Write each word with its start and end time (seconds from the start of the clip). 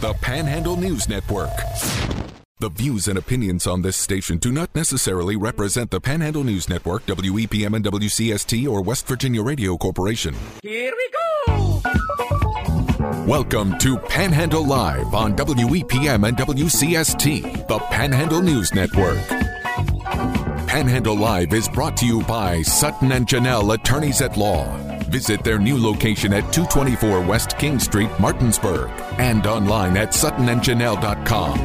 the 0.00 0.12
Panhandle 0.14 0.76
News 0.76 1.08
Network. 1.08 1.56
The 2.58 2.68
views 2.68 3.08
and 3.08 3.18
opinions 3.18 3.66
on 3.66 3.80
this 3.80 3.96
station 3.96 4.36
do 4.36 4.52
not 4.52 4.74
necessarily 4.74 5.36
represent 5.36 5.90
the 5.90 6.00
Panhandle 6.00 6.44
News 6.44 6.68
Network, 6.68 7.06
WEPM 7.06 7.74
and 7.74 7.84
WCST, 7.84 8.68
or 8.68 8.82
West 8.82 9.06
Virginia 9.06 9.42
Radio 9.42 9.76
Corporation. 9.78 10.34
Here 10.62 10.92
we 10.94 11.10
go! 11.46 11.80
Welcome 13.26 13.78
to 13.78 13.96
Panhandle 13.96 14.66
Live 14.66 15.14
on 15.14 15.34
WEPM 15.34 16.28
and 16.28 16.36
WCST, 16.36 17.66
the 17.66 17.78
Panhandle 17.78 18.42
News 18.42 18.74
Network. 18.74 19.18
Panhandle 20.66 21.16
Live 21.16 21.54
is 21.54 21.68
brought 21.68 21.96
to 21.98 22.06
you 22.06 22.22
by 22.24 22.60
Sutton 22.60 23.12
and 23.12 23.26
Janelle 23.26 23.72
Attorneys 23.72 24.20
at 24.20 24.36
Law. 24.36 24.85
Visit 25.08 25.44
their 25.44 25.58
new 25.58 25.78
location 25.78 26.32
at 26.32 26.52
224 26.52 27.20
West 27.22 27.58
King 27.58 27.78
Street, 27.78 28.10
Martinsburg, 28.18 28.90
and 29.18 29.46
online 29.46 29.96
at 29.96 30.10
suttonandjanelle.com. 30.10 31.58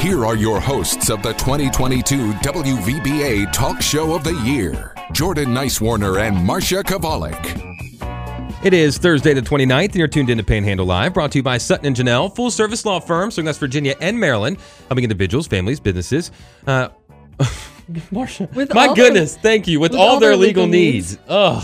Here 0.00 0.24
are 0.24 0.36
your 0.36 0.60
hosts 0.60 1.10
of 1.10 1.22
the 1.22 1.32
2022 1.34 2.32
WVBA 2.32 3.52
Talk 3.52 3.82
Show 3.82 4.14
of 4.14 4.24
the 4.24 4.32
Year 4.44 4.94
Jordan 5.12 5.48
Nicewarner 5.48 6.26
and 6.26 6.36
Marsha 6.36 6.82
Chwalik. 6.82 7.66
It 8.64 8.72
is 8.72 8.96
Thursday 8.98 9.34
the 9.34 9.42
29th, 9.42 9.84
and 9.84 9.96
you're 9.96 10.08
tuned 10.08 10.30
in 10.30 10.38
to 10.38 10.44
Panhandle 10.44 10.86
Live, 10.86 11.14
brought 11.14 11.32
to 11.32 11.38
you 11.38 11.42
by 11.42 11.58
Sutton 11.58 11.86
and 11.86 11.96
Janelle, 11.96 12.34
full 12.34 12.50
service 12.50 12.84
law 12.86 13.00
firm 13.00 13.30
serving 13.30 13.46
West 13.46 13.60
Virginia 13.60 13.94
and 14.00 14.18
Maryland, 14.18 14.58
helping 14.88 15.04
individuals, 15.04 15.46
families, 15.46 15.80
businesses. 15.80 16.30
Uh, 16.66 16.88
With 18.54 18.74
my 18.74 18.86
all 18.88 18.94
their- 18.94 19.04
goodness, 19.06 19.36
thank 19.36 19.66
you. 19.68 19.80
With, 19.80 19.94
all, 19.94 20.18
their, 20.20 20.36
legal, 20.36 20.66
needs. 20.66 21.18
Ugh. 21.28 21.62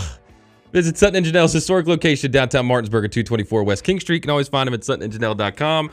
Visit 0.73 0.97
Sutton 0.97 1.15
and 1.15 1.25
Janelle's 1.25 1.53
historic 1.53 1.87
location, 1.87 2.29
downtown 2.29 2.65
Martinsburg 2.65 3.05
at 3.05 3.11
224 3.11 3.63
West 3.63 3.83
King 3.83 3.99
Street. 3.99 4.17
You 4.17 4.21
can 4.21 4.29
always 4.29 4.47
find 4.49 4.67
them 4.67 4.73
at 4.73 4.81
suttonandjanelle.com. 4.81 5.89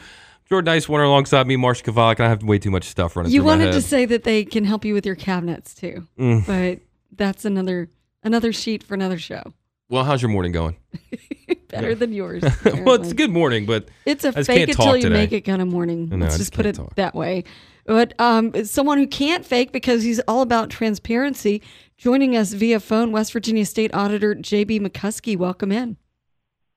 Jordan 0.48 0.74
Nicewarner 0.74 1.06
alongside 1.06 1.46
me, 1.46 1.56
Marsha 1.56 1.84
Chwalik, 1.84 2.16
and 2.16 2.27
I 2.27 2.28
have 2.28 2.42
way 2.42 2.58
too 2.58 2.70
much 2.70 2.84
stuff 2.84 3.16
running 3.16 3.32
You 3.32 3.42
wanted 3.44 3.72
to 3.72 3.80
say 3.80 4.05
that 4.06 4.24
they 4.24 4.44
can 4.44 4.64
help 4.64 4.84
you 4.84 4.92
with 4.92 5.06
your 5.06 5.14
cabinets 5.14 5.74
too, 5.74 6.06
Mm. 6.18 6.44
but 6.46 6.80
that's 7.16 7.44
another 7.46 7.88
another 8.24 8.52
sheet 8.52 8.82
for 8.82 8.94
another 8.94 9.16
show. 9.18 9.42
well, 9.88 10.05
how's 10.05 10.20
your 10.20 10.30
morning 10.30 10.52
going? 10.52 10.77
Better 11.68 11.94
than 11.94 12.12
yours. 12.12 12.42
well, 12.64 12.94
it's 13.00 13.10
a 13.12 13.14
good 13.14 13.30
morning, 13.30 13.64
but 13.64 13.88
It's 14.05 14.24
a 14.24 14.32
fake 14.32 14.46
can't 14.46 14.70
it 14.70 14.77
till 14.77 14.96
you 14.96 15.02
today. 15.05 15.14
make 15.14 15.32
it 15.32 15.42
kind 15.42 15.62
of 15.62 15.68
morning. 15.68 16.10
I 16.12 16.16
Let's 16.16 16.34
just 16.34 16.50
just 16.50 16.55
put 16.55 16.66
it 16.66 16.74
talk. 16.74 16.94
that 16.96 17.14
way. 17.14 17.44
But 17.84 18.14
um, 18.18 18.64
someone 18.64 18.98
who 18.98 19.06
can't 19.06 19.44
fake 19.44 19.72
because 19.72 20.02
he's 20.02 20.20
all 20.20 20.42
about 20.42 20.70
transparency. 20.70 21.62
Joining 21.96 22.36
us 22.36 22.52
via 22.52 22.80
phone, 22.80 23.12
West 23.12 23.32
Virginia 23.32 23.64
State 23.64 23.94
Auditor 23.94 24.34
J.B. 24.34 24.80
McCuskey. 24.80 25.36
Welcome 25.36 25.70
in. 25.70 25.96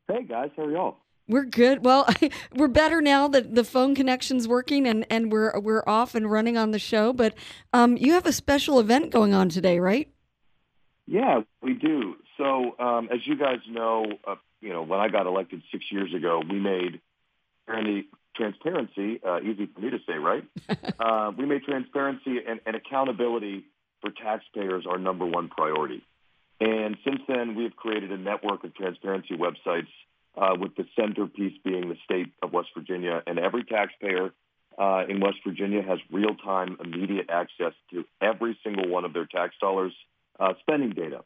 Hey 0.08 0.24
guys, 0.24 0.52
how 0.56 0.64
are 0.64 0.72
y'all? 0.72 0.98
We're 1.28 1.44
good. 1.44 1.84
Well, 1.84 2.08
we're 2.56 2.68
better 2.68 3.02
now 3.02 3.28
that 3.30 3.56
the 3.56 3.64
phone 3.64 3.96
connection's 3.96 4.48
working 4.48 4.88
and, 4.88 5.06
and 5.10 5.32
we're 5.32 5.60
we're 5.60 5.84
off 5.86 6.16
and 6.16 6.32
running 6.32 6.58
on 6.58 6.72
the 6.72 6.80
show. 6.80 7.14
But 7.14 7.34
um, 7.74 7.98
you 7.98 8.14
have 8.14 8.26
a 8.26 8.32
special 8.32 8.80
event 8.80 9.12
going 9.12 9.34
on 9.34 9.50
today, 9.50 9.80
right? 9.80 10.10
Yeah, 11.06 11.42
we 11.62 11.74
do. 11.74 12.16
So, 12.38 12.76
um, 12.80 13.10
as 13.12 13.26
you 13.26 13.36
guys 13.38 13.60
know, 13.70 14.06
uh, 14.26 14.36
you 14.62 14.70
know, 14.70 14.84
when 14.84 15.00
I 15.00 15.08
got 15.08 15.26
elected 15.26 15.64
six 15.72 15.86
years 15.92 16.14
ago, 16.14 16.42
we 16.48 16.60
made 16.60 17.02
transparency 18.38 19.20
uh, 19.28 19.40
easy 19.42 19.68
for 19.74 19.82
me 19.82 19.90
to 19.90 20.00
say, 20.08 20.14
right? 20.14 20.44
uh, 21.00 21.32
we 21.38 21.46
made 21.46 21.64
transparency 21.64 22.38
and, 22.48 22.60
and 22.66 22.76
accountability 22.76 23.66
for 24.02 24.12
taxpayers 24.12 24.86
our 24.88 24.98
number 24.98 25.26
one 25.26 25.50
priority. 25.50 26.04
And 26.60 26.98
since 27.04 27.22
then, 27.28 27.56
we 27.56 27.64
have 27.64 27.76
created 27.76 28.12
a 28.12 28.18
network 28.18 28.64
of 28.64 28.74
transparency 28.76 29.36
websites, 29.36 29.88
uh, 30.38 30.56
with 30.58 30.76
the 30.76 30.86
centerpiece 30.96 31.58
being 31.64 31.90
the 31.90 31.98
state 32.06 32.32
of 32.44 32.54
West 32.54 32.70
Virginia. 32.76 33.24
And 33.26 33.40
every 33.40 33.64
taxpayer 33.64 34.32
uh, 34.78 35.04
in 35.10 35.20
West 35.20 35.38
Virginia 35.46 35.82
has 35.82 36.00
real-time, 36.12 36.78
immediate 36.84 37.30
access 37.30 37.74
to 37.92 38.06
every 38.22 38.58
single 38.64 38.88
one 38.88 39.04
of 39.04 39.14
their 39.14 39.26
tax 39.26 39.56
dollars 39.60 39.94
uh, 40.40 40.54
spending 40.62 40.92
data. 40.92 41.24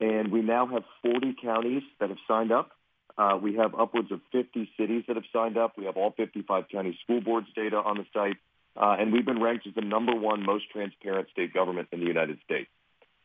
And 0.00 0.32
we 0.32 0.42
now 0.42 0.66
have 0.66 0.82
40 1.02 1.36
counties 1.40 1.82
that 2.00 2.08
have 2.08 2.18
signed 2.26 2.52
up. 2.52 2.70
Uh, 3.18 3.36
we 3.36 3.56
have 3.56 3.74
upwards 3.74 4.12
of 4.12 4.20
50 4.30 4.70
cities 4.78 5.02
that 5.08 5.16
have 5.16 5.24
signed 5.32 5.58
up. 5.58 5.72
We 5.76 5.86
have 5.86 5.96
all 5.96 6.12
55 6.16 6.64
county 6.70 6.96
school 7.02 7.20
boards 7.20 7.48
data 7.54 7.76
on 7.76 7.96
the 7.98 8.06
site. 8.14 8.36
Uh, 8.76 8.96
and 8.98 9.12
we've 9.12 9.26
been 9.26 9.42
ranked 9.42 9.66
as 9.66 9.74
the 9.74 9.80
number 9.80 10.14
one 10.14 10.46
most 10.46 10.70
transparent 10.70 11.28
state 11.32 11.52
government 11.52 11.88
in 11.90 11.98
the 11.98 12.06
United 12.06 12.38
States. 12.44 12.70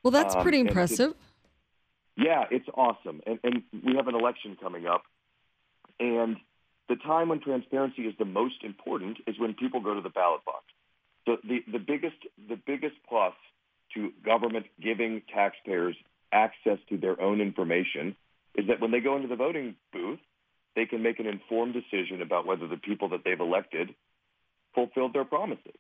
Well, 0.02 0.10
that's 0.10 0.36
Um, 0.36 0.42
pretty 0.42 0.60
and 0.62 0.68
impressive. 0.70 1.14
Yeah, 2.18 2.46
it's 2.50 2.68
awesome. 2.74 3.22
And, 3.28 3.40
and 3.44 3.64
we 3.86 3.96
have 3.96 4.08
an 4.08 4.16
election 4.16 4.58
coming 4.60 4.88
up. 4.88 5.04
And 6.00 6.38
the 6.90 6.96
time 6.96 7.30
when 7.30 7.40
transparency 7.40 8.04
is 8.04 8.16
the 8.18 8.26
most 8.26 8.64
important 8.64 9.20
is 9.28 9.38
when 9.38 9.54
people 9.54 9.80
go 9.80 9.94
to 9.94 10.02
the 10.02 10.10
ballot 10.10 10.44
box. 10.44 10.66
So 11.26 11.38
the, 11.48 11.60
the 11.72 11.80
biggest 11.80 12.18
the 12.50 12.56
biggest 12.56 12.96
plus 13.08 13.34
to 13.94 14.12
government 14.26 14.66
giving 14.82 15.22
taxpayers 15.34 15.96
access 16.32 16.80
to 16.90 16.98
their 16.98 17.22
own 17.22 17.40
information 17.40 18.16
is 18.56 18.68
that 18.68 18.80
when 18.80 18.92
they 18.92 19.00
go 19.00 19.16
into 19.16 19.28
the 19.28 19.36
voting 19.36 19.76
booth, 19.92 20.20
they 20.76 20.86
can 20.86 21.04
make 21.04 21.20
an 21.20 21.28
informed 21.28 21.74
decision 21.74 22.22
about 22.22 22.46
whether 22.46 22.68
the 22.68 22.78
people 22.78 23.10
that 23.10 23.22
they've 23.24 23.40
elected 23.40 23.94
fulfilled 24.74 25.14
their 25.14 25.26
promises. 25.26 25.76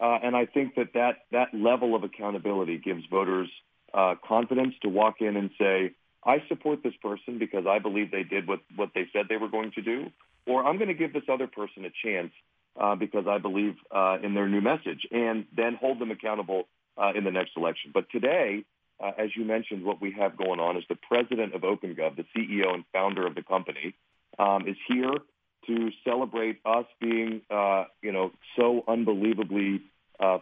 Uh, 0.00 0.18
and 0.22 0.34
I 0.34 0.46
think 0.46 0.76
that, 0.76 0.94
that 0.94 1.16
that 1.32 1.48
level 1.52 1.94
of 1.94 2.04
accountability 2.04 2.78
gives 2.78 3.04
voters 3.10 3.48
uh, 3.92 4.14
confidence 4.26 4.74
to 4.82 4.88
walk 4.88 5.16
in 5.20 5.36
and 5.36 5.50
say, 5.58 5.92
I 6.24 6.42
support 6.48 6.82
this 6.82 6.94
person 7.02 7.38
because 7.38 7.64
I 7.68 7.78
believe 7.78 8.10
they 8.10 8.22
did 8.22 8.46
what, 8.46 8.60
what 8.76 8.90
they 8.94 9.06
said 9.12 9.26
they 9.28 9.36
were 9.36 9.48
going 9.48 9.72
to 9.72 9.82
do, 9.82 10.06
or 10.46 10.64
I'm 10.64 10.76
going 10.76 10.88
to 10.88 10.94
give 10.94 11.12
this 11.12 11.24
other 11.30 11.46
person 11.46 11.84
a 11.84 11.90
chance 12.04 12.32
uh, 12.80 12.94
because 12.94 13.26
I 13.28 13.38
believe 13.38 13.74
uh, 13.94 14.18
in 14.22 14.34
their 14.34 14.48
new 14.48 14.60
message, 14.60 15.06
and 15.10 15.46
then 15.54 15.76
hold 15.78 15.98
them 15.98 16.10
accountable 16.10 16.64
uh, 16.96 17.12
in 17.14 17.24
the 17.24 17.30
next 17.30 17.52
election. 17.56 17.90
But 17.92 18.08
today, 18.10 18.64
uh, 19.02 19.12
as 19.18 19.30
you 19.36 19.44
mentioned, 19.44 19.84
what 19.84 20.00
we 20.00 20.12
have 20.12 20.36
going 20.36 20.60
on 20.60 20.76
is 20.76 20.84
the 20.88 20.96
president 20.96 21.54
of 21.54 21.62
OpenGov, 21.62 22.16
the 22.16 22.24
CEO 22.36 22.74
and 22.74 22.84
founder 22.92 23.26
of 23.26 23.34
the 23.34 23.42
company, 23.42 23.94
um, 24.38 24.66
is 24.68 24.76
here 24.88 25.14
to 25.66 25.90
celebrate 26.04 26.58
us 26.64 26.86
being, 27.00 27.42
uh, 27.50 27.84
you 28.02 28.12
know, 28.12 28.32
so 28.56 28.82
unbelievably 28.88 29.82
uh, 30.18 30.38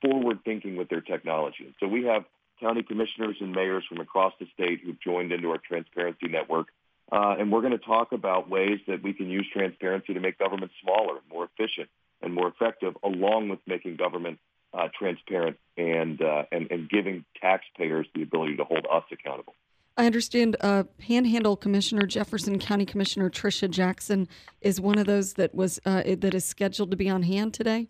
forward 0.00 0.40
thinking 0.44 0.76
with 0.76 0.88
their 0.88 1.00
technology. 1.00 1.74
So 1.80 1.86
we 1.86 2.04
have 2.04 2.24
county 2.60 2.82
commissioners 2.82 3.36
and 3.40 3.52
mayors 3.52 3.84
from 3.88 4.00
across 4.00 4.32
the 4.38 4.46
state 4.54 4.80
who've 4.84 5.00
joined 5.00 5.32
into 5.32 5.50
our 5.50 5.58
transparency 5.58 6.28
network. 6.28 6.68
Uh, 7.10 7.36
and 7.38 7.52
we're 7.52 7.60
going 7.60 7.72
to 7.72 7.78
talk 7.78 8.12
about 8.12 8.48
ways 8.48 8.78
that 8.86 9.02
we 9.02 9.12
can 9.12 9.28
use 9.28 9.46
transparency 9.52 10.14
to 10.14 10.20
make 10.20 10.38
government 10.38 10.70
smaller, 10.82 11.18
more 11.30 11.44
efficient, 11.44 11.88
and 12.22 12.32
more 12.32 12.48
effective, 12.48 12.96
along 13.02 13.48
with 13.48 13.58
making 13.66 13.96
government 13.96 14.38
uh, 14.74 14.88
transparent 14.98 15.58
and, 15.76 16.20
uh, 16.22 16.44
and 16.50 16.70
and 16.70 16.88
giving 16.88 17.24
taxpayers 17.40 18.06
the 18.14 18.22
ability 18.22 18.56
to 18.56 18.64
hold 18.64 18.86
us 18.90 19.04
accountable. 19.12 19.54
I 19.96 20.06
understand 20.06 20.56
uh, 20.60 20.84
Panhandle 20.98 21.56
Commissioner 21.56 22.06
Jefferson 22.06 22.58
County 22.58 22.86
Commissioner 22.86 23.28
Tricia 23.28 23.68
Jackson 23.68 24.26
is 24.60 24.80
one 24.80 24.98
of 24.98 25.06
those 25.06 25.34
that 25.34 25.54
was 25.54 25.80
uh, 25.84 26.02
that 26.06 26.34
is 26.34 26.44
scheduled 26.44 26.90
to 26.90 26.96
be 26.96 27.10
on 27.10 27.22
hand 27.22 27.52
today. 27.52 27.88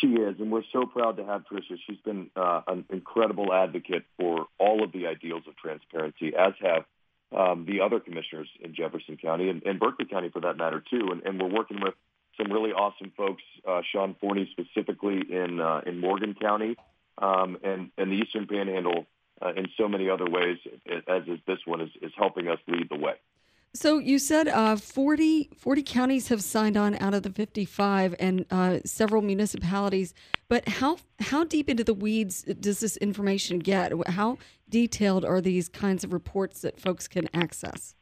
She 0.00 0.08
is, 0.08 0.40
and 0.40 0.50
we're 0.50 0.62
so 0.72 0.86
proud 0.86 1.18
to 1.18 1.24
have 1.24 1.44
Tricia. 1.44 1.76
She's 1.86 2.00
been 2.04 2.30
uh, 2.34 2.62
an 2.66 2.86
incredible 2.90 3.52
advocate 3.52 4.04
for 4.18 4.46
all 4.58 4.82
of 4.82 4.90
the 4.92 5.06
ideals 5.06 5.42
of 5.46 5.56
transparency, 5.56 6.32
as 6.34 6.54
have 6.60 6.84
um, 7.30 7.66
the 7.66 7.82
other 7.82 8.00
commissioners 8.00 8.48
in 8.60 8.74
Jefferson 8.74 9.16
County 9.16 9.50
and, 9.50 9.62
and 9.64 9.78
Berkeley 9.78 10.06
County, 10.06 10.30
for 10.30 10.40
that 10.40 10.56
matter, 10.56 10.82
too. 10.90 11.08
And, 11.12 11.22
and 11.24 11.40
we're 11.40 11.54
working 11.54 11.80
with 11.82 11.94
some 12.36 12.52
really 12.52 12.72
awesome 12.72 13.12
folks, 13.16 13.42
uh, 13.68 13.82
Sean 13.92 14.16
Forney 14.20 14.48
specifically 14.52 15.22
in 15.30 15.60
uh, 15.60 15.82
in 15.86 16.00
Morgan 16.00 16.34
County, 16.34 16.76
um, 17.18 17.58
and 17.62 17.90
and 17.98 18.10
the 18.10 18.16
Eastern 18.16 18.46
Panhandle 18.46 19.06
uh, 19.40 19.52
in 19.56 19.66
so 19.76 19.88
many 19.88 20.08
other 20.08 20.26
ways, 20.28 20.58
as 21.08 21.22
is 21.26 21.38
this 21.46 21.58
one, 21.64 21.80
is, 21.80 21.90
is 22.00 22.12
helping 22.16 22.48
us 22.48 22.58
lead 22.68 22.88
the 22.90 22.96
way. 22.96 23.14
So 23.74 23.98
you 23.98 24.18
said 24.18 24.48
uh, 24.48 24.76
40, 24.76 25.48
40 25.56 25.82
counties 25.82 26.28
have 26.28 26.42
signed 26.42 26.76
on 26.76 26.94
out 26.96 27.14
of 27.14 27.22
the 27.22 27.30
55 27.30 28.14
and 28.20 28.44
uh, 28.50 28.80
several 28.84 29.22
municipalities. 29.22 30.12
But 30.48 30.68
how 30.68 30.98
how 31.20 31.44
deep 31.44 31.70
into 31.70 31.82
the 31.82 31.94
weeds 31.94 32.42
does 32.42 32.80
this 32.80 32.98
information 32.98 33.60
get? 33.60 33.92
How 34.08 34.36
detailed 34.68 35.24
are 35.24 35.40
these 35.40 35.70
kinds 35.70 36.04
of 36.04 36.12
reports 36.12 36.60
that 36.60 36.78
folks 36.78 37.08
can 37.08 37.28
access? 37.32 37.94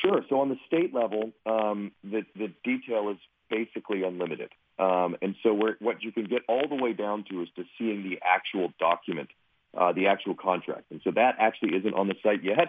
Sure. 0.00 0.22
So 0.28 0.38
on 0.40 0.48
the 0.48 0.58
state 0.66 0.94
level, 0.94 1.32
um, 1.44 1.90
the 2.04 2.22
the 2.36 2.52
detail 2.62 3.10
is 3.10 3.18
basically 3.54 4.02
unlimited, 4.02 4.50
um, 4.78 5.16
and 5.22 5.34
so 5.42 5.54
what 5.80 6.02
you 6.02 6.10
can 6.12 6.24
get 6.24 6.42
all 6.48 6.66
the 6.68 6.74
way 6.82 6.92
down 6.92 7.24
to 7.30 7.42
is 7.42 7.48
to 7.56 7.64
seeing 7.78 8.02
the 8.02 8.18
actual 8.24 8.72
document, 8.80 9.28
uh, 9.76 9.92
the 9.92 10.06
actual 10.08 10.34
contract, 10.34 10.86
and 10.90 11.00
so 11.04 11.10
that 11.12 11.36
actually 11.38 11.76
isn't 11.76 11.94
on 11.94 12.08
the 12.08 12.16
site 12.22 12.42
yet. 12.42 12.68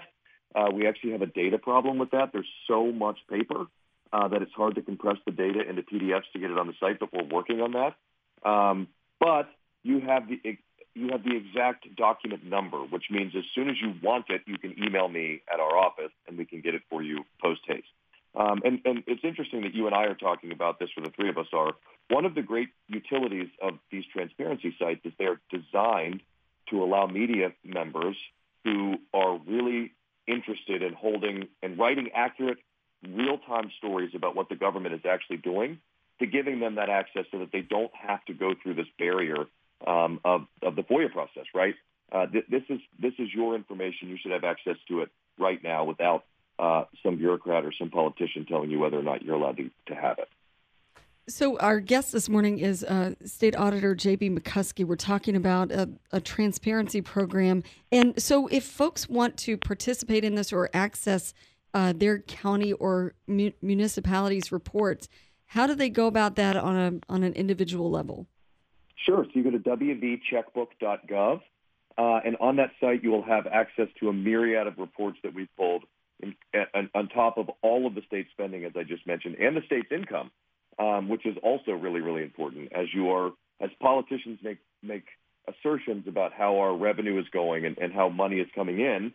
Uh, 0.56 0.70
we 0.72 0.88
actually 0.88 1.12
have 1.12 1.22
a 1.22 1.32
data 1.44 1.58
problem 1.58 1.98
with 1.98 2.12
that. 2.12 2.30
There's 2.32 2.54
so 2.68 2.92
much 2.92 3.18
paper 3.30 3.66
uh, 4.14 4.28
that 4.30 4.42
it's 4.42 4.54
hard 4.54 4.76
to 4.76 4.82
compress 4.82 5.18
the 5.26 5.32
data 5.32 5.68
into 5.68 5.82
PDFs 5.82 6.32
to 6.34 6.40
get 6.40 6.52
it 6.52 6.58
on 6.58 6.68
the 6.68 6.74
site, 6.80 7.00
but 7.00 7.10
we're 7.12 7.28
working 7.28 7.60
on 7.62 7.74
that. 7.74 8.50
Um, 8.50 8.88
but 9.20 9.50
you 9.84 10.00
have 10.02 10.28
the 10.30 10.58
you 10.96 11.10
have 11.10 11.24
the 11.24 11.36
exact 11.36 11.94
document 11.98 12.46
number, 12.46 12.78
which 12.78 13.06
means 13.12 13.34
as 13.36 13.44
soon 13.54 13.70
as 13.70 13.76
you 13.82 13.94
want 14.02 14.26
it, 14.30 14.42
you 14.46 14.58
can 14.58 14.74
email 14.82 15.10
me 15.10 15.42
at 15.54 15.60
our 15.60 15.78
office 15.78 16.12
and 16.28 16.38
we 16.38 16.46
can 16.46 16.62
get 16.62 16.74
it 16.74 16.84
for 16.90 17.04
you 17.04 17.26
post 17.42 17.62
haste. 17.68 17.88
Um, 18.36 18.62
and, 18.66 18.82
and 18.86 19.04
it's 19.08 19.24
interesting 19.24 19.62
that 19.62 19.74
you 19.74 19.88
and 19.88 19.96
I 19.96 20.04
are 20.06 20.16
talking 20.16 20.52
about 20.52 20.80
this, 20.80 20.90
or 20.98 21.04
the 21.04 21.12
three 21.12 21.30
of 21.30 21.38
us 21.38 21.48
are. 21.54 21.74
One 22.10 22.26
of 22.26 22.36
the 22.36 22.42
great 22.42 22.70
utilities 22.88 23.48
of 23.62 23.80
these 23.92 24.04
transparency 24.12 24.76
sites 24.78 25.02
is 25.06 25.14
they're 25.18 25.40
designed 25.50 26.22
to 26.70 26.84
allow 26.84 27.08
media 27.08 27.54
members 27.64 28.18
who 28.64 28.96
are 29.14 29.40
really 29.48 29.94
interested 30.28 30.82
in 30.82 30.94
holding 30.94 31.48
and 31.62 31.78
writing 31.78 32.10
accurate, 32.14 32.58
real-time 33.08 33.72
stories 33.78 34.12
about 34.16 34.36
what 34.36 34.50
the 34.50 34.56
government 34.56 34.96
is 34.96 35.02
actually 35.10 35.38
doing, 35.38 35.80
to 36.20 36.26
giving 36.26 36.60
them 36.60 36.76
that 36.76 36.90
access 36.90 37.26
so 37.32 37.40
that 37.40 37.52
they 37.52 37.62
don't 37.62 37.92
have 37.94 38.24
to 38.26 38.34
go 38.34 38.54
through 38.62 38.74
this 38.74 38.88
barrier 38.98 39.46
um, 39.86 40.20
of, 40.24 40.48
of 40.62 40.76
the 40.76 40.82
FOIA 40.84 41.12
process, 41.12 41.46
right? 41.54 41.76
Uh, 42.12 42.26
th- 42.28 42.46
this 42.50 42.64
is 42.70 42.80
this 43.00 43.14
is 43.18 43.30
your 43.34 43.56
information. 43.56 44.10
You 44.10 44.18
should 44.22 44.32
have 44.32 44.44
access 44.44 44.78
to 44.88 45.02
it 45.02 45.10
right 45.40 45.62
now 45.64 45.86
without 45.86 46.24
uh, 46.60 46.86
some 47.04 47.18
bureaucrat 47.18 47.66
or 47.66 47.74
some 47.78 47.90
politician 47.90 48.46
telling 48.46 48.70
you 48.70 48.80
whether 48.80 48.98
or 49.00 49.04
not 49.04 49.22
you're 49.22 49.36
allowed 49.36 49.58
to, 49.58 49.70
to 49.88 49.96
have 49.96 50.18
it. 50.20 50.30
So 51.28 51.58
our 51.58 51.80
guest 51.80 52.12
this 52.12 52.30
morning 52.30 52.60
is 52.60 52.84
uh, 52.84 53.16
State 53.26 53.56
Auditor 53.56 53.96
J.B. 53.96 54.30
McCuskey. 54.30 54.86
We're 54.86 54.96
talking 54.96 55.36
about 55.36 55.72
a, 55.72 55.90
a, 56.12 56.22
transparency 56.22 57.02
program, 57.02 57.64
and 57.92 58.22
so 58.22 58.46
if 58.48 58.64
folks 58.64 59.10
want 59.10 59.36
to 59.38 59.58
participate 59.58 60.24
in 60.24 60.36
this 60.36 60.54
or 60.54 60.70
access 60.72 61.34
uh, 61.74 61.94
their 61.96 62.20
county 62.20 62.74
or 62.74 63.16
mu- 63.26 63.52
municipalities 63.64 64.52
reports, 64.52 65.10
how 65.48 65.66
do 65.66 65.74
they 65.74 65.90
go 65.90 66.06
about 66.06 66.36
that 66.36 66.56
on 66.58 66.76
a 66.76 67.12
on 67.12 67.24
an 67.24 67.34
individual 67.34 67.90
level? 67.90 68.28
Sure. 68.96 69.26
So 69.26 69.32
you 69.34 69.44
go 69.44 69.50
to 69.50 69.58
wvcheckbook.gov, 69.58 71.42
uh, 71.98 72.20
and 72.24 72.38
on 72.40 72.58
that 72.58 72.70
site 72.80 73.04
you 73.04 73.10
will 73.10 73.24
have 73.24 73.48
access 73.48 73.88
to 74.00 74.10
a 74.10 74.14
myriad 74.14 74.68
of 74.68 74.78
reports 74.78 75.18
that 75.24 75.34
we've 75.34 75.50
pulled 75.58 75.86
in, 76.22 76.36
in, 76.54 76.90
on 76.94 77.08
top 77.10 77.38
of 77.38 77.50
all 77.62 77.88
of 77.88 77.96
the 77.96 78.02
state 78.08 78.28
spending, 78.32 78.66
as 78.66 78.74
I 78.76 78.84
just 78.84 79.06
mentioned, 79.06 79.36
and 79.36 79.56
the 79.56 79.62
state's 79.66 79.92
income 79.92 80.32
um, 80.80 81.10
which 81.10 81.26
is 81.26 81.38
also 81.42 81.72
really, 81.72 82.02
really 82.02 82.24
important 82.24 82.72
as 82.74 82.88
you 82.94 83.10
are, 83.12 83.32
as 83.62 83.70
politicians 83.80 84.40
make, 84.44 84.58
make 84.84 85.06
assertions 85.48 86.08
about 86.08 86.34
how 86.34 86.58
our 86.58 86.76
revenue 86.76 87.20
is 87.20 87.26
going 87.32 87.66
and, 87.66 87.78
and 87.78 87.94
how 87.94 88.10
money 88.10 88.38
is 88.38 88.48
coming 88.54 88.80
in, 88.80 89.14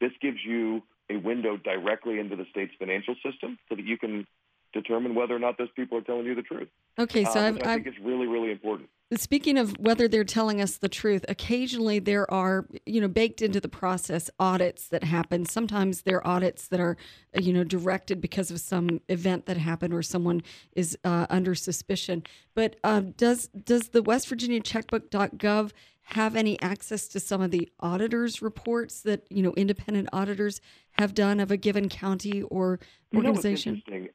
this 0.00 0.12
gives 0.20 0.38
you 0.44 0.82
a 1.10 1.16
window 1.16 1.56
directly 1.56 2.18
into 2.18 2.34
the 2.34 2.46
state's 2.50 2.72
financial 2.78 3.14
system 3.24 3.58
so 3.68 3.76
that 3.76 3.84
you 3.84 3.96
can 3.96 4.26
determine 4.72 5.14
whether 5.14 5.34
or 5.34 5.38
not 5.38 5.56
those 5.58 5.70
people 5.76 5.96
are 5.96 6.02
telling 6.02 6.26
you 6.26 6.34
the 6.34 6.42
truth. 6.42 6.68
Okay, 6.98 7.24
so 7.24 7.38
uh, 7.38 7.44
I've, 7.44 7.56
I 7.56 7.58
I've, 7.58 7.74
think 7.76 7.86
it's 7.86 7.98
really, 8.02 8.26
really 8.26 8.50
important. 8.50 8.88
Speaking 9.14 9.56
of 9.56 9.78
whether 9.78 10.08
they're 10.08 10.24
telling 10.24 10.60
us 10.60 10.78
the 10.78 10.88
truth, 10.88 11.24
occasionally 11.28 12.00
there 12.00 12.28
are, 12.28 12.66
you 12.86 13.00
know, 13.00 13.06
baked 13.06 13.40
into 13.40 13.60
the 13.60 13.68
process 13.68 14.28
audits 14.40 14.88
that 14.88 15.04
happen. 15.04 15.46
Sometimes 15.46 16.02
they're 16.02 16.26
audits 16.26 16.66
that 16.68 16.80
are, 16.80 16.96
you 17.38 17.52
know, 17.52 17.62
directed 17.62 18.20
because 18.20 18.50
of 18.50 18.58
some 18.58 19.00
event 19.08 19.46
that 19.46 19.58
happened 19.58 19.94
or 19.94 20.02
someone 20.02 20.42
is 20.72 20.98
uh, 21.04 21.26
under 21.30 21.54
suspicion. 21.54 22.24
But 22.54 22.76
uh, 22.82 23.02
does 23.16 23.46
does 23.46 23.90
the 23.90 24.02
West 24.02 24.28
Virginia 24.28 24.60
Checkbook.gov 24.60 25.70
have 26.02 26.34
any 26.34 26.60
access 26.60 27.06
to 27.08 27.20
some 27.20 27.40
of 27.40 27.52
the 27.52 27.68
auditors' 27.78 28.42
reports 28.42 29.02
that 29.02 29.24
you 29.30 29.40
know 29.40 29.52
independent 29.52 30.08
auditors 30.12 30.60
have 30.98 31.14
done 31.14 31.38
of 31.38 31.52
a 31.52 31.56
given 31.56 31.88
county 31.88 32.42
or 32.42 32.80
organization? 33.14 33.80
You 33.86 34.00
know 34.00 34.08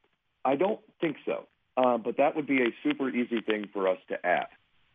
I 0.43 0.57
don't 0.57 0.81
think 0.99 1.15
so, 1.25 1.47
uh, 1.77 1.97
but 1.97 2.17
that 2.17 2.35
would 2.35 2.47
be 2.47 2.61
a 2.61 2.73
super 2.83 3.09
easy 3.09 3.39
thing 3.39 3.69
for 3.71 3.87
us 3.87 3.99
to 4.09 4.25
add. 4.25 4.47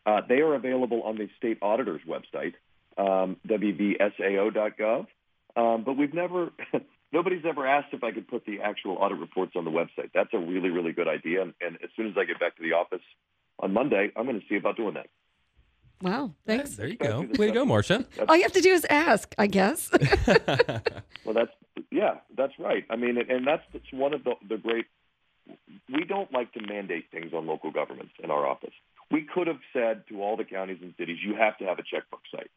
Uh, 0.06 0.20
they 0.26 0.36
are 0.36 0.54
available 0.54 1.02
on 1.02 1.18
the 1.18 1.28
state 1.36 1.58
auditor's 1.60 2.00
website, 2.08 2.54
um, 2.96 3.36
wvsao.gov. 3.46 5.06
Um, 5.56 5.84
but 5.84 5.96
we've 5.96 6.14
never, 6.14 6.50
nobody's 7.12 7.44
ever 7.44 7.66
asked 7.66 7.88
if 7.92 8.04
I 8.04 8.12
could 8.12 8.28
put 8.28 8.46
the 8.46 8.60
actual 8.60 8.96
audit 8.96 9.18
reports 9.18 9.52
on 9.56 9.64
the 9.64 9.70
website. 9.70 10.10
That's 10.14 10.32
a 10.32 10.38
really, 10.38 10.70
really 10.70 10.92
good 10.92 11.08
idea. 11.08 11.42
And, 11.42 11.54
and 11.60 11.76
as 11.82 11.90
soon 11.96 12.06
as 12.06 12.14
I 12.16 12.24
get 12.24 12.38
back 12.38 12.56
to 12.56 12.62
the 12.62 12.74
office 12.74 13.02
on 13.58 13.72
Monday, 13.72 14.12
I'm 14.16 14.26
going 14.26 14.40
to 14.40 14.46
see 14.48 14.56
about 14.56 14.76
doing 14.76 14.94
that. 14.94 15.08
Wow, 16.02 16.32
thanks. 16.46 16.76
there 16.76 16.88
you 16.88 16.98
go. 16.98 17.26
Way 17.38 17.46
to 17.46 17.52
go, 17.52 17.64
Marsha. 17.64 18.04
All 18.28 18.36
you 18.36 18.42
have 18.42 18.52
to 18.52 18.60
do 18.60 18.70
is 18.70 18.84
ask, 18.90 19.34
I 19.38 19.46
guess. 19.46 19.90
well, 21.24 21.34
that's 21.34 21.50
yeah, 21.90 22.16
that's 22.36 22.52
right. 22.58 22.84
I 22.90 22.96
mean, 22.96 23.16
and 23.16 23.46
that's, 23.46 23.62
that's 23.72 23.90
one 23.92 24.12
of 24.12 24.22
the, 24.22 24.34
the 24.46 24.58
great. 24.58 24.84
We 25.88 26.04
don't 26.04 26.30
like 26.32 26.52
to 26.52 26.60
mandate 26.60 27.06
things 27.10 27.32
on 27.32 27.46
local 27.46 27.70
governments 27.70 28.12
in 28.22 28.30
our 28.30 28.46
office. 28.46 28.74
We 29.10 29.22
could 29.22 29.46
have 29.46 29.60
said 29.72 30.04
to 30.08 30.22
all 30.22 30.36
the 30.36 30.44
counties 30.44 30.78
and 30.82 30.94
cities, 30.98 31.18
you 31.24 31.36
have 31.36 31.56
to 31.58 31.64
have 31.64 31.78
a 31.78 31.82
checkbook 31.82 32.22
site. 32.32 32.50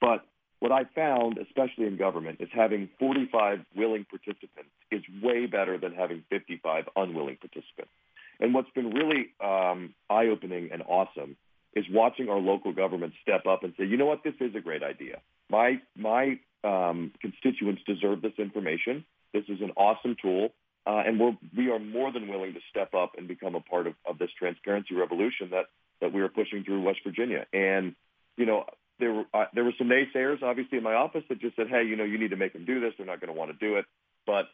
But 0.00 0.24
what 0.58 0.72
I 0.72 0.84
found, 0.94 1.38
especially 1.38 1.86
in 1.86 1.96
government, 1.96 2.38
is 2.40 2.48
having 2.52 2.88
45 2.98 3.60
willing 3.74 4.04
participants 4.04 4.70
is 4.90 5.02
way 5.22 5.46
better 5.46 5.78
than 5.78 5.92
having 5.92 6.24
55 6.30 6.84
unwilling 6.96 7.36
participants. 7.36 7.92
And 8.40 8.54
what's 8.54 8.70
been 8.70 8.90
really 8.90 9.30
um, 9.42 9.94
eye-opening 10.10 10.70
and 10.72 10.82
awesome 10.82 11.36
is 11.74 11.84
watching 11.90 12.28
our 12.28 12.38
local 12.38 12.72
government 12.72 13.14
step 13.22 13.46
up 13.46 13.64
and 13.64 13.72
say, 13.78 13.84
you 13.84 13.96
know 13.96 14.06
what, 14.06 14.22
this 14.24 14.34
is 14.40 14.54
a 14.54 14.60
great 14.60 14.82
idea. 14.82 15.20
My 15.50 15.80
my 15.96 16.38
um, 16.64 17.12
constituents 17.20 17.82
deserve 17.86 18.22
this 18.22 18.32
information. 18.38 19.04
This 19.32 19.44
is 19.48 19.60
an 19.60 19.72
awesome 19.76 20.16
tool, 20.20 20.50
uh, 20.86 21.02
and 21.06 21.18
we're 21.18 21.36
we 21.56 21.70
are 21.70 21.78
more 21.78 22.12
than 22.12 22.28
willing 22.28 22.54
to 22.54 22.60
step 22.70 22.94
up 22.94 23.12
and 23.16 23.26
become 23.26 23.54
a 23.54 23.60
part 23.60 23.86
of, 23.86 23.94
of 24.06 24.18
this 24.18 24.30
transparency 24.38 24.94
revolution 24.94 25.50
that 25.50 25.66
that 26.02 26.12
we 26.12 26.20
were 26.20 26.28
pushing 26.28 26.64
through 26.64 26.82
West 26.82 26.98
Virginia. 27.02 27.46
And, 27.54 27.94
you 28.36 28.44
know, 28.44 28.66
there 28.98 29.12
were, 29.12 29.24
uh, 29.32 29.46
there 29.54 29.64
were 29.64 29.72
some 29.78 29.88
naysayers, 29.88 30.42
obviously, 30.42 30.76
in 30.76 30.84
my 30.84 30.92
office 30.94 31.22
that 31.30 31.40
just 31.40 31.56
said, 31.56 31.68
hey, 31.68 31.84
you 31.84 31.96
know, 31.96 32.04
you 32.04 32.18
need 32.18 32.30
to 32.30 32.36
make 32.36 32.52
them 32.52 32.66
do 32.66 32.80
this. 32.80 32.92
They're 32.98 33.06
not 33.06 33.20
going 33.20 33.32
to 33.32 33.38
want 33.38 33.50
to 33.50 33.66
do 33.66 33.76
it. 33.76 33.86
But 34.26 34.46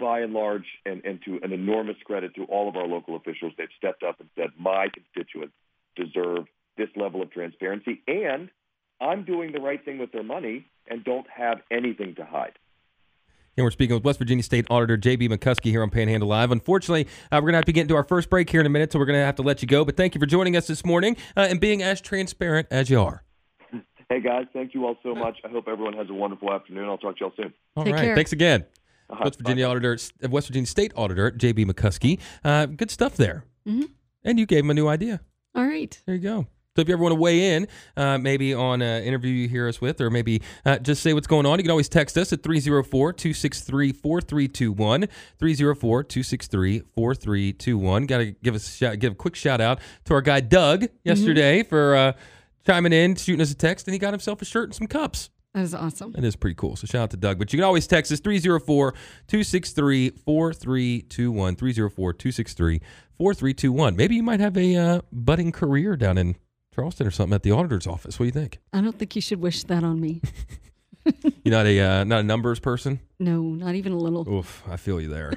by 0.00 0.20
and 0.20 0.32
large, 0.32 0.66
and, 0.84 1.04
and 1.04 1.20
to 1.26 1.38
an 1.42 1.52
enormous 1.52 1.96
credit 2.04 2.34
to 2.34 2.44
all 2.44 2.68
of 2.68 2.76
our 2.76 2.86
local 2.86 3.16
officials, 3.16 3.52
they've 3.56 3.68
stepped 3.76 4.02
up 4.02 4.18
and 4.18 4.28
said, 4.36 4.50
my 4.58 4.88
constituents 4.92 5.54
deserve 5.94 6.46
this 6.76 6.88
level 6.96 7.22
of 7.22 7.30
transparency, 7.30 8.02
and 8.06 8.50
I'm 9.00 9.24
doing 9.24 9.52
the 9.52 9.60
right 9.60 9.84
thing 9.84 9.98
with 9.98 10.12
their 10.12 10.22
money 10.22 10.66
and 10.86 11.04
don't 11.04 11.26
have 11.28 11.58
anything 11.70 12.14
to 12.16 12.24
hide. 12.24 12.58
And 13.58 13.64
we're 13.64 13.72
speaking 13.72 13.96
with 13.96 14.04
West 14.04 14.20
Virginia 14.20 14.44
State 14.44 14.66
Auditor 14.70 14.96
J.B. 14.96 15.30
McCuskey 15.30 15.70
here 15.72 15.82
on 15.82 15.90
Panhandle 15.90 16.28
Live. 16.28 16.52
Unfortunately, 16.52 17.08
uh, 17.32 17.38
we're 17.38 17.40
going 17.40 17.54
to 17.54 17.56
have 17.56 17.64
to 17.64 17.72
get 17.72 17.80
into 17.82 17.96
our 17.96 18.04
first 18.04 18.30
break 18.30 18.48
here 18.48 18.60
in 18.60 18.66
a 18.66 18.68
minute, 18.68 18.92
so 18.92 19.00
we're 19.00 19.04
going 19.04 19.18
to 19.18 19.24
have 19.24 19.34
to 19.34 19.42
let 19.42 19.62
you 19.62 19.66
go. 19.66 19.84
But 19.84 19.96
thank 19.96 20.14
you 20.14 20.20
for 20.20 20.26
joining 20.26 20.56
us 20.56 20.68
this 20.68 20.84
morning 20.86 21.16
uh, 21.36 21.48
and 21.50 21.58
being 21.60 21.82
as 21.82 22.00
transparent 22.00 22.68
as 22.70 22.88
you 22.88 23.00
are. 23.00 23.24
Hey, 24.08 24.20
guys. 24.20 24.46
Thank 24.52 24.74
you 24.74 24.86
all 24.86 24.96
so 25.02 25.12
much. 25.12 25.38
I 25.44 25.48
hope 25.48 25.66
everyone 25.66 25.94
has 25.94 26.08
a 26.08 26.14
wonderful 26.14 26.52
afternoon. 26.52 26.88
I'll 26.88 26.98
talk 26.98 27.16
to 27.18 27.24
y'all 27.24 27.32
soon. 27.36 27.52
All 27.74 27.82
Take 27.82 27.94
right. 27.94 28.04
care. 28.04 28.14
Thanks 28.14 28.32
again. 28.32 28.64
Uh-huh. 29.10 29.22
West 29.24 29.38
Virginia 29.40 29.66
Bye. 29.66 29.70
Auditor, 29.72 29.98
uh, 30.24 30.28
West 30.28 30.46
Virginia 30.46 30.66
State 30.68 30.92
Auditor 30.94 31.32
J.B. 31.32 31.64
McCuskey. 31.64 32.20
Uh, 32.44 32.66
good 32.66 32.92
stuff 32.92 33.16
there. 33.16 33.42
Mhm. 33.66 33.90
And 34.22 34.38
you 34.38 34.46
gave 34.46 34.60
him 34.62 34.70
a 34.70 34.74
new 34.74 34.86
idea. 34.86 35.20
All 35.56 35.66
right. 35.66 36.00
There 36.06 36.14
you 36.14 36.20
go. 36.20 36.46
So 36.78 36.82
if 36.82 36.86
you 36.86 36.94
ever 36.94 37.02
want 37.02 37.10
to 37.10 37.20
weigh 37.20 37.56
in, 37.56 37.66
uh, 37.96 38.18
maybe 38.18 38.54
on 38.54 38.80
an 38.82 39.02
interview 39.02 39.32
you 39.32 39.48
hear 39.48 39.66
us 39.66 39.80
with, 39.80 40.00
or 40.00 40.10
maybe 40.10 40.42
uh, 40.64 40.78
just 40.78 41.02
say 41.02 41.12
what's 41.12 41.26
going 41.26 41.44
on, 41.44 41.58
you 41.58 41.64
can 41.64 41.72
always 41.72 41.88
text 41.88 42.16
us 42.16 42.32
at 42.32 42.42
304-263-4321, 42.42 45.08
304-263-4321. 45.40 48.06
Got 48.06 48.18
to 48.18 48.30
give 48.44 48.54
us 48.54 48.68
a 48.68 48.70
shout, 48.70 49.00
give 49.00 49.10
a 49.10 49.16
quick 49.16 49.34
shout 49.34 49.60
out 49.60 49.80
to 50.04 50.14
our 50.14 50.22
guy 50.22 50.38
Doug 50.38 50.86
yesterday 51.02 51.64
for 51.64 51.96
uh, 51.96 52.12
chiming 52.64 52.92
in, 52.92 53.16
shooting 53.16 53.40
us 53.40 53.50
a 53.50 53.56
text, 53.56 53.88
and 53.88 53.92
he 53.92 53.98
got 53.98 54.12
himself 54.12 54.40
a 54.40 54.44
shirt 54.44 54.66
and 54.66 54.74
some 54.76 54.86
cups. 54.86 55.30
That 55.54 55.64
is 55.64 55.74
awesome. 55.74 56.12
That 56.12 56.22
is 56.22 56.36
pretty 56.36 56.54
cool. 56.54 56.76
So 56.76 56.86
shout 56.86 57.02
out 57.02 57.10
to 57.10 57.16
Doug. 57.16 57.40
But 57.40 57.52
you 57.52 57.56
can 57.56 57.64
always 57.64 57.88
text 57.88 58.12
us 58.12 58.20
304 58.20 58.92
263 58.92 60.10
4321. 60.10 61.56
304 61.56 62.12
263 62.12 62.80
4321. 63.16 63.96
Maybe 63.96 64.14
you 64.14 64.22
might 64.22 64.38
have 64.38 64.56
a 64.56 64.76
uh, 64.76 65.00
budding 65.10 65.50
career 65.50 65.96
down 65.96 66.18
in 66.18 66.36
Charleston 66.78 67.06
or 67.08 67.10
something 67.10 67.34
at 67.34 67.42
the 67.42 67.50
auditor's 67.50 67.86
office. 67.88 68.18
What 68.18 68.24
do 68.24 68.26
you 68.26 68.32
think? 68.32 68.60
I 68.72 68.80
don't 68.80 68.96
think 68.96 69.16
you 69.16 69.22
should 69.22 69.40
wish 69.40 69.64
that 69.64 69.82
on 69.82 70.00
me. 70.00 70.20
You're 71.42 71.52
not 71.54 71.66
a 71.66 71.80
uh, 71.80 72.04
not 72.04 72.20
a 72.20 72.22
numbers 72.22 72.60
person. 72.60 73.00
No, 73.18 73.40
not 73.42 73.74
even 73.74 73.92
a 73.92 73.96
little. 73.98 74.28
Oof, 74.28 74.62
I 74.68 74.76
feel 74.76 75.00
you 75.00 75.08
there. 75.08 75.32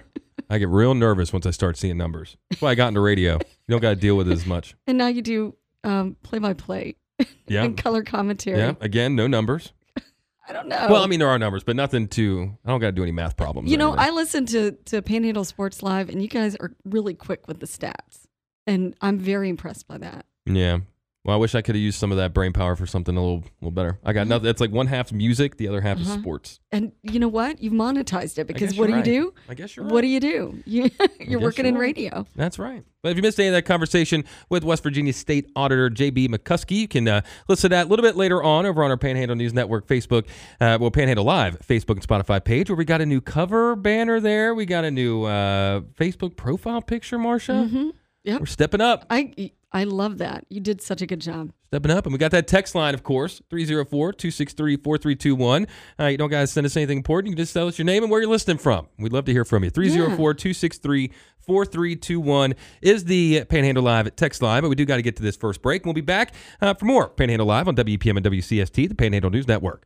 I 0.50 0.58
get 0.58 0.68
real 0.68 0.94
nervous 0.94 1.32
once 1.34 1.46
I 1.46 1.52
start 1.52 1.78
seeing 1.78 1.98
numbers. 1.98 2.36
That's 2.50 2.62
why 2.62 2.72
I 2.72 2.76
got 2.76 2.90
into 2.90 3.00
radio. 3.00 3.34
You 3.36 3.40
don't 3.70 3.80
got 3.82 3.92
to 3.92 3.96
deal 3.96 4.18
with 4.18 4.28
it 4.30 4.34
as 4.34 4.46
much. 4.46 4.76
And 4.86 4.98
now 4.98 5.08
you 5.08 5.22
do 5.22 5.56
um, 5.86 6.18
play-by-play 6.24 6.96
Yeah, 7.48 7.64
and 7.64 7.78
color 7.78 8.04
commentary. 8.04 8.58
yeah. 8.58 8.74
Again, 8.82 9.16
no 9.16 9.28
numbers. 9.28 9.72
I 10.50 10.52
don't 10.54 10.68
know. 10.68 10.88
Well, 10.90 11.04
I 11.04 11.08
mean 11.08 11.20
there 11.20 11.30
are 11.30 11.40
numbers, 11.40 11.64
but 11.64 11.76
nothing 11.78 12.08
to. 12.10 12.58
I 12.66 12.70
don't 12.70 12.82
got 12.82 12.88
to 12.88 12.92
do 12.92 13.04
any 13.04 13.14
math 13.14 13.38
problems. 13.38 13.72
you 13.72 13.78
know, 13.78 13.94
anything. 13.94 14.10
I 14.10 14.16
listen 14.16 14.46
to 14.48 14.72
to 14.86 15.02
Panhandle 15.02 15.46
Sports 15.46 15.82
Live, 15.82 16.10
and 16.10 16.22
you 16.22 16.28
guys 16.28 16.56
are 16.58 16.74
really 16.84 17.14
quick 17.14 17.48
with 17.48 17.62
the 17.62 17.66
stats, 17.68 18.28
and 18.68 18.94
I'm 19.02 19.18
very 19.20 19.48
impressed 19.48 19.88
by 19.88 19.98
that. 20.00 20.26
Yeah. 20.46 20.80
Well, 21.24 21.36
I 21.36 21.40
wish 21.40 21.54
I 21.54 21.62
could 21.62 21.76
have 21.76 21.82
used 21.82 22.00
some 22.00 22.12
of 22.12 22.18
that 22.18 22.34
brain 22.34 22.52
power 22.52 22.76
for 22.76 22.88
something 22.88 23.16
a 23.16 23.22
little, 23.22 23.44
little 23.62 23.70
better. 23.72 24.00
I 24.04 24.12
got 24.12 24.26
nothing. 24.26 24.50
It's 24.50 24.60
like 24.60 24.72
one 24.72 24.88
half 24.88 25.12
music, 25.12 25.58
the 25.58 25.68
other 25.68 25.80
half 25.80 26.00
is 26.00 26.12
sports. 26.12 26.60
And 26.72 26.94
you 27.04 27.20
know 27.20 27.28
what? 27.28 27.62
You've 27.62 27.74
monetized 27.74 28.40
it 28.40 28.48
because 28.48 28.72
guess 28.72 28.80
what 28.80 28.88
do 28.88 28.94
you're 28.94 29.06
you 29.06 29.20
right. 29.28 29.34
do? 29.36 29.42
I 29.48 29.54
guess 29.54 29.76
you're 29.76 29.86
What 29.86 29.96
right. 29.96 30.02
do 30.02 30.08
you 30.08 30.20
do? 30.20 30.64
You, 30.66 30.82
you're 31.20 31.40
guess 31.40 31.44
working 31.44 31.66
you're 31.66 31.76
in 31.76 31.76
right. 31.76 31.82
radio. 31.96 32.26
That's 32.36 32.58
right. 32.58 32.84
But 33.04 33.10
if 33.12 33.18
you 33.18 33.22
missed 33.22 33.40
any 33.40 33.50
of 33.50 33.54
that 33.54 33.66
conversation 33.66 34.24
with 34.50 34.64
West 34.64 34.82
Virginia 34.82 35.14
State 35.14 35.52
Auditor 35.56 35.92
J.B. 35.92 36.30
McCuskey, 36.30 36.78
you 36.78 36.88
can 36.88 37.08
uh, 37.08 37.22
listen 37.48 37.70
to 37.70 37.76
that 37.76 37.86
a 37.86 37.90
little 37.90 38.04
bit 38.04 38.16
later 38.16 38.42
on 38.42 38.66
over 38.66 38.84
on 38.84 38.90
our 38.90 38.98
Panhandle 38.98 39.36
News 39.36 39.54
Network 39.54 39.86
Facebook, 39.88 40.26
uh, 40.60 40.80
well, 40.82 40.90
Panhandle 40.90 41.26
Live 41.26 41.60
Facebook 41.60 41.98
and 41.98 42.08
Spotify 42.08 42.44
page, 42.44 42.68
where 42.70 42.78
we 42.78 42.86
got 42.86 43.00
a 43.00 43.06
new 43.06 43.22
cover 43.22 43.76
banner 43.76 44.20
there. 44.20 44.56
We 44.56 44.66
got 44.66 44.86
a 44.86 44.92
new 44.92 45.24
uh, 45.26 45.82
Facebook 46.00 46.36
profile 46.36 46.82
picture, 46.82 47.20
Marsha. 47.20 47.68
Mm-hmm. 47.68 47.90
Yep. 48.24 48.40
We're 48.40 48.46
stepping 48.48 48.82
up. 48.82 49.06
I 49.10 49.52
I 49.74 49.86
love 49.86 50.18
that. 50.18 50.46
You 50.50 50.60
did 50.60 50.82
such 50.82 51.02
a 51.02 51.06
good 51.08 51.22
job. 51.22 51.52
Stepping 51.68 51.92
up. 51.92 52.06
And 52.06 52.12
we 52.12 52.20
got 52.20 52.32
that 52.32 52.46
text 52.48 52.76
line, 52.76 52.94
of 52.94 53.04
course, 53.04 53.42
304 53.50 54.12
263 54.14 54.76
4321. 54.78 55.68
Uh, 55.98 56.06
You 56.08 56.18
don't 56.18 56.30
guys 56.30 56.52
send 56.52 56.66
us 56.66 56.76
anything 56.76 56.98
important. 56.98 57.30
You 57.32 57.36
can 57.38 57.44
just 57.44 57.54
tell 57.54 57.68
us 57.70 57.78
your 57.80 57.86
name 57.86 58.04
and 58.04 58.12
where 58.12 58.20
you're 58.20 58.30
listening 58.30 58.58
from. 58.58 58.88
We'd 59.00 59.14
love 59.14 59.24
to 59.26 59.32
hear 59.32 59.46
from 59.46 59.64
you. 59.64 59.70
304 59.70 60.34
263 60.34 61.12
4321 61.40 62.54
is 62.82 63.06
the 63.06 63.46
Panhandle 63.46 63.84
Live 63.84 64.14
text 64.18 64.42
line. 64.42 64.62
But 64.62 64.70
we 64.70 64.76
do 64.76 64.84
got 64.86 64.98
to 64.98 65.02
get 65.02 65.16
to 65.16 65.24
this 65.24 65.38
first 65.38 65.62
break. 65.62 65.86
We'll 65.86 65.94
be 65.94 66.02
back 66.02 66.34
uh, 66.60 66.74
for 66.74 66.84
more 66.86 67.08
Panhandle 67.08 67.48
Live 67.48 67.70
on 67.70 67.76
WPM 67.78 68.18
and 68.18 68.26
WCST, 68.26 68.90
the 68.90 68.96
Panhandle 68.96 69.32
News 69.32 69.48
Network. 69.48 69.86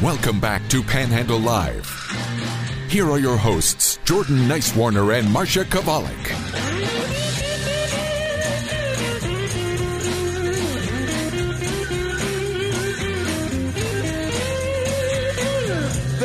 Welcome 0.00 0.38
back 0.40 0.68
to 0.68 0.82
Panhandle 0.84 1.40
Live. 1.40 1.90
Here 2.88 3.10
are 3.10 3.18
your 3.18 3.36
hosts, 3.36 3.98
Jordan 4.04 4.36
Nicewarner 4.48 5.18
and 5.18 5.26
Marsha 5.28 5.64
Chwalik. 5.64 7.03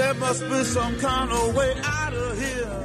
There 0.10 0.18
must 0.18 0.42
be 0.50 0.64
some 0.64 0.98
kind 0.98 1.32
of 1.32 1.56
way 1.56 1.72
out. 1.84 1.99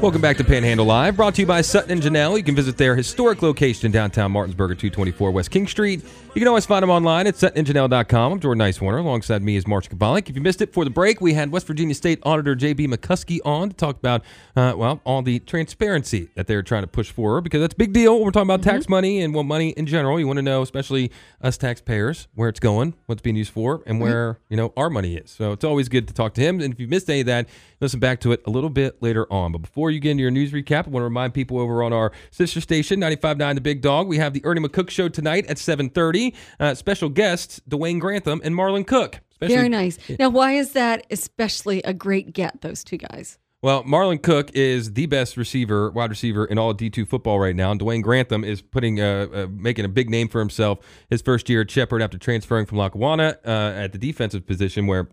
Welcome 0.05 0.21
back 0.21 0.37
to 0.37 0.45
Panhandle 0.45 0.85
Live, 0.85 1.17
brought 1.17 1.35
to 1.37 1.41
you 1.41 1.47
by 1.47 1.63
Sutton 1.63 1.91
and 1.91 2.03
Janelle. 2.03 2.37
You 2.37 2.45
can 2.45 2.55
visit 2.55 2.77
their 2.77 2.95
historic 2.95 3.41
location 3.41 3.87
in 3.87 3.93
downtown 3.93 4.33
Martinsburg 4.33 4.73
at 4.73 4.79
224 4.79 5.31
West 5.31 5.51
King 5.51 5.67
Street. 5.67 6.03
You 6.35 6.41
can 6.41 6.47
always 6.47 6.67
find 6.67 6.83
them 6.83 6.91
online 6.91 7.27
at 7.27 7.37
suttonandjanelle.com. 7.37 8.33
I'm 8.33 8.39
Jordan 8.39 8.61
Nicewarner. 8.61 8.99
Alongside 8.99 9.43
me 9.43 9.57
is 9.57 9.65
Marsha 9.65 9.89
Chwalik. 9.97 10.29
If 10.29 10.37
you 10.37 10.43
missed 10.43 10.61
it 10.61 10.75
for 10.75 10.85
the 10.85 10.91
break, 10.91 11.23
we 11.23 11.33
had 11.33 11.51
West 11.51 11.67
Virginia 11.67 11.95
State 11.95 12.19
Auditor 12.23 12.55
J.B. 12.55 12.89
McCuskey 12.89 13.39
on 13.47 13.71
to 13.71 13.75
talk 13.75 13.97
about, 13.97 14.23
uh, 14.57 14.75
well, 14.77 15.01
all 15.05 15.23
the 15.23 15.39
transparency 15.39 16.29
that 16.35 16.49
they're 16.49 16.63
trying 16.63 16.83
to 16.83 16.87
push 16.87 17.11
forward 17.11 17.41
because 17.41 17.63
that's 17.63 17.73
a 17.73 17.79
big 17.79 17.95
deal. 17.95 18.17
when 18.17 18.25
We're 18.25 18.31
talking 18.31 18.51
about 18.51 18.63
tax 18.63 18.91
money 18.91 19.23
and 19.23 19.33
well, 19.33 19.43
money 19.43 19.71
in 19.71 19.87
general. 19.87 20.21
You 20.21 20.27
want 20.27 20.37
to 20.37 20.43
know, 20.43 20.61
especially 20.61 21.13
us 21.41 21.57
taxpayers, 21.57 22.29
where 22.35 22.51
it's 22.51 22.61
going, 22.61 22.93
what 23.07 23.15
it's 23.15 23.23
being 23.23 23.37
used 23.37 23.53
for, 23.53 23.83
and 23.87 24.01
where, 24.03 24.39
you 24.51 24.59
know, 24.59 24.75
our 24.77 24.91
money 24.91 25.17
is. 25.17 25.31
So 25.31 25.53
it's 25.53 25.65
always 25.65 25.89
good 25.89 26.07
to 26.09 26.15
talk 26.15 26.35
to 26.35 26.43
him. 26.43 26.61
And 26.61 26.75
if 26.75 26.79
you 26.79 26.89
missed 26.89 27.09
any 27.09 27.21
of 27.21 27.27
that, 27.27 27.49
listen 27.85 28.01
back 28.01 28.19
to 28.21 28.33
it 28.33 28.43
a 28.47 28.51
little 28.51 28.71
bit 28.71 29.03
later 29.03 29.31
on. 29.31 29.53
But 29.53 29.59
before 29.59 29.91
you 29.91 30.01
get 30.01 30.13
into 30.13 30.23
your 30.23 30.31
news 30.31 30.53
recap, 30.53 30.87
I 30.87 30.91
want 30.91 31.03
to 31.03 31.05
remind 31.05 31.35
people 31.35 31.61
over 31.61 31.83
on 31.83 31.93
our 31.93 32.13
sister 32.31 32.61
station, 32.61 32.99
95.9 32.99 33.55
The 33.55 33.61
Big 33.61 33.83
Dog, 33.83 34.09
we 34.09 34.17
have 34.17 34.33
the 34.33 34.41
Ernie 34.45 34.61
McCook 34.61 34.91
Show 34.91 35.09
tonight 35.09 35.47
at 35.47 35.59
7.30. 35.59 36.35
Uh, 36.59 36.75
special 36.75 37.11
guests, 37.11 37.61
Dwayne 37.69 38.01
Grantham 38.01 38.41
and 38.43 38.55
Marlon 38.55 38.87
Cook. 38.87 39.21
Especially, 39.31 39.57
Very 39.57 39.69
nice. 39.69 39.99
Now, 40.19 40.31
why 40.31 40.53
is 40.53 40.73
that 40.73 41.07
especially 41.11 41.83
a 41.83 41.93
great 41.93 42.33
get? 42.33 42.63
Those 42.63 42.83
two 42.83 42.97
guys. 42.97 43.39
Well, 43.61 43.83
Marlon 43.85 44.23
Cook 44.23 44.51
is 44.55 44.93
the 44.93 45.07
best 45.07 45.37
receiver, 45.37 45.91
wide 45.91 46.11
receiver 46.11 46.45
in 46.45 46.59
all 46.59 46.71
of 46.71 46.77
D2 46.77 47.07
football 47.09 47.39
right 47.39 47.57
now. 47.57 47.71
And 47.71 47.81
Dwayne 47.81 48.03
Grantham 48.03 48.45
is 48.45 48.63
putting, 48.63 49.01
uh, 49.01 49.27
uh, 49.33 49.47
making 49.51 49.85
a 49.85 49.89
big 49.89 50.09
name 50.09 50.29
for 50.29 50.39
himself 50.39 50.79
his 51.11 51.21
first 51.21 51.49
year 51.49 51.63
at 51.63 51.71
Shepherd 51.71 52.01
after 52.01 52.17
transferring 52.17 52.67
from 52.67 52.79
Lackawanna 52.79 53.39
uh, 53.45 53.73
at 53.75 53.93
the 53.93 53.99
defensive 53.99 54.47
position 54.47 54.87
where 54.87 55.09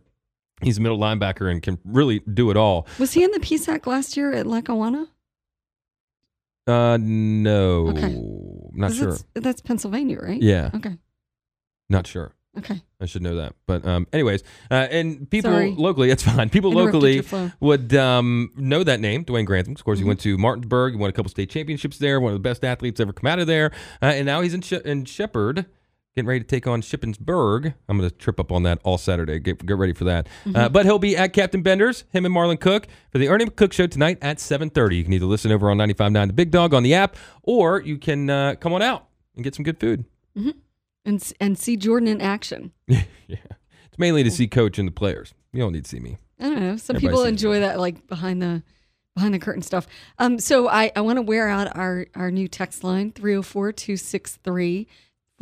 he's 0.63 0.77
a 0.77 0.81
middle 0.81 0.97
linebacker 0.99 1.49
and 1.51 1.61
can 1.61 1.77
really 1.85 2.19
do 2.19 2.49
it 2.51 2.57
all. 2.57 2.87
Was 2.99 3.13
he 3.13 3.23
in 3.23 3.31
the 3.31 3.39
PSAC 3.39 3.85
last 3.87 4.15
year 4.17 4.33
at 4.33 4.45
Lackawanna? 4.47 5.07
Uh, 6.67 6.97
no, 7.01 7.87
Okay. 7.89 8.05
I'm 8.05 8.69
not 8.79 8.93
sure. 8.93 9.11
That's, 9.11 9.23
that's 9.35 9.61
Pennsylvania, 9.61 10.19
right? 10.21 10.41
Yeah, 10.41 10.69
Okay. 10.75 10.95
not 11.89 12.05
sure. 12.07 12.33
Okay. 12.57 12.81
I 12.99 13.05
should 13.05 13.21
know 13.21 13.37
that. 13.37 13.55
But 13.65 13.85
um, 13.87 14.07
anyways, 14.11 14.43
uh, 14.69 14.73
and 14.91 15.29
people 15.29 15.51
Sorry. 15.51 15.71
locally, 15.71 16.11
it's 16.11 16.21
fine. 16.23 16.49
People 16.51 16.71
locally 16.73 17.23
would 17.61 17.95
um, 17.95 18.51
know 18.57 18.83
that 18.83 18.99
name, 18.99 19.23
Dwayne 19.23 19.45
Grantham. 19.45 19.73
Of 19.73 19.83
course, 19.85 19.99
Mm-hmm. 19.99 20.03
he 20.05 20.07
went 20.09 20.19
to 20.21 20.37
Martinsburg. 20.37 20.93
He 20.93 20.99
won 20.99 21.09
a 21.09 21.13
couple 21.13 21.29
state 21.29 21.49
championships 21.49 21.97
there. 21.97 22.19
One 22.19 22.33
of 22.33 22.35
the 22.35 22.41
best 22.41 22.65
athletes 22.65 22.99
ever 22.99 23.13
come 23.13 23.27
out 23.27 23.39
of 23.39 23.47
there. 23.47 23.71
Uh, 24.01 24.07
and 24.07 24.25
now 24.25 24.41
he's 24.41 24.53
in, 24.53 24.59
She- 24.61 24.81
in 24.83 25.05
Shepherd, 25.05 25.65
getting 26.15 26.27
ready 26.27 26.41
to 26.41 26.45
take 26.45 26.67
on 26.67 26.81
Shippensburg. 26.81 27.73
I'm 27.87 27.97
going 27.97 28.09
to 28.09 28.15
trip 28.15 28.39
up 28.39 28.51
on 28.51 28.63
that 28.63 28.79
all 28.83 28.97
Saturday. 28.97 29.39
Get, 29.39 29.65
get 29.65 29.77
ready 29.77 29.93
for 29.93 30.03
that. 30.05 30.27
Mm-hmm. 30.45 30.55
Uh, 30.55 30.69
but 30.69 30.85
he'll 30.85 30.99
be 30.99 31.15
at 31.15 31.33
Captain 31.33 31.61
Bender's, 31.61 32.03
him 32.11 32.25
and 32.25 32.35
Marlon 32.35 32.59
Cook, 32.59 32.87
for 33.11 33.17
the 33.17 33.29
Ernie 33.29 33.49
Cook 33.49 33.73
Show 33.73 33.87
tonight 33.87 34.17
at 34.21 34.37
7.30. 34.37 34.97
You 34.97 35.03
can 35.03 35.13
either 35.13 35.25
listen 35.25 35.51
over 35.51 35.69
on 35.69 35.77
95.9 35.77 36.27
The 36.27 36.33
Big 36.33 36.51
Dog 36.51 36.73
on 36.73 36.83
the 36.83 36.93
app, 36.93 37.15
or 37.43 37.81
you 37.81 37.97
can 37.97 38.29
uh, 38.29 38.55
come 38.59 38.73
on 38.73 38.81
out 38.81 39.07
and 39.35 39.43
get 39.43 39.55
some 39.55 39.63
good 39.63 39.79
food. 39.79 40.05
And 40.35 41.19
s- 41.19 41.33
and 41.39 41.57
see 41.57 41.77
Jordan 41.77 42.07
in 42.07 42.21
action. 42.21 42.71
yeah. 42.87 43.01
It's 43.27 43.97
mainly 43.97 44.23
to 44.23 44.31
see 44.31 44.47
coach 44.47 44.77
and 44.77 44.87
the 44.87 44.91
players. 44.91 45.33
You 45.51 45.61
don't 45.61 45.73
need 45.73 45.85
to 45.85 45.89
see 45.89 45.99
me. 45.99 46.17
I 46.39 46.43
don't 46.43 46.59
know. 46.59 46.77
Some 46.77 46.95
Everybody 46.95 47.11
people 47.11 47.23
enjoy 47.25 47.59
that, 47.61 47.79
like 47.79 48.07
behind 48.07 48.41
the 48.41 48.63
behind 49.15 49.33
the 49.33 49.39
curtain 49.39 49.61
stuff. 49.61 49.87
Um, 50.19 50.39
so 50.39 50.69
I, 50.69 50.91
I 50.95 51.01
want 51.01 51.17
to 51.17 51.21
wear 51.21 51.49
out 51.49 51.75
our 51.75 52.07
our 52.15 52.31
new 52.31 52.47
text 52.47 52.83
line 52.83 53.13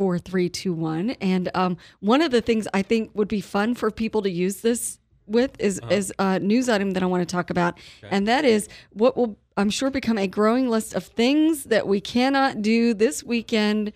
4321 0.00 1.10
and 1.20 1.50
um, 1.54 1.76
one 2.00 2.22
of 2.22 2.30
the 2.30 2.40
things 2.40 2.66
I 2.72 2.82
think 2.82 3.10
would 3.14 3.28
be 3.28 3.40
fun 3.40 3.74
for 3.74 3.90
people 3.90 4.22
to 4.22 4.30
use 4.30 4.62
this 4.62 4.98
with 5.26 5.52
is 5.60 5.80
is 5.90 6.12
a 6.18 6.40
news 6.40 6.68
item 6.68 6.92
that 6.92 7.02
I 7.02 7.06
want 7.06 7.20
to 7.26 7.32
talk 7.32 7.50
about, 7.50 7.78
and 8.10 8.26
that 8.26 8.44
is 8.44 8.68
what 8.92 9.16
will 9.16 9.38
I'm 9.56 9.70
sure 9.70 9.90
become 9.90 10.18
a 10.18 10.26
growing 10.26 10.68
list 10.68 10.94
of 10.94 11.04
things 11.04 11.64
that 11.64 11.86
we 11.86 12.00
cannot 12.00 12.62
do 12.62 12.94
this 12.94 13.22
weekend 13.22 13.92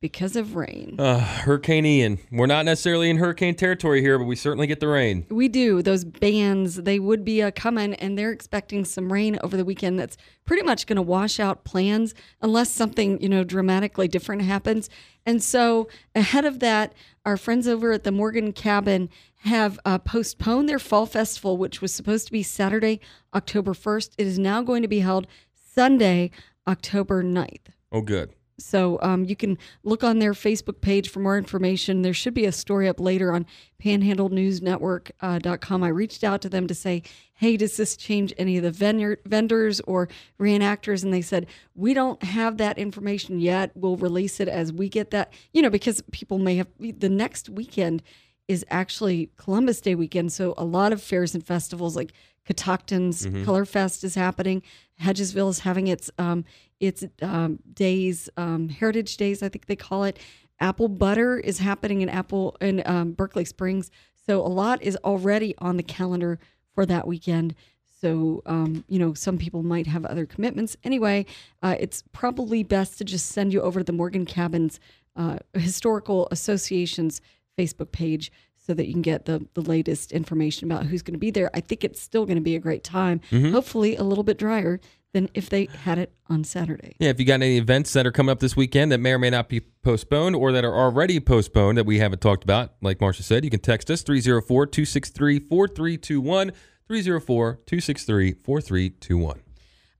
because 0.00 0.34
of 0.34 0.56
rain. 0.56 0.96
Uh, 0.98 1.20
Hurricane 1.20 1.84
Ian. 1.84 2.18
We're 2.32 2.46
not 2.46 2.64
necessarily 2.64 3.10
in 3.10 3.18
hurricane 3.18 3.54
territory 3.54 4.00
here, 4.00 4.18
but 4.18 4.24
we 4.24 4.34
certainly 4.34 4.66
get 4.66 4.80
the 4.80 4.88
rain. 4.88 5.26
We 5.28 5.48
do. 5.48 5.82
Those 5.82 6.04
bands, 6.04 6.76
they 6.76 6.98
would 6.98 7.24
be 7.24 7.42
uh, 7.42 7.50
coming, 7.50 7.94
and 7.94 8.16
they're 8.16 8.32
expecting 8.32 8.84
some 8.86 9.12
rain 9.12 9.38
over 9.42 9.56
the 9.56 9.64
weekend 9.64 9.98
that's 9.98 10.16
pretty 10.46 10.62
much 10.62 10.86
going 10.86 10.96
to 10.96 11.02
wash 11.02 11.38
out 11.38 11.64
plans 11.64 12.14
unless 12.40 12.70
something, 12.70 13.20
you 13.20 13.28
know, 13.28 13.44
dramatically 13.44 14.08
different 14.08 14.42
happens. 14.42 14.88
And 15.26 15.42
so, 15.42 15.88
ahead 16.14 16.46
of 16.46 16.60
that, 16.60 16.94
our 17.26 17.36
friends 17.36 17.68
over 17.68 17.92
at 17.92 18.04
the 18.04 18.12
Morgan 18.12 18.54
Cabin 18.54 19.10
have 19.42 19.78
uh, 19.84 19.98
postponed 19.98 20.68
their 20.68 20.78
fall 20.78 21.04
festival, 21.04 21.58
which 21.58 21.82
was 21.82 21.92
supposed 21.92 22.26
to 22.26 22.32
be 22.32 22.42
Saturday, 22.42 23.00
October 23.34 23.74
1st. 23.74 24.12
It 24.16 24.26
is 24.26 24.38
now 24.38 24.62
going 24.62 24.80
to 24.80 24.88
be 24.88 25.00
held 25.00 25.26
Sunday, 25.54 26.30
October 26.66 27.22
9th. 27.22 27.68
Oh, 27.92 28.00
good. 28.00 28.34
So 28.60 28.98
um, 29.02 29.24
you 29.24 29.36
can 29.36 29.58
look 29.82 30.04
on 30.04 30.18
their 30.18 30.32
Facebook 30.32 30.80
page 30.80 31.08
for 31.08 31.20
more 31.20 31.38
information. 31.38 32.02
There 32.02 32.14
should 32.14 32.34
be 32.34 32.44
a 32.44 32.52
story 32.52 32.88
up 32.88 33.00
later 33.00 33.32
on 33.32 33.46
panhandlenewsnetwork.com. 33.82 35.82
I 35.82 35.88
reached 35.88 36.22
out 36.22 36.42
to 36.42 36.48
them 36.48 36.66
to 36.66 36.74
say, 36.74 37.02
hey, 37.34 37.56
does 37.56 37.76
this 37.76 37.96
change 37.96 38.34
any 38.36 38.58
of 38.58 38.62
the 38.62 38.70
vendor, 38.70 39.18
vendors 39.24 39.80
or 39.80 40.08
reenactors? 40.38 41.02
And 41.02 41.12
they 41.12 41.22
said, 41.22 41.46
we 41.74 41.94
don't 41.94 42.22
have 42.22 42.58
that 42.58 42.78
information 42.78 43.40
yet. 43.40 43.72
We'll 43.74 43.96
release 43.96 44.40
it 44.40 44.48
as 44.48 44.72
we 44.72 44.88
get 44.88 45.10
that, 45.10 45.32
you 45.52 45.62
know, 45.62 45.70
because 45.70 46.02
people 46.12 46.38
may 46.38 46.56
have 46.56 46.68
the 46.78 47.08
next 47.08 47.48
weekend 47.48 48.02
is 48.50 48.64
actually 48.68 49.30
Columbus 49.36 49.80
Day 49.80 49.94
weekend. 49.94 50.32
So 50.32 50.54
a 50.58 50.64
lot 50.64 50.92
of 50.92 51.00
fairs 51.00 51.36
and 51.36 51.46
festivals 51.46 51.94
like 51.94 52.12
Catoctin's 52.44 53.24
Color 53.44 53.64
Fest 53.64 54.02
is 54.02 54.16
happening. 54.16 54.62
Hedgesville 55.00 55.50
is 55.50 55.60
having 55.60 55.86
its 55.86 56.10
um, 56.18 56.44
its 56.80 57.04
um, 57.22 57.60
days, 57.72 58.28
um, 58.36 58.68
Heritage 58.68 59.16
Days, 59.16 59.40
I 59.44 59.48
think 59.48 59.66
they 59.66 59.76
call 59.76 60.02
it. 60.02 60.18
Apple 60.58 60.88
Butter 60.88 61.38
is 61.38 61.58
happening 61.58 62.00
in 62.00 62.08
Apple 62.08 62.56
in 62.60 62.82
um, 62.86 63.12
Berkeley 63.12 63.44
Springs. 63.44 63.88
So 64.26 64.40
a 64.40 64.48
lot 64.48 64.82
is 64.82 64.96
already 65.04 65.54
on 65.58 65.76
the 65.76 65.84
calendar 65.84 66.40
for 66.74 66.84
that 66.86 67.06
weekend. 67.06 67.54
So 68.00 68.42
um, 68.46 68.84
you 68.88 68.98
know, 68.98 69.14
some 69.14 69.38
people 69.38 69.62
might 69.62 69.86
have 69.86 70.04
other 70.04 70.26
commitments. 70.26 70.76
Anyway, 70.82 71.24
uh, 71.62 71.76
it's 71.78 72.02
probably 72.12 72.64
best 72.64 72.98
to 72.98 73.04
just 73.04 73.26
send 73.26 73.52
you 73.52 73.60
over 73.60 73.78
to 73.78 73.84
the 73.84 73.92
Morgan 73.92 74.26
Cabins 74.26 74.80
uh, 75.14 75.38
Historical 75.54 76.26
Association's 76.32 77.20
Facebook 77.58 77.92
page 77.92 78.32
so 78.56 78.74
that 78.74 78.86
you 78.86 78.92
can 78.92 79.02
get 79.02 79.24
the, 79.24 79.46
the 79.54 79.62
latest 79.62 80.12
information 80.12 80.70
about 80.70 80.86
who's 80.86 81.02
going 81.02 81.14
to 81.14 81.18
be 81.18 81.30
there. 81.30 81.50
I 81.54 81.60
think 81.60 81.84
it's 81.84 82.00
still 82.00 82.26
going 82.26 82.36
to 82.36 82.42
be 82.42 82.56
a 82.56 82.60
great 82.60 82.84
time. 82.84 83.20
Mm-hmm. 83.30 83.52
Hopefully, 83.52 83.96
a 83.96 84.02
little 84.02 84.24
bit 84.24 84.38
drier 84.38 84.80
than 85.12 85.28
if 85.34 85.50
they 85.50 85.66
had 85.82 85.98
it 85.98 86.12
on 86.28 86.44
Saturday. 86.44 86.94
Yeah, 87.00 87.08
if 87.08 87.18
you 87.18 87.26
got 87.26 87.34
any 87.34 87.56
events 87.56 87.92
that 87.94 88.06
are 88.06 88.12
coming 88.12 88.30
up 88.30 88.38
this 88.38 88.56
weekend 88.56 88.92
that 88.92 88.98
may 88.98 89.12
or 89.12 89.18
may 89.18 89.30
not 89.30 89.48
be 89.48 89.60
postponed 89.60 90.36
or 90.36 90.52
that 90.52 90.64
are 90.64 90.74
already 90.74 91.18
postponed 91.18 91.78
that 91.78 91.86
we 91.86 91.98
haven't 91.98 92.20
talked 92.20 92.44
about, 92.44 92.74
like 92.80 92.98
Marsha 92.98 93.22
said, 93.22 93.44
you 93.44 93.50
can 93.50 93.60
text 93.60 93.90
us 93.90 94.02
304 94.02 94.66
263 94.66 95.40
4321. 95.40 96.52
304 96.86 97.60
263 97.66 98.32
4321. 98.32 99.40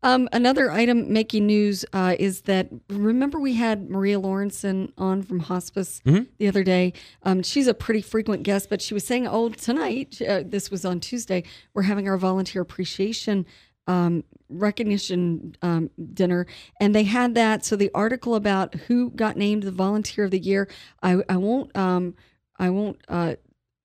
Um, 0.02 0.28
another 0.32 0.70
item 0.70 1.12
making 1.12 1.46
news 1.46 1.84
uh, 1.92 2.16
is 2.18 2.42
that 2.42 2.68
remember 2.88 3.38
we 3.38 3.54
had 3.54 3.90
Maria 3.90 4.18
Lawrenson 4.18 4.92
on 4.96 5.22
from 5.22 5.40
hospice 5.40 6.00
the 6.04 6.48
other 6.48 6.64
day. 6.64 6.94
Um, 7.22 7.42
she's 7.42 7.66
a 7.66 7.74
pretty 7.74 8.00
frequent 8.00 8.42
guest, 8.42 8.70
but 8.70 8.80
she 8.80 8.94
was 8.94 9.04
saying, 9.06 9.26
"Oh, 9.26 9.50
tonight 9.50 10.20
uh, 10.22 10.42
this 10.46 10.70
was 10.70 10.84
on 10.86 11.00
Tuesday. 11.00 11.42
We're 11.74 11.82
having 11.82 12.08
our 12.08 12.16
volunteer 12.16 12.62
appreciation." 12.62 13.44
Um, 13.86 14.24
recognition 14.48 15.56
um, 15.62 15.90
dinner, 16.14 16.46
and 16.80 16.94
they 16.94 17.02
had 17.04 17.34
that. 17.34 17.64
So 17.64 17.74
the 17.76 17.90
article 17.94 18.36
about 18.36 18.74
who 18.74 19.10
got 19.10 19.36
named 19.36 19.64
the 19.64 19.70
volunteer 19.72 20.24
of 20.24 20.30
the 20.30 20.38
year, 20.38 20.68
I, 21.02 21.22
I 21.28 21.36
won't, 21.38 21.74
um, 21.76 22.14
I 22.58 22.70
won't. 22.70 23.00
Uh, 23.08 23.34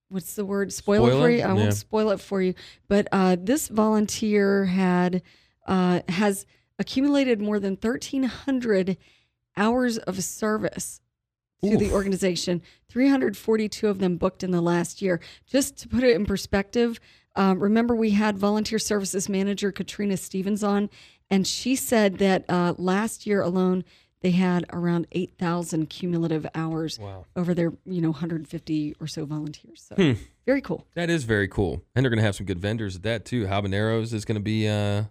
what's 0.09 0.35
the 0.35 0.45
word? 0.45 0.71
Spoil, 0.73 1.07
Spoil 1.07 1.17
it 1.17 1.21
for 1.21 1.29
you. 1.31 1.37
I 1.37 1.47
Yeah. 1.47 1.53
won't 1.53 1.73
spoil 1.73 2.09
it 2.11 2.19
for 2.19 2.39
you. 2.41 2.53
But 2.87 3.07
uh, 3.11 3.37
this 3.39 3.67
volunteer 3.67 4.65
had 4.65 5.23
uh, 5.65 6.01
has 6.09 6.45
accumulated 6.79 7.41
more 7.41 7.59
than 7.59 7.75
thirteen 7.77 8.23
hundred 8.23 8.97
hours 9.57 9.97
of 9.97 10.23
service 10.23 10.99
to 11.63 11.77
the 11.77 11.91
organization. 11.91 12.61
Three 12.89 13.09
hundred 13.09 13.35
forty-two 13.37 13.87
of 13.87 13.99
them 13.99 14.17
booked 14.17 14.43
in 14.43 14.51
the 14.51 14.61
last 14.61 15.01
year. 15.01 15.19
Just 15.47 15.77
to 15.77 15.87
put 15.87 16.03
it 16.03 16.15
in 16.15 16.25
perspective, 16.25 16.99
um, 17.35 17.59
remember 17.59 17.95
we 17.95 18.11
had 18.11 18.37
volunteer 18.37 18.79
services 18.79 19.27
manager 19.29 19.71
Katrina 19.71 20.17
Stevens 20.17 20.63
on, 20.63 20.89
and 21.29 21.47
she 21.47 21.75
said 21.75 22.17
that 22.19 22.45
uh, 22.49 22.73
last 22.77 23.25
year 23.25 23.41
alone 23.41 23.83
they 24.21 24.31
had 24.31 24.65
around 24.73 25.07
eight 25.11 25.33
thousand 25.37 25.87
cumulative 25.89 26.45
hours 26.55 26.97
Wow. 26.99 27.25
over 27.35 27.53
their 27.53 27.73
you 27.85 28.01
know 28.01 28.09
150 28.11 28.95
or 28.99 29.07
so 29.07 29.25
volunteers. 29.25 29.85
So 29.87 29.95
Hmm. 29.95 30.19
very 30.45 30.61
cool. 30.61 30.85
That 30.95 31.09
is 31.09 31.23
very 31.25 31.47
cool. 31.47 31.83
And 31.95 32.03
they're 32.03 32.09
going 32.09 32.19
to 32.19 32.23
have 32.25 32.35
some 32.35 32.45
good 32.45 32.59
vendors 32.59 32.95
at 32.95 33.03
that 33.03 33.25
too. 33.25 33.45
Habaneros 33.45 34.13
is 34.13 34.25
going 34.25 34.35
to 34.35 34.41
be 34.43 34.67
uh, 34.67 35.03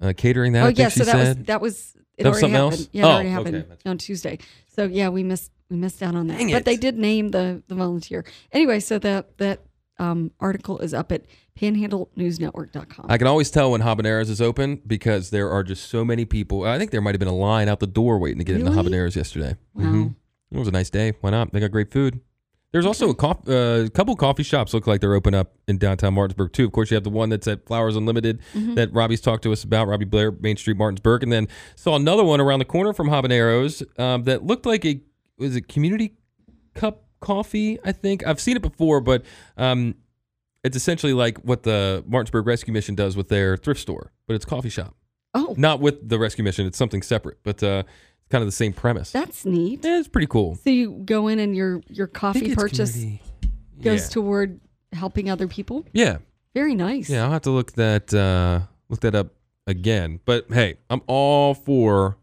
uh, 0.00 0.12
catering 0.16 0.52
that. 0.54 0.64
Oh 0.64 0.68
yeah, 0.68 0.88
so 0.88 1.04
that 1.04 1.12
said. 1.12 1.36
was 1.38 1.46
that 1.46 1.60
was 1.60 1.96
it 2.16 2.24
That 2.24 2.30
was 2.30 2.42
already 2.42 2.52
something 2.52 2.54
happened. 2.54 2.72
else? 2.80 2.88
Yeah, 2.92 3.02
it 3.02 3.06
Oh, 3.06 3.10
already 3.12 3.28
happened 3.30 3.54
That's- 3.54 3.78
on 3.86 3.98
Tuesday. 3.98 4.38
So 4.74 4.84
yeah, 4.84 5.08
we 5.08 5.22
missed 5.22 5.50
we 5.70 5.76
missed 5.76 6.02
out 6.02 6.14
on 6.14 6.26
that. 6.28 6.38
Dang 6.38 6.50
but 6.52 6.64
they 6.64 6.76
did 6.76 6.98
name 6.98 7.30
the 7.30 7.62
the 7.68 7.74
volunteer. 7.74 8.24
Anyway, 8.52 8.80
so 8.80 8.98
that 8.98 9.38
that 9.38 9.60
um, 9.98 10.30
article 10.40 10.78
is 10.78 10.94
up 10.94 11.10
at 11.10 11.22
panhandlenewsnetwork.com. 11.60 13.06
I 13.08 13.18
can 13.18 13.26
always 13.26 13.50
tell 13.50 13.72
when 13.72 13.80
Habaneros 13.82 14.30
is 14.30 14.40
open 14.40 14.80
because 14.86 15.30
there 15.30 15.50
are 15.50 15.62
just 15.64 15.88
so 15.90 16.04
many 16.04 16.24
people. 16.24 16.64
I 16.64 16.78
think 16.78 16.90
there 16.90 17.00
might 17.00 17.14
have 17.14 17.18
been 17.18 17.28
a 17.28 17.34
line 17.34 17.68
out 17.68 17.80
the 17.80 17.86
door 17.86 18.18
waiting 18.18 18.38
to 18.38 18.44
get 18.44 18.56
into 18.56 18.70
Really? 18.70 18.90
Habaneros 18.90 19.16
yesterday. 19.16 19.56
Wow. 19.74 19.84
Mhm. 19.84 20.14
It 20.52 20.58
was 20.58 20.68
a 20.68 20.72
nice 20.72 20.88
day. 20.90 21.12
Why 21.20 21.30
not? 21.30 21.52
They 21.52 21.60
got 21.60 21.70
great 21.72 21.90
food. 21.90 22.20
There's 22.72 22.84
also 22.84 23.08
a 23.08 23.14
cof- 23.14 23.48
uh, 23.48 23.88
couple 23.90 24.14
coffee 24.14 24.42
shops 24.42 24.74
look 24.74 24.86
like 24.86 25.00
they're 25.00 25.14
open 25.14 25.34
up 25.34 25.54
in 25.68 25.78
downtown 25.78 26.12
Martinsburg 26.14 26.52
too. 26.52 26.66
Of 26.66 26.72
course, 26.72 26.90
you 26.90 26.96
have 26.96 27.04
the 27.04 27.08
one 27.10 27.30
that's 27.30 27.48
at 27.48 27.64
Flowers 27.66 27.96
Unlimited 27.96 28.40
Mm-hmm. 28.54 28.74
that 28.74 28.92
Robbie's 28.92 29.22
talked 29.22 29.42
to 29.44 29.52
us 29.52 29.64
about. 29.64 29.88
Robbie 29.88 30.04
Blair, 30.04 30.32
Main 30.32 30.56
Street, 30.58 30.76
Martinsburg, 30.76 31.22
and 31.22 31.32
then 31.32 31.48
saw 31.76 31.96
another 31.96 32.24
one 32.24 32.40
around 32.40 32.58
the 32.58 32.64
corner 32.66 32.92
from 32.92 33.08
Habaneros 33.08 33.82
um, 33.98 34.24
that 34.24 34.44
looked 34.44 34.66
like 34.66 34.84
a 34.84 35.00
was 35.38 35.56
it 35.56 35.66
Community 35.68 36.14
Cup 36.74 37.04
coffee. 37.20 37.78
I 37.84 37.92
think 37.92 38.26
I've 38.26 38.40
seen 38.40 38.56
it 38.56 38.62
before, 38.62 39.00
but 39.00 39.24
um, 39.56 39.94
it's 40.62 40.76
essentially 40.76 41.14
like 41.14 41.38
what 41.38 41.62
the 41.62 42.04
Martinsburg 42.06 42.46
Rescue 42.46 42.72
Mission 42.74 42.94
does 42.94 43.16
with 43.16 43.28
their 43.28 43.56
thrift 43.56 43.80
store, 43.80 44.12
but 44.26 44.34
it's 44.34 44.44
a 44.44 44.48
coffee 44.48 44.68
shop, 44.68 44.94
oh, 45.34 45.54
not 45.56 45.80
with 45.80 46.06
the 46.08 46.18
Rescue 46.18 46.44
Mission. 46.44 46.66
It's 46.66 46.76
something 46.76 47.00
separate, 47.02 47.38
but 47.44 47.62
uh, 47.62 47.84
kind 48.30 48.42
of 48.42 48.48
the 48.48 48.52
same 48.52 48.72
premise. 48.72 49.10
that's 49.12 49.44
neat. 49.44 49.84
yeah, 49.84 49.98
it's 49.98 50.08
pretty 50.08 50.26
cool. 50.26 50.56
So 50.56 50.70
you 50.70 51.02
go 51.04 51.28
in 51.28 51.38
and 51.38 51.54
your 51.56 51.82
your 51.88 52.06
coffee 52.06 52.54
purchase 52.54 52.92
community- 52.92 53.22
goes 53.80 54.02
yeah. 54.02 54.08
toward 54.08 54.60
helping 54.92 55.30
other 55.30 55.46
people. 55.48 55.84
yeah, 55.92 56.18
Very 56.54 56.74
nice. 56.74 57.08
yeah. 57.10 57.24
I'll 57.24 57.30
have 57.30 57.42
to 57.42 57.50
look 57.50 57.72
that 57.72 58.12
uh, 58.14 58.60
look 58.88 59.00
that 59.00 59.14
up 59.14 59.28
again. 59.66 60.20
But 60.24 60.46
hey, 60.50 60.76
I'm 60.90 61.02
all 61.06 61.54
for 61.54 62.16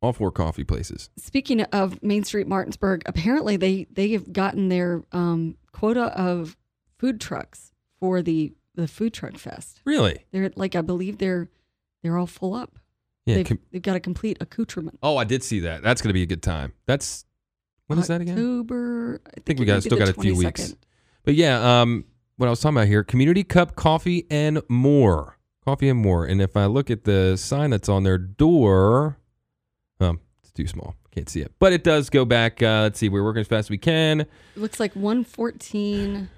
all 0.00 0.12
for 0.12 0.30
coffee 0.30 0.64
places. 0.64 1.10
Speaking 1.16 1.62
of 1.62 2.02
Main 2.02 2.24
Street 2.24 2.46
Martinsburg, 2.46 3.02
apparently 3.06 3.56
they 3.56 3.86
they 3.90 4.10
have 4.12 4.32
gotten 4.32 4.68
their 4.68 5.02
um, 5.12 5.56
quota 5.72 6.04
of 6.18 6.56
food 6.98 7.20
trucks 7.20 7.72
for 8.00 8.22
the 8.22 8.52
the 8.74 8.86
food 8.86 9.12
truck 9.12 9.36
fest. 9.38 9.80
Really? 9.84 10.24
They're 10.30 10.50
like 10.54 10.76
I 10.76 10.82
believe 10.82 11.18
they're 11.18 11.48
they're 12.02 12.16
all 12.16 12.26
full 12.26 12.54
up. 12.54 12.78
Yeah. 13.28 13.34
they've, 13.36 13.46
com- 13.46 13.60
they've 13.70 13.82
got 13.82 13.96
a 13.96 14.00
complete 14.00 14.38
accoutrement. 14.40 14.98
oh, 15.02 15.16
I 15.16 15.24
did 15.24 15.42
see 15.42 15.60
that. 15.60 15.82
That's 15.82 16.00
going 16.00 16.08
to 16.08 16.14
be 16.14 16.22
a 16.22 16.26
good 16.26 16.42
time. 16.42 16.72
That's 16.86 17.26
when 17.86 17.98
is 17.98 18.06
that 18.06 18.20
again? 18.20 18.34
October. 18.34 19.20
I 19.26 19.40
think 19.44 19.58
we 19.60 19.66
got 19.66 19.82
still 19.82 19.98
got 19.98 20.08
a 20.08 20.14
few 20.14 20.34
weeks. 20.34 20.74
But 21.24 21.34
yeah, 21.34 21.80
um, 21.82 22.04
what 22.36 22.46
I 22.46 22.50
was 22.50 22.60
talking 22.60 22.76
about 22.76 22.88
here, 22.88 23.04
community 23.04 23.44
cup 23.44 23.76
coffee 23.76 24.26
and 24.30 24.62
more, 24.68 25.38
coffee 25.64 25.88
and 25.88 26.00
more. 26.00 26.24
And 26.24 26.40
if 26.40 26.56
I 26.56 26.66
look 26.66 26.90
at 26.90 27.04
the 27.04 27.36
sign 27.36 27.70
that's 27.70 27.88
on 27.88 28.02
their 28.04 28.16
door, 28.18 29.18
um, 30.00 30.20
it's 30.42 30.52
too 30.52 30.66
small, 30.66 30.94
can't 31.10 31.28
see 31.28 31.40
it. 31.40 31.52
But 31.58 31.72
it 31.72 31.84
does 31.84 32.08
go 32.08 32.24
back. 32.24 32.62
Uh, 32.62 32.82
let's 32.82 32.98
see, 32.98 33.08
we're 33.08 33.24
working 33.24 33.40
as 33.40 33.48
fast 33.48 33.66
as 33.66 33.70
we 33.70 33.78
can. 33.78 34.20
It 34.20 34.28
looks 34.56 34.80
like 34.80 34.94
114. 34.94 36.30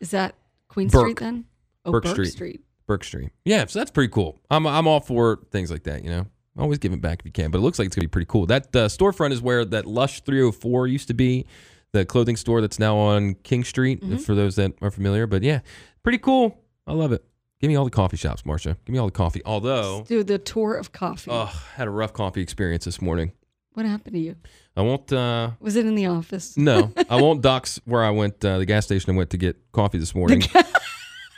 Is 0.00 0.10
that 0.12 0.34
Queen 0.68 0.88
Burke. 0.88 1.00
Street 1.02 1.18
then? 1.18 1.44
Oh, 1.84 1.92
Burke 1.92 2.04
Burke, 2.04 2.12
Street. 2.14 2.30
Street. 2.32 2.60
Burke 2.90 3.04
Street. 3.04 3.30
Yeah, 3.44 3.66
so 3.66 3.78
that's 3.78 3.92
pretty 3.92 4.10
cool. 4.10 4.40
I'm 4.50 4.66
I'm 4.66 4.88
all 4.88 4.98
for 5.00 5.38
things 5.52 5.70
like 5.70 5.84
that. 5.84 6.02
You 6.02 6.10
know, 6.10 6.26
always 6.58 6.78
give 6.78 6.92
it 6.92 7.00
back 7.00 7.20
if 7.20 7.26
you 7.26 7.30
can. 7.30 7.52
But 7.52 7.58
it 7.58 7.60
looks 7.60 7.78
like 7.78 7.86
it's 7.86 7.94
gonna 7.94 8.08
be 8.08 8.10
pretty 8.10 8.26
cool. 8.28 8.46
That 8.46 8.66
uh, 8.74 8.88
storefront 8.88 9.30
is 9.30 9.40
where 9.40 9.64
that 9.64 9.86
Lush 9.86 10.22
304 10.22 10.88
used 10.88 11.06
to 11.06 11.14
be, 11.14 11.46
the 11.92 12.04
clothing 12.04 12.34
store 12.36 12.60
that's 12.60 12.80
now 12.80 12.96
on 12.96 13.34
King 13.44 13.62
Street. 13.62 14.02
For 14.22 14.34
those 14.34 14.56
that 14.56 14.72
are 14.82 14.90
familiar, 14.90 15.28
but 15.28 15.44
yeah, 15.44 15.60
pretty 16.02 16.18
cool. 16.18 16.58
I 16.86 16.92
love 16.94 17.12
it. 17.12 17.24
Give 17.60 17.68
me 17.68 17.76
all 17.76 17.84
the 17.84 17.90
coffee 17.92 18.16
shops, 18.16 18.44
Marcia. 18.44 18.76
Give 18.86 18.92
me 18.92 18.98
all 18.98 19.06
the 19.06 19.12
coffee. 19.12 19.42
Although, 19.44 20.04
Do 20.08 20.24
the 20.24 20.38
tour 20.38 20.74
of 20.74 20.90
coffee. 20.92 21.30
oh, 21.32 21.52
had 21.76 21.86
a 21.86 21.90
rough 21.90 22.12
coffee 22.12 22.40
experience 22.42 22.86
this 22.86 23.00
morning. 23.00 23.32
what 23.74 23.86
happened 23.86 24.14
to 24.14 24.20
you? 24.20 24.34
I 24.76 24.82
won't. 24.82 25.12
uh 25.12 25.50
Was 25.60 25.76
it 25.76 25.84
in 25.86 25.94
the 25.94 26.06
office? 26.06 26.56
No, 26.56 26.92
I 27.10 27.20
won't 27.20 27.42
dox 27.42 27.78
where 27.84 28.02
I 28.02 28.10
went. 28.10 28.44
Uh, 28.44 28.58
the 28.58 28.64
gas 28.66 28.86
station 28.86 29.12
I 29.14 29.16
went 29.16 29.30
to 29.30 29.36
get 29.36 29.56
coffee 29.72 29.98
this 29.98 30.14
morning. 30.14 30.42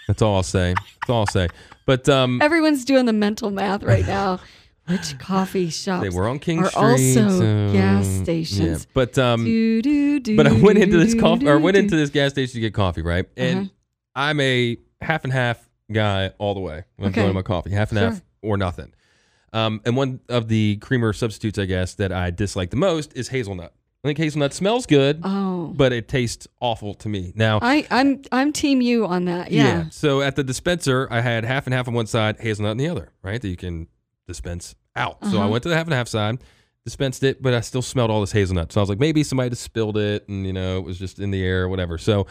That's 0.09 0.23
all 0.23 0.37
I'll 0.37 0.43
say. 0.43 0.75
That's 0.75 1.11
all 1.11 1.21
I'll 1.21 1.27
say. 1.27 1.49
But 1.87 2.09
um, 2.09 2.41
Everyone's 2.43 2.85
doing 2.85 3.07
the 3.07 3.13
mental 3.13 3.51
math 3.51 3.83
right 3.83 4.07
now. 4.07 4.41
Which 4.89 5.17
coffee 5.21 5.71
shops 5.71 6.03
They 6.03 6.11
were 6.11 6.29
on 6.29 6.41
King 6.41 6.59
are 6.59 6.67
Street. 6.67 7.19
also 7.19 7.39
so- 7.39 7.73
gas 7.73 8.05
yeah. 8.07 8.23
stations? 8.25 8.87
But 8.93 9.17
um, 9.17 9.45
Do, 9.45 9.81
do, 9.81 10.19
do, 10.19 10.37
but 10.37 10.49
I 10.49 10.53
went 10.61 10.79
into 10.79 10.99
this 10.99 11.15
coffee 11.15 11.47
or 11.49 11.59
went 11.61 11.77
into 11.77 11.95
this 11.95 12.11
gas 12.11 12.33
station 12.33 12.55
to 12.55 12.61
get 12.61 12.75
coffee, 12.75 13.03
right? 13.03 13.27
And 13.37 13.59
Uh-huh. 13.61 13.69
I'm 14.17 14.41
a 14.41 14.77
half 15.01 15.23
and 15.23 15.33
half 15.33 15.69
guy 15.93 16.33
all 16.39 16.55
the 16.55 16.61
way 16.61 16.83
when 16.97 17.07
I'm 17.07 17.13
Okay. 17.13 17.21
going 17.21 17.29
to 17.31 17.35
my 17.35 17.43
coffee, 17.43 17.71
half 17.71 17.91
and 17.93 17.99
half 18.01 18.23
or 18.43 18.57
nothing. 18.57 18.93
Um, 19.53 19.81
and 19.85 19.97
one 19.97 20.19
of 20.29 20.49
the 20.49 20.77
creamer 20.79 21.13
substitutes, 21.13 21.59
I 21.61 21.67
guess, 21.67 21.95
that 21.95 22.11
I 22.11 22.31
dislike 22.31 22.71
the 22.71 22.77
most 22.77 23.13
is 23.17 23.29
hazelnut. 23.29 23.73
I 24.05 24.09
think 24.09 24.19
hazelnut 24.19 24.53
smells 24.53 24.85
good, 24.87 25.21
Oh, 25.23 25.73
but 25.77 25.93
it 25.93 26.09
tastes 26.09 26.49
awful 26.61 26.95
to 26.95 27.09
me. 27.09 27.33
Now, 27.37 27.61
I, 27.63 27.87
I'm 27.91 28.23
I'm 28.33 28.53
team 28.53 28.81
you 28.81 29.07
on 29.07 29.27
that. 29.27 29.53
Yeah. 29.53 29.91
So 29.91 30.23
at 30.23 30.35
the 30.35 30.43
dispenser, 30.43 31.07
I 31.11 31.21
had 31.21 31.45
half 31.45 31.67
and 31.69 31.75
half 31.75 31.87
on 31.87 31.95
one 31.95 32.07
side, 32.07 32.41
hazelnut 32.41 32.73
on 32.73 32.77
the 32.79 32.89
other, 32.89 33.13
right? 33.23 33.41
That 33.41 33.49
you 33.49 33.57
can 33.57 33.87
dispense 34.27 34.75
out. 34.97 35.19
So 35.25 35.37
I 35.39 35.43
Uh-huh. 35.43 35.49
went 35.51 35.63
to 35.63 35.69
the 35.69 35.77
half 35.77 35.87
and 35.87 35.95
half 35.95 36.09
side, 36.09 36.39
dispensed 36.85 37.23
it, 37.23 37.41
but 37.43 37.55
I 37.55 37.61
still 37.61 37.81
smelled 37.83 38.11
all 38.11 38.21
this 38.21 38.33
hazelnut. 38.33 38.73
So 38.73 38.81
I 38.81 38.83
was 38.83 38.89
like, 38.89 38.99
maybe 38.99 39.23
somebody 39.23 39.51
just 39.51 39.63
spilled 39.63 39.97
it 39.97 40.29
and, 40.29 40.45
you 40.47 40.53
know, 40.53 40.79
it 40.79 40.85
was 40.85 40.99
just 40.99 41.21
in 41.21 41.31
the 41.31 41.43
air 41.45 41.63
or 41.63 41.69
whatever. 41.69 41.97
So 41.97 42.27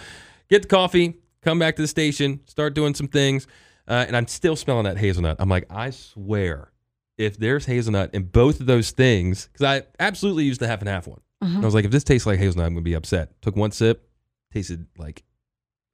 get 0.49 0.63
the 0.63 0.67
coffee, 0.67 1.15
come 1.41 1.57
back 1.57 1.77
to 1.77 1.81
the 1.81 1.87
station, 1.87 2.41
start 2.47 2.73
doing 2.73 2.93
some 2.95 3.07
things. 3.07 3.47
Uh, 3.87 4.03
and 4.07 4.15
I'm 4.17 4.27
still 4.27 4.55
smelling 4.57 4.83
that 4.83 4.97
hazelnut. 4.97 5.37
I'm 5.39 5.49
like, 5.49 5.65
I 5.69 5.89
swear, 5.91 6.71
if 7.17 7.37
there's 7.37 7.65
hazelnut 7.65 8.13
in 8.13 8.23
both 8.23 8.59
of 8.59 8.65
those 8.65 8.91
things, 8.91 9.47
because 9.53 9.65
I 9.65 9.87
absolutely 9.99 10.43
used 10.43 10.59
the 10.59 10.67
half 10.67 10.79
and 10.81 10.89
half 10.89 11.07
one. 11.07 11.21
Uh-huh. 11.41 11.55
And 11.55 11.63
I 11.63 11.65
was 11.65 11.73
like, 11.73 11.85
if 11.85 11.91
this 11.91 12.03
tastes 12.03 12.27
like 12.27 12.39
hazelnut, 12.39 12.67
I'm 12.67 12.73
going 12.73 12.83
to 12.83 12.89
be 12.89 12.93
upset. 12.93 13.41
Took 13.41 13.55
one 13.55 13.71
sip, 13.71 14.07
tasted 14.53 14.85
like 14.97 15.23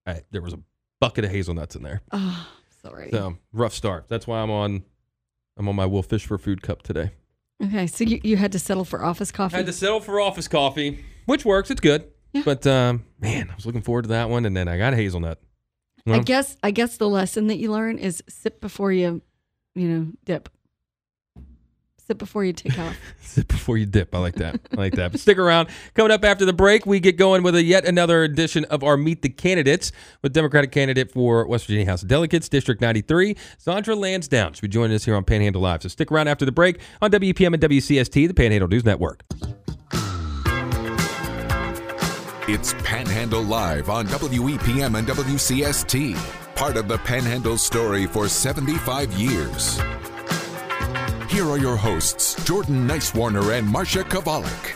I, 0.05 0.21
there 0.31 0.41
was 0.41 0.53
a 0.53 0.59
bucket 0.99 1.25
of 1.25 1.31
hazelnuts 1.31 1.75
in 1.75 1.83
there. 1.83 2.01
Oh, 2.11 2.47
sorry. 2.81 3.09
So 3.11 3.37
rough 3.53 3.73
start. 3.73 4.07
That's 4.09 4.27
why 4.27 4.39
I'm 4.39 4.51
on. 4.51 4.83
I'm 5.57 5.67
on 5.67 5.75
my 5.75 5.85
Will 5.85 6.03
Fish 6.03 6.25
for 6.25 6.37
Food 6.37 6.61
cup 6.61 6.83
today. 6.83 7.11
Okay, 7.63 7.87
so 7.87 8.03
you, 8.03 8.19
you 8.23 8.37
had 8.37 8.51
to 8.51 8.59
settle 8.59 8.85
for 8.85 9.03
office 9.03 9.31
coffee. 9.31 9.55
I 9.55 9.57
had 9.57 9.65
to 9.65 9.73
settle 9.73 9.99
for 9.99 10.21
office 10.21 10.47
coffee, 10.47 11.03
which 11.25 11.43
works. 11.43 11.71
It's 11.71 11.81
good. 11.81 12.05
Yeah. 12.33 12.43
But 12.45 12.67
um, 12.67 13.05
man, 13.19 13.49
I 13.49 13.55
was 13.55 13.65
looking 13.65 13.81
forward 13.81 14.03
to 14.03 14.09
that 14.09 14.29
one, 14.29 14.45
and 14.45 14.55
then 14.55 14.67
I 14.67 14.77
got 14.77 14.93
a 14.93 14.95
hazelnut. 14.95 15.39
I 16.05 16.19
guess 16.19 16.55
I 16.63 16.71
guess 16.71 16.97
the 16.97 17.09
lesson 17.09 17.47
that 17.47 17.57
you 17.57 17.71
learn 17.71 17.97
is 17.97 18.23
sip 18.29 18.61
before 18.61 18.93
you, 18.93 19.21
you 19.75 19.87
know, 19.89 20.07
dip. 20.23 20.49
Sip 22.07 22.17
before 22.17 22.45
you 22.45 22.53
take 22.53 22.79
off. 22.79 22.95
Sip 23.21 23.49
before 23.49 23.77
you 23.77 23.85
dip. 23.85 24.15
I 24.15 24.19
like 24.19 24.35
that. 24.35 24.61
I 24.71 24.75
like 24.77 24.93
that. 24.93 25.11
But 25.11 25.19
stick 25.19 25.37
around. 25.37 25.67
Coming 25.93 26.13
up 26.13 26.23
after 26.23 26.45
the 26.45 26.53
break, 26.53 26.85
we 26.85 27.01
get 27.01 27.17
going 27.17 27.43
with 27.43 27.53
a 27.53 27.61
yet 27.61 27.83
another 27.83 28.23
edition 28.23 28.63
of 28.65 28.81
our 28.81 28.95
Meet 28.95 29.23
the 29.23 29.29
Candidates 29.29 29.91
with 30.21 30.31
Democratic 30.31 30.71
candidate 30.71 31.11
for 31.11 31.45
West 31.45 31.65
Virginia 31.65 31.85
House 31.85 32.03
of 32.03 32.07
Delegates, 32.07 32.47
District 32.47 32.79
93, 32.79 33.35
Zondria 33.59 33.97
Lansdowne. 33.97 34.53
She'll 34.53 34.61
be 34.61 34.67
joining 34.69 34.95
us 34.95 35.03
here 35.03 35.17
on 35.17 35.25
Panhandle 35.25 35.61
Live. 35.61 35.81
So 35.81 35.89
stick 35.89 36.09
around 36.09 36.29
after 36.29 36.45
the 36.45 36.51
break 36.53 36.79
on 37.01 37.11
WPM 37.11 37.53
and 37.53 37.61
WCST, 37.61 38.25
the 38.29 38.33
Panhandle 38.33 38.69
News 38.69 38.85
Network. 38.85 39.23
It's 42.47 42.73
Panhandle 42.85 43.43
Live 43.43 43.89
on 43.89 44.07
WEPM 44.07 44.97
and 44.97 45.05
WCST, 45.05 46.55
part 46.55 46.77
of 46.77 46.87
the 46.87 46.99
Panhandle 46.99 47.57
story 47.57 48.05
for 48.05 48.29
75 48.29 49.11
years. 49.11 49.77
Here 51.29 51.45
are 51.49 51.57
your 51.57 51.75
hosts, 51.75 52.41
Jordan 52.45 52.87
Nicewarner 52.87 53.57
and 53.57 53.67
Marsha 53.67 54.03
Chwalik. 54.03 54.73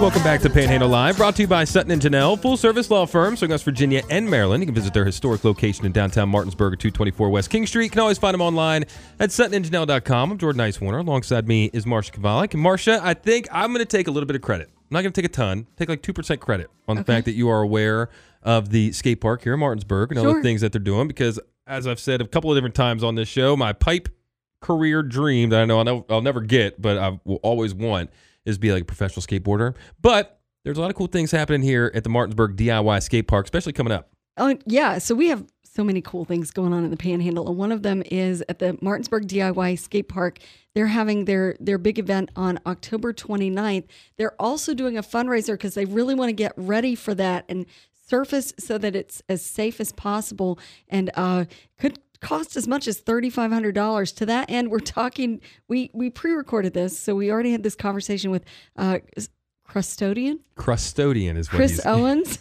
Welcome 0.00 0.22
back 0.24 0.40
to 0.40 0.50
Panhandle 0.50 0.88
Live, 0.88 1.16
brought 1.16 1.36
to 1.36 1.42
you 1.42 1.48
by 1.48 1.62
Sutton 1.64 1.92
and 1.92 2.02
Janelle, 2.02 2.40
full 2.40 2.56
service 2.56 2.90
law 2.90 3.06
firm 3.06 3.36
serving 3.36 3.52
West 3.52 3.64
Virginia 3.64 4.02
and 4.10 4.28
Maryland. 4.28 4.62
You 4.62 4.66
can 4.66 4.74
visit 4.74 4.92
their 4.94 5.04
historic 5.04 5.44
location 5.44 5.86
in 5.86 5.92
downtown 5.92 6.28
Martinsburg 6.30 6.72
at 6.72 6.80
224 6.80 7.30
West 7.30 7.50
King 7.50 7.66
Street. 7.66 7.84
You 7.84 7.90
can 7.90 8.00
always 8.00 8.18
find 8.18 8.34
them 8.34 8.40
online 8.40 8.84
at 9.20 9.30
suttonandjanelle.com. 9.30 10.32
I'm 10.32 10.38
Jordan 10.38 10.60
Nicewarner. 10.60 11.00
Alongside 11.00 11.46
me 11.46 11.66
is 11.72 11.84
Marsha 11.84 12.10
Chwalik. 12.12 12.54
And 12.54 12.64
Marsha, 12.64 12.98
I 13.02 13.14
think 13.14 13.46
I'm 13.52 13.72
going 13.72 13.84
to 13.84 13.96
take 13.96 14.08
a 14.08 14.10
little 14.10 14.26
bit 14.26 14.34
of 14.36 14.42
credit. 14.42 14.68
I'm 14.74 14.82
not 14.90 15.02
going 15.02 15.12
to 15.12 15.20
take 15.22 15.30
a 15.30 15.32
ton, 15.32 15.66
take 15.76 15.88
like 15.88 16.02
2% 16.02 16.40
credit 16.40 16.70
on 16.88 16.96
the 16.96 17.02
Okay. 17.02 17.12
fact 17.14 17.24
that 17.26 17.32
you 17.34 17.48
are 17.50 17.62
aware 17.62 18.08
of 18.42 18.70
the 18.70 18.90
skate 18.92 19.20
park 19.20 19.42
here 19.44 19.54
in 19.54 19.60
Martinsburg 19.60 20.10
and 20.10 20.18
all 20.18 20.34
the 20.34 20.42
things 20.42 20.60
that 20.60 20.72
they're 20.72 20.80
doing 20.80 21.06
because, 21.08 21.38
as 21.66 21.86
I've 21.86 22.00
said 22.00 22.20
a 22.20 22.26
couple 22.26 22.50
of 22.50 22.56
different 22.56 22.74
times 22.74 23.02
on 23.02 23.14
this 23.14 23.28
show, 23.28 23.56
my 23.56 23.72
pipe 23.72 24.08
career 24.60 25.02
dream 25.02 25.50
that 25.50 25.60
I 25.60 25.64
know 25.64 25.78
I'll 25.78 25.84
never, 25.84 26.04
I'll 26.08 26.22
never 26.22 26.40
get, 26.40 26.80
but 26.80 26.98
I 26.98 27.18
will 27.24 27.40
always 27.42 27.74
want 27.74 28.10
is 28.44 28.58
be 28.58 28.72
like 28.72 28.82
a 28.82 28.86
professional 28.86 29.22
skateboarder. 29.22 29.74
But 30.00 30.40
there's 30.64 30.78
a 30.78 30.80
lot 30.80 30.90
of 30.90 30.96
cool 30.96 31.06
things 31.06 31.30
happening 31.30 31.62
here 31.62 31.90
at 31.94 32.04
the 32.04 32.10
Martinsburg 32.10 32.56
DIY 32.56 33.02
skate 33.02 33.28
park, 33.28 33.46
especially 33.46 33.72
coming 33.72 33.92
up. 33.92 34.10
Oh, 34.36 34.56
yeah. 34.66 34.98
So 34.98 35.14
we 35.14 35.28
have 35.28 35.44
so 35.62 35.84
many 35.84 36.00
cool 36.00 36.24
things 36.24 36.50
going 36.50 36.72
on 36.72 36.84
in 36.84 36.90
the 36.90 36.96
Panhandle, 36.96 37.48
and 37.48 37.56
one 37.56 37.72
of 37.72 37.82
them 37.82 38.02
is 38.06 38.44
at 38.48 38.60
the 38.60 38.78
Martinsburg 38.80 39.26
DIY 39.26 39.78
Skate 39.78 40.08
Park. 40.08 40.38
They're 40.74 40.86
having 40.86 41.24
their 41.24 41.56
their 41.58 41.78
big 41.78 41.98
event 41.98 42.30
on 42.36 42.60
October 42.64 43.12
29th. 43.12 43.84
They're 44.16 44.40
also 44.40 44.74
doing 44.74 44.96
a 44.96 45.02
fundraiser 45.02 45.54
because 45.54 45.74
they 45.74 45.84
really 45.84 46.14
want 46.14 46.28
to 46.28 46.32
get 46.32 46.52
ready 46.56 46.94
for 46.94 47.14
that 47.14 47.44
and 47.48 47.66
surface 48.06 48.52
so 48.58 48.78
that 48.78 48.94
it's 48.94 49.22
as 49.28 49.42
safe 49.42 49.80
as 49.80 49.92
possible, 49.92 50.58
and 50.88 51.10
uh, 51.14 51.44
could 51.78 51.98
cost 52.20 52.56
as 52.56 52.66
much 52.66 52.88
as 52.88 53.02
$3500 53.02 54.14
to 54.16 54.24
that 54.26 54.50
end 54.50 54.70
we're 54.70 54.78
talking 54.78 55.42
we 55.68 55.90
we 55.92 56.08
pre-recorded 56.08 56.72
this 56.72 56.98
so 56.98 57.14
we 57.14 57.30
already 57.30 57.52
had 57.52 57.62
this 57.62 57.74
conversation 57.74 58.30
with 58.30 58.42
uh 58.76 58.98
custodian 59.68 60.40
Crustodian 60.56 61.36
is 61.36 61.52
what 61.52 61.56
chris 61.58 61.72
he's. 61.72 61.80
owens 61.86 62.38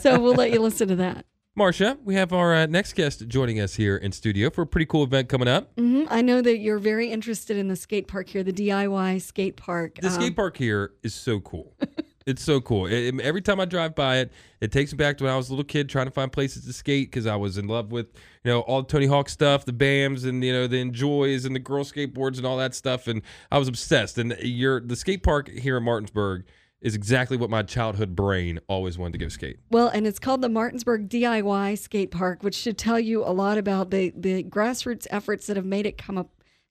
so 0.00 0.18
we'll 0.18 0.34
let 0.34 0.50
you 0.50 0.60
listen 0.60 0.88
to 0.88 0.96
that 0.96 1.26
Marsha, 1.58 1.98
we 2.04 2.14
have 2.14 2.32
our 2.32 2.54
uh, 2.54 2.66
next 2.66 2.92
guest 2.92 3.26
joining 3.26 3.58
us 3.58 3.74
here 3.74 3.96
in 3.96 4.12
studio 4.12 4.48
for 4.48 4.62
a 4.62 4.66
pretty 4.66 4.86
cool 4.86 5.02
event 5.02 5.28
coming 5.28 5.48
up. 5.48 5.72
hmm 5.76 6.04
I 6.08 6.22
know 6.22 6.40
that 6.40 6.58
you're 6.58 6.78
very 6.78 7.10
interested 7.10 7.56
in 7.56 7.66
the 7.66 7.74
skate 7.74 8.06
park 8.06 8.28
here, 8.28 8.44
the 8.44 8.52
DIY 8.52 9.20
skate 9.20 9.56
park. 9.56 9.98
The 10.00 10.06
Um, 10.06 10.12
skate 10.14 10.36
park 10.36 10.56
here 10.56 10.92
is 11.02 11.14
so 11.14 11.40
cool. 11.40 11.74
it's 12.28 12.42
so 12.42 12.60
cool. 12.60 12.86
It- 12.86 13.14
it- 13.14 13.20
every 13.20 13.40
time 13.42 13.58
I 13.58 13.64
drive 13.64 13.94
by 13.94 14.18
it, 14.18 14.30
it 14.60 14.70
takes 14.70 14.92
me 14.92 14.96
back 14.96 15.18
to 15.18 15.24
when 15.24 15.32
I 15.32 15.36
was 15.36 15.48
a 15.48 15.52
little 15.52 15.64
kid 15.64 15.88
trying 15.88 16.06
to 16.06 16.10
find 16.12 16.30
places 16.30 16.64
to 16.66 16.72
skate 16.72 17.10
because 17.10 17.26
I 17.26 17.36
was 17.36 17.56
in 17.58 17.66
love 17.66 17.90
with 17.90 18.06
you 18.44 18.52
know 18.52 18.60
all 18.60 18.82
the 18.82 18.88
Tony 18.88 19.06
Hawk 19.06 19.28
stuff, 19.28 19.64
the 19.64 19.72
Bams, 19.72 20.26
and 20.26 20.44
you 20.44 20.52
know 20.52 20.66
the 20.66 20.76
Enjois 20.80 21.44
and 21.44 21.54
the 21.54 21.60
girl 21.60 21.84
skateboards 21.84 22.36
and 22.36 22.46
all 22.46 22.58
that 22.58 22.74
stuff, 22.74 23.08
and 23.08 23.22
I 23.50 23.58
was 23.58 23.68
obsessed. 23.68 24.18
And 24.18 24.36
your 24.42 24.80
the 24.80 24.96
skate 24.96 25.22
park 25.22 25.48
here 25.48 25.76
in 25.78 25.82
Martinsburg 25.84 26.44
is 26.80 26.94
exactly 26.94 27.36
what 27.36 27.50
my 27.50 27.62
childhood 27.62 28.14
brain 28.14 28.60
always 28.68 28.96
wanted 28.96 29.12
to 29.12 29.18
go 29.18 29.28
skate. 29.28 29.58
Well, 29.68 29.88
and 29.88 30.06
it's 30.06 30.20
called 30.20 30.42
the 30.42 30.48
Martinsburg 30.48 31.08
DIY 31.08 31.76
Skate 31.76 32.12
Park, 32.12 32.44
which 32.44 32.54
should 32.54 32.78
tell 32.78 33.00
you 33.00 33.24
a 33.24 33.32
lot 33.32 33.58
about 33.58 33.90
the 33.90 34.12
the 34.16 34.44
grassroots 34.44 35.06
efforts 35.10 35.46
that 35.48 35.56
have 35.56 35.66
made 35.66 35.86
it 35.86 35.98
come 35.98 36.16
up 36.18 36.30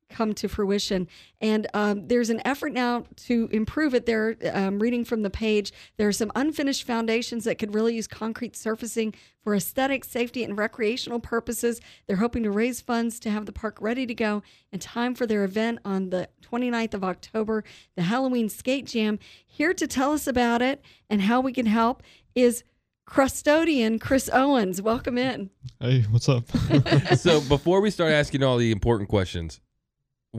come 0.10 0.34
to 0.34 0.48
fruition. 0.48 1.08
And 1.42 1.68
um, 1.74 2.08
there's 2.08 2.30
an 2.30 2.42
effort 2.46 2.74
now 2.74 3.06
to 3.28 3.50
improve 3.52 3.94
it. 3.94 4.06
There, 4.06 4.36
um, 4.54 4.80
reading 4.80 5.06
from 5.06 5.22
the 5.22 5.30
page, 5.30 5.72
there 5.98 6.08
are 6.08 6.14
some 6.14 6.32
unfinished 6.36 6.84
foundations 6.84 7.44
that 7.44 7.58
could 7.58 7.74
really 7.74 7.96
use 7.96 8.08
concrete 8.08 8.56
surfacing 8.56 9.14
for 9.44 9.56
aesthetic, 9.56 10.04
safety, 10.04 10.44
and 10.44 10.58
recreational 10.58 11.20
purposes. 11.20 11.82
They're 12.08 12.18
hoping 12.18 12.44
to 12.44 12.52
raise 12.52 12.82
funds 12.82 13.20
to 13.22 13.30
have 13.30 13.46
the 13.46 13.52
park 13.52 13.78
ready 13.82 14.06
to 14.06 14.14
go 14.14 14.44
in 14.72 14.80
time 14.80 15.16
for 15.16 15.26
their 15.26 15.44
event 15.44 15.80
on 15.86 16.10
the 16.10 16.30
29th 16.42 16.94
of 16.94 17.04
October, 17.04 17.64
the 17.96 18.04
Halloween 18.04 18.50
Skate 18.50 18.86
Jam. 18.86 19.20
Here 19.46 19.74
to 19.74 19.88
tell 19.88 20.12
us 20.12 20.28
about 20.28 20.62
it 20.62 20.82
and 21.10 21.22
how 21.22 21.42
we 21.42 21.54
can 21.54 21.66
help 21.66 22.04
is 22.36 22.64
Crustodian 23.06 24.00
Chris 24.00 24.30
Owens. 24.34 24.82
Welcome 24.82 25.18
in. 25.18 25.50
Hey, 25.80 26.02
what's 26.10 26.28
up? 26.28 26.44
so 27.18 27.40
before 27.42 27.80
we 27.80 27.90
start 27.90 28.12
asking 28.12 28.44
all 28.44 28.58
the 28.58 28.72
important 28.72 29.10
questions, 29.10 29.62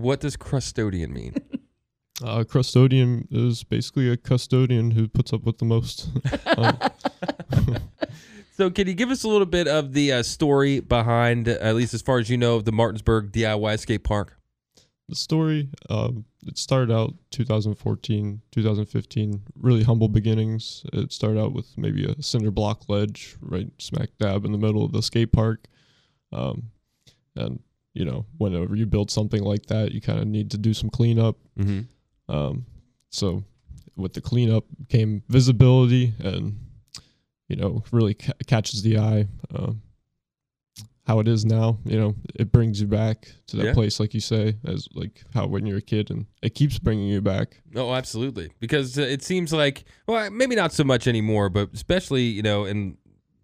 what 0.01 0.21
does 0.21 0.37
custodian 0.37 1.13
mean? 1.13 1.35
uh, 2.25 2.45
custodian 2.45 3.27
is 3.31 3.65
basically 3.65 4.11
a 4.11 4.17
custodian 4.17 4.93
who 4.93 5.09
puts 5.09 5.33
up 5.33 5.45
with 5.45 5.59
the 5.59 5.65
most. 5.65 6.09
um, 6.57 6.79
So, 8.53 8.71
can 8.71 8.89
you 8.89 8.95
give 8.95 9.11
us 9.11 9.23
a 9.23 9.29
little 9.29 9.47
bit 9.47 9.69
of 9.69 9.93
the 9.93 10.13
uh, 10.13 10.23
story 10.25 10.81
behind, 10.81 11.47
at 11.47 11.77
least 11.77 11.95
as 11.95 12.03
far 12.03 12.19
as 12.19 12.29
you 12.29 12.37
know, 12.37 12.57
of 12.57 12.65
the 12.65 12.73
Martinsburg 12.73 13.31
DIY 13.31 13.79
skate 13.79 14.03
park? 14.03 14.39
the 15.09 15.17
story, 15.17 15.71
um, 15.89 16.25
it 16.47 16.59
started 16.59 16.93
out 16.95 17.15
2014, 17.31 18.43
2015, 18.53 19.43
really 19.57 19.83
humble 19.83 20.09
beginnings. 20.09 20.85
It 20.93 21.13
started 21.13 21.41
out 21.41 21.55
with 21.55 21.77
maybe 21.79 22.05
a 22.05 22.23
cinder 22.23 22.51
block 22.51 22.89
ledge 22.89 23.37
right 23.41 23.71
smack 23.79 24.11
dab 24.21 24.45
in 24.45 24.53
the 24.53 24.59
middle 24.59 24.85
of 24.85 24.93
the 24.93 25.03
skate 25.03 25.33
park. 25.33 25.67
Um, 26.31 26.71
and, 27.35 27.61
you 27.99 28.05
know, 28.05 28.25
whenever 28.39 28.77
you 28.77 28.87
build 28.87 29.11
something 29.11 29.43
like 29.43 29.67
that, 29.67 29.91
you 29.93 30.01
kind 30.01 30.21
of 30.21 30.27
need 30.29 30.53
to 30.53 30.59
do 30.59 30.73
some 30.73 30.89
cleanup. 30.89 31.37
Mm-hmm. 31.59 32.33
Um, 32.33 32.65
so 33.11 33.43
with 33.97 34.13
the 34.13 34.21
cleanup 34.21 34.65
came 34.89 35.23
visibility 35.29 36.15
and, 36.21 36.59
you 37.49 37.57
know, 37.57 37.83
really 37.91 38.15
ca- 38.15 38.35
catches 38.47 38.83
the 38.83 38.99
eye. 38.99 39.27
Um, 39.53 39.83
how 41.09 41.21
it 41.21 41.27
is 41.27 41.45
now, 41.47 41.79
you 41.87 41.99
know, 41.99 42.15
it 42.35 42.53
brings 42.53 42.81
you 42.83 42.87
back 42.87 43.33
to 43.47 43.57
that 43.57 43.65
Yeah. 43.65 43.73
place, 43.73 43.99
like 43.99 44.13
you 44.13 44.21
say, 44.21 44.57
as 44.67 44.87
like 44.95 45.25
how 45.35 45.47
when 45.47 45.65
you're 45.67 45.79
a 45.79 45.83
kid, 45.83 46.11
and 46.11 46.27
it 46.43 46.55
keeps 46.55 46.79
bringing 46.79 47.09
you 47.09 47.23
back. 47.23 47.63
Oh, 47.75 47.95
absolutely. 47.95 48.51
Because 48.61 48.99
uh, 48.99 49.03
it 49.03 49.23
seems 49.23 49.51
like, 49.53 49.85
well, 50.07 50.31
maybe 50.31 50.55
not 50.55 50.73
so 50.75 50.85
much 50.85 51.09
anymore, 51.09 51.49
but 51.49 51.71
especially 51.73 52.25
you 52.25 52.43
know 52.43 52.67
in 52.67 52.99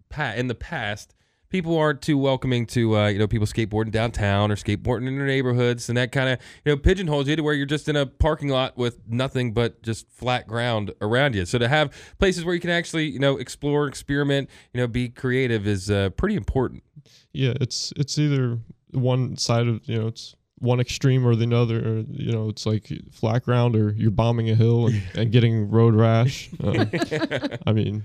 pa- 0.09 0.33
in 0.37 0.47
the 0.47 0.53
past, 0.55 1.14
people 1.55 1.77
aren't 1.77 2.01
too 2.01 2.17
welcoming 2.17 2.65
to 2.65 2.97
uh, 2.97 3.07
you 3.07 3.17
know 3.17 3.27
people 3.27 3.47
skateboarding 3.47 3.89
downtown 3.89 4.51
or 4.51 4.57
skateboarding 4.57 5.07
in 5.07 5.17
their 5.17 5.25
neighborhoods, 5.25 5.87
and 5.87 5.97
that 5.97 6.11
kind 6.11 6.27
of 6.27 6.39
you 6.65 6.73
know 6.73 6.77
pigeonholes 6.77 7.29
you 7.29 7.35
to 7.37 7.41
where 7.41 7.53
you're 7.53 7.65
just 7.65 7.87
in 7.87 7.95
a 7.95 8.05
parking 8.05 8.49
lot 8.49 8.75
with 8.75 8.99
nothing 9.07 9.53
but 9.53 9.81
just 9.81 10.05
flat 10.11 10.47
ground 10.47 10.93
around 10.99 11.33
you. 11.33 11.45
So 11.45 11.57
to 11.57 11.69
have 11.69 11.93
places 12.19 12.43
where 12.43 12.53
you 12.53 12.59
can 12.59 12.71
actually 12.71 13.05
you 13.05 13.19
know 13.19 13.37
explore, 13.37 13.87
experiment, 13.87 14.49
you 14.73 14.81
know, 14.81 14.87
be 14.87 15.07
creative 15.07 15.65
is 15.65 15.89
uh, 15.89 16.09
pretty 16.09 16.35
important. 16.35 16.83
Yeah, 17.31 17.53
it's 17.61 17.93
it's 17.95 18.19
either 18.19 18.59
one 18.91 19.37
side 19.37 19.67
of 19.67 19.79
you 19.87 19.97
know 19.97 20.07
it's 20.07 20.35
one 20.59 20.81
extreme 20.81 21.25
or 21.25 21.37
the 21.37 21.55
other. 21.55 21.79
Or, 21.79 22.03
you 22.09 22.33
know, 22.33 22.49
it's 22.49 22.65
like 22.65 22.91
flat 23.13 23.43
ground 23.43 23.77
or 23.77 23.93
you're 23.93 24.11
bombing 24.11 24.49
a 24.49 24.55
hill 24.55 24.87
and, 24.87 25.01
and 25.15 25.31
getting 25.31 25.69
road 25.69 25.95
rash. 25.95 26.49
Um, 26.63 26.89
I 27.65 27.71
mean, 27.71 28.03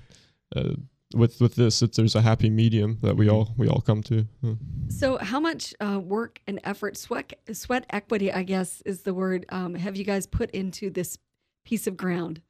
uh, 0.55 0.75
with 1.15 1.41
with 1.41 1.55
this, 1.57 1.83
it's 1.83 1.97
there's 1.97 2.15
a 2.15 2.23
happy 2.23 2.51
medium 2.51 2.99
that 3.03 3.17
we 3.17 3.29
all 3.29 3.55
we 3.57 3.69
all 3.69 3.81
come 3.81 4.03
to. 4.05 4.27
Uh, 4.45 4.55
So, 4.89 5.19
how 5.19 5.41
much 5.41 5.75
uh, 5.81 6.01
work 6.01 6.41
and 6.47 6.61
effort, 6.65 6.97
sweat, 6.97 7.33
sweat 7.53 7.85
equity, 7.91 8.33
I 8.33 8.43
guess 8.43 8.83
is 8.87 9.03
the 9.03 9.15
word, 9.15 9.47
um, 9.51 9.75
have 9.75 9.97
you 9.97 10.05
guys 10.05 10.27
put 10.27 10.51
into 10.51 10.91
this 10.91 11.19
piece 11.65 11.87
of 11.87 11.97
ground? 11.97 12.43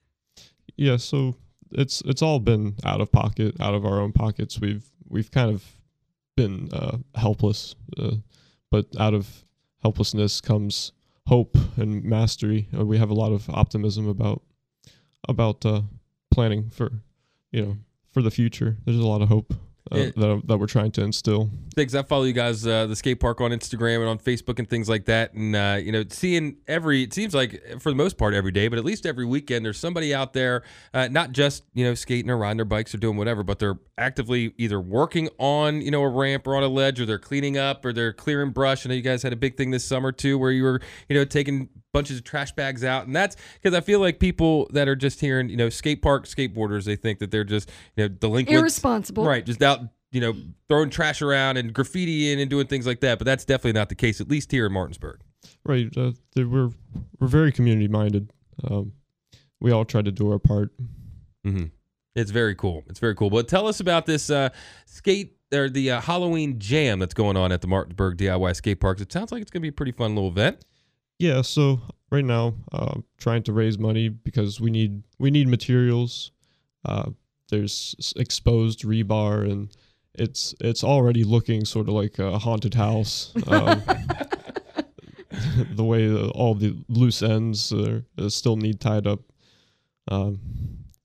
Yeah, 0.76 0.96
so 0.98 1.36
it's 1.72 2.02
it's 2.02 2.22
all 2.22 2.38
been 2.38 2.74
out 2.84 3.00
of 3.00 3.10
pocket, 3.12 3.60
out 3.60 3.74
of 3.74 3.84
our 3.84 4.00
own 4.00 4.12
pockets. 4.12 4.60
We've 4.60 4.84
we've 5.08 5.30
kind 5.30 5.50
of 5.50 5.64
been 6.36 6.68
uh, 6.72 6.98
helpless, 7.14 7.74
uh, 7.98 8.16
but 8.70 8.86
out 8.98 9.14
of 9.14 9.44
helplessness 9.82 10.40
comes 10.40 10.92
hope 11.26 11.56
and 11.76 12.04
mastery. 12.04 12.68
Uh, 12.76 12.84
we 12.84 12.98
have 12.98 13.10
a 13.10 13.14
lot 13.14 13.32
of 13.32 13.48
optimism 13.50 14.08
about 14.08 14.42
about 15.28 15.64
uh, 15.64 15.82
planning 16.30 16.70
for 16.70 16.90
you 17.52 17.62
know 17.62 17.76
for 18.12 18.22
the 18.22 18.30
future. 18.30 18.76
There's 18.84 18.98
a 18.98 19.06
lot 19.06 19.22
of 19.22 19.28
hope 19.28 19.54
uh, 19.92 19.96
Yeah. 19.96 20.10
that 20.16 20.42
that 20.46 20.58
we're 20.58 20.66
trying 20.66 20.90
to 20.92 21.02
instill. 21.02 21.50
Thanks. 21.74 21.94
I 21.94 22.02
follow 22.02 22.24
you 22.24 22.32
guys, 22.32 22.66
uh, 22.66 22.86
the 22.86 22.94
skate 22.96 23.18
park 23.20 23.40
on 23.40 23.50
Instagram 23.50 24.00
and 24.00 24.08
on 24.08 24.18
Facebook 24.18 24.58
and 24.58 24.68
things 24.68 24.88
like 24.88 25.06
that. 25.06 25.32
And, 25.34 25.56
uh, 25.56 25.78
you 25.82 25.90
know, 25.92 26.04
seeing 26.10 26.56
every, 26.68 27.02
it 27.04 27.14
seems 27.14 27.34
like 27.34 27.62
for 27.80 27.90
the 27.90 27.96
most 27.96 28.18
part 28.18 28.34
every 28.34 28.50
day, 28.52 28.68
but 28.68 28.78
at 28.78 28.84
least 28.84 29.06
every 29.06 29.24
weekend, 29.24 29.64
there's 29.64 29.78
somebody 29.78 30.14
out 30.14 30.32
there, 30.32 30.62
uh, 30.92 31.08
not 31.08 31.32
just, 31.32 31.64
you 31.72 31.84
know, 31.84 31.94
skating 31.94 32.30
or 32.30 32.36
riding 32.36 32.58
their 32.58 32.64
bikes 32.66 32.94
or 32.94 32.98
doing 32.98 33.16
whatever, 33.16 33.42
but 33.42 33.58
they're 33.58 33.78
actively 33.96 34.52
either 34.58 34.80
working 34.80 35.28
on, 35.38 35.80
you 35.80 35.90
know, 35.90 36.02
a 36.02 36.08
ramp 36.08 36.46
or 36.46 36.56
on 36.56 36.62
a 36.62 36.68
ledge 36.68 37.00
or 37.00 37.06
they're 37.06 37.18
cleaning 37.18 37.56
up 37.56 37.84
or 37.84 37.92
they're 37.92 38.12
clearing 38.12 38.50
brush. 38.50 38.84
I 38.84 38.90
know 38.90 38.94
you 38.96 39.02
guys 39.02 39.22
had 39.22 39.32
a 39.32 39.36
big 39.36 39.56
thing 39.56 39.70
this 39.70 39.84
summer 39.84 40.12
too, 40.12 40.38
where 40.38 40.50
you 40.50 40.64
were, 40.64 40.80
you 41.08 41.16
know, 41.16 41.24
taking 41.24 41.68
bunches 41.92 42.18
of 42.18 42.24
trash 42.24 42.52
bags 42.52 42.84
out. 42.84 43.06
And 43.06 43.14
that's 43.14 43.36
because 43.54 43.76
I 43.76 43.80
feel 43.80 44.00
like 44.00 44.18
people 44.18 44.68
that 44.72 44.88
are 44.88 44.96
just 44.96 45.20
hearing, 45.20 45.48
you 45.48 45.56
know, 45.56 45.68
skate 45.68 46.02
park 46.02 46.26
skateboarders, 46.26 46.84
they 46.84 46.96
think 46.96 47.18
that 47.18 47.30
they're 47.30 47.44
just, 47.44 47.70
you 47.96 48.04
know, 48.04 48.08
delinquents. 48.08 48.58
Irresponsible. 48.58 49.24
Right. 49.24 49.44
Just 49.44 49.62
out, 49.62 49.80
you 50.12 50.20
know, 50.20 50.34
throwing 50.68 50.90
trash 50.90 51.22
around 51.22 51.56
and 51.56 51.72
graffiti 51.72 52.32
in 52.32 52.38
and 52.38 52.50
doing 52.50 52.66
things 52.66 52.86
like 52.86 53.00
that. 53.00 53.18
But 53.18 53.24
that's 53.24 53.44
definitely 53.44 53.78
not 53.78 53.88
the 53.88 53.94
case, 53.94 54.20
at 54.20 54.28
least 54.28 54.50
here 54.50 54.66
in 54.66 54.72
Martinsburg. 54.72 55.20
Right. 55.64 55.88
Uh, 55.96 56.12
we're 56.36 56.70
we're 57.18 57.28
very 57.28 57.52
community 57.52 57.88
minded. 57.88 58.32
Um, 58.64 58.92
we 59.60 59.72
all 59.72 59.84
try 59.84 60.02
to 60.02 60.12
do 60.12 60.30
our 60.30 60.38
part. 60.38 60.70
Mm-hmm. 61.46 61.66
It's 62.14 62.30
very 62.30 62.54
cool. 62.54 62.84
It's 62.88 62.98
very 62.98 63.14
cool. 63.14 63.30
But 63.30 63.48
tell 63.48 63.66
us 63.66 63.80
about 63.80 64.06
this 64.06 64.30
uh, 64.30 64.50
skate 64.86 65.36
or 65.52 65.68
the 65.68 65.92
uh, 65.92 66.00
Halloween 66.00 66.58
jam 66.58 66.98
that's 66.98 67.14
going 67.14 67.36
on 67.36 67.52
at 67.52 67.60
the 67.60 67.66
Martinsburg 67.66 68.16
DIY 68.18 68.56
skate 68.56 68.80
parks. 68.80 69.00
It 69.00 69.12
sounds 69.12 69.32
like 69.32 69.42
it's 69.42 69.50
going 69.50 69.60
to 69.60 69.64
be 69.64 69.68
a 69.68 69.72
pretty 69.72 69.92
fun 69.92 70.14
little 70.14 70.30
event. 70.30 70.64
Yeah, 71.20 71.42
so 71.42 71.82
right 72.10 72.24
now, 72.24 72.54
uh, 72.72 72.94
trying 73.18 73.42
to 73.42 73.52
raise 73.52 73.78
money 73.78 74.08
because 74.08 74.58
we 74.58 74.70
need 74.70 75.02
we 75.18 75.30
need 75.30 75.48
materials. 75.48 76.32
Uh, 76.82 77.10
there's 77.50 78.14
exposed 78.16 78.84
rebar, 78.84 79.42
and 79.42 79.68
it's 80.14 80.54
it's 80.60 80.82
already 80.82 81.22
looking 81.24 81.66
sort 81.66 81.88
of 81.88 81.94
like 81.94 82.18
a 82.18 82.38
haunted 82.38 82.72
house. 82.72 83.34
Um, 83.48 83.82
the 85.74 85.84
way 85.84 86.10
all 86.30 86.54
the 86.54 86.74
loose 86.88 87.22
ends 87.22 87.70
are, 87.70 88.02
uh, 88.16 88.30
still 88.30 88.56
need 88.56 88.80
tied 88.80 89.06
up. 89.06 89.20
Um, 90.08 90.40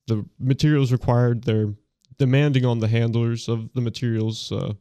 the 0.06 0.24
materials 0.38 0.92
required 0.92 1.44
they're 1.44 1.74
demanding 2.16 2.64
on 2.64 2.78
the 2.78 2.88
handlers 2.88 3.50
of 3.50 3.70
the 3.74 3.82
materials. 3.82 4.50
Uh, 4.50 4.72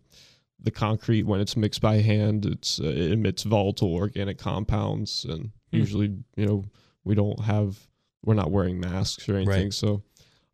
the 0.66 0.72
concrete 0.72 1.24
when 1.24 1.40
it's 1.40 1.56
mixed 1.56 1.80
by 1.82 1.96
hand, 2.02 2.46
it's 2.46 2.80
uh, 2.82 2.88
it 2.88 3.12
emits 3.14 3.44
volatile 3.44 3.94
organic 3.96 4.38
compounds, 4.38 5.26
and 5.30 5.52
Hmm. 5.72 5.78
usually 5.78 6.10
you 6.36 6.46
know 6.46 6.64
we 7.04 7.16
don't 7.16 7.40
have 7.40 7.88
we're 8.26 8.34
not 8.34 8.52
wearing 8.52 8.80
masks 8.80 9.28
or 9.30 9.36
anything. 9.38 9.64
Right. 9.66 9.74
So 9.74 10.04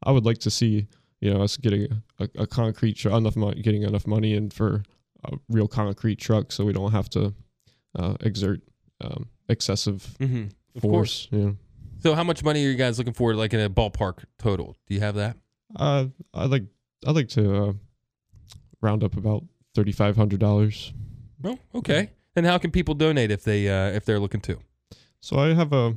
I 0.04 0.12
would 0.12 0.26
like 0.26 0.38
to 0.40 0.50
see 0.52 0.88
you 1.22 1.34
know 1.34 1.42
us 1.42 1.58
getting 1.58 1.88
a, 2.20 2.30
a 2.36 2.48
concrete 2.48 2.94
tr- 2.98 3.10
enough 3.10 3.36
money, 3.36 3.62
getting 3.62 3.84
enough 3.84 4.06
money 4.06 4.34
in 4.36 4.50
for 4.52 4.84
a 5.26 5.38
real 5.50 5.68
concrete 5.68 6.20
truck, 6.20 6.52
so 6.52 6.66
we 6.66 6.74
don't 6.74 6.92
have 6.92 7.10
to 7.12 7.34
uh, 7.98 8.16
exert 8.22 8.62
um, 9.02 9.30
excessive 9.50 10.16
Mm-hmm. 10.20 10.46
Of 10.76 10.82
course. 10.84 11.26
force. 11.26 11.28
Know. 11.32 11.58
So, 12.00 12.16
how 12.16 12.24
much 12.24 12.44
money 12.44 12.66
are 12.66 12.70
you 12.70 12.76
guys 12.76 12.98
looking 12.98 13.14
for, 13.14 13.36
like 13.36 13.54
in 13.54 13.60
a 13.60 13.70
ballpark 13.70 14.24
total? 14.40 14.76
Do 14.88 14.94
you 14.96 15.02
have 15.02 15.16
that? 15.16 15.38
Uh, 15.76 16.06
I 16.34 16.46
like 16.46 16.64
I 17.06 17.12
like 17.12 17.28
to 17.30 17.64
uh, 17.64 17.74
round 18.82 19.04
up 19.04 19.16
about 19.18 19.44
thirty 19.76 19.92
five 19.92 20.16
hundred 20.16 20.40
dollars. 20.40 20.94
Oh, 21.44 21.58
okay. 21.76 22.12
And 22.36 22.46
how 22.46 22.58
can 22.58 22.72
people 22.72 22.94
donate 22.96 23.32
if 23.32 23.44
they 23.44 23.68
uh, 23.68 23.88
if 23.90 24.06
they're 24.06 24.20
looking 24.20 24.42
to? 24.42 24.58
So 25.20 25.38
I 25.38 25.54
have 25.54 25.74
a 25.74 25.96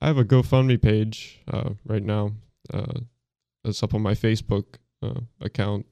I 0.00 0.06
have 0.06 0.18
a 0.18 0.24
GoFundMe 0.24 0.80
page 0.80 1.40
uh, 1.52 1.70
right 1.84 2.02
now. 2.02 2.32
Uh, 2.72 3.00
it's 3.64 3.82
up 3.82 3.94
on 3.94 4.02
my 4.02 4.14
Facebook 4.14 4.64
uh, 5.02 5.20
account. 5.40 5.86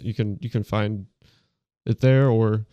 You 0.00 0.14
can 0.14 0.38
you 0.40 0.50
can 0.50 0.62
find 0.64 1.06
it 1.86 2.00
there 2.00 2.28
or 2.28 2.66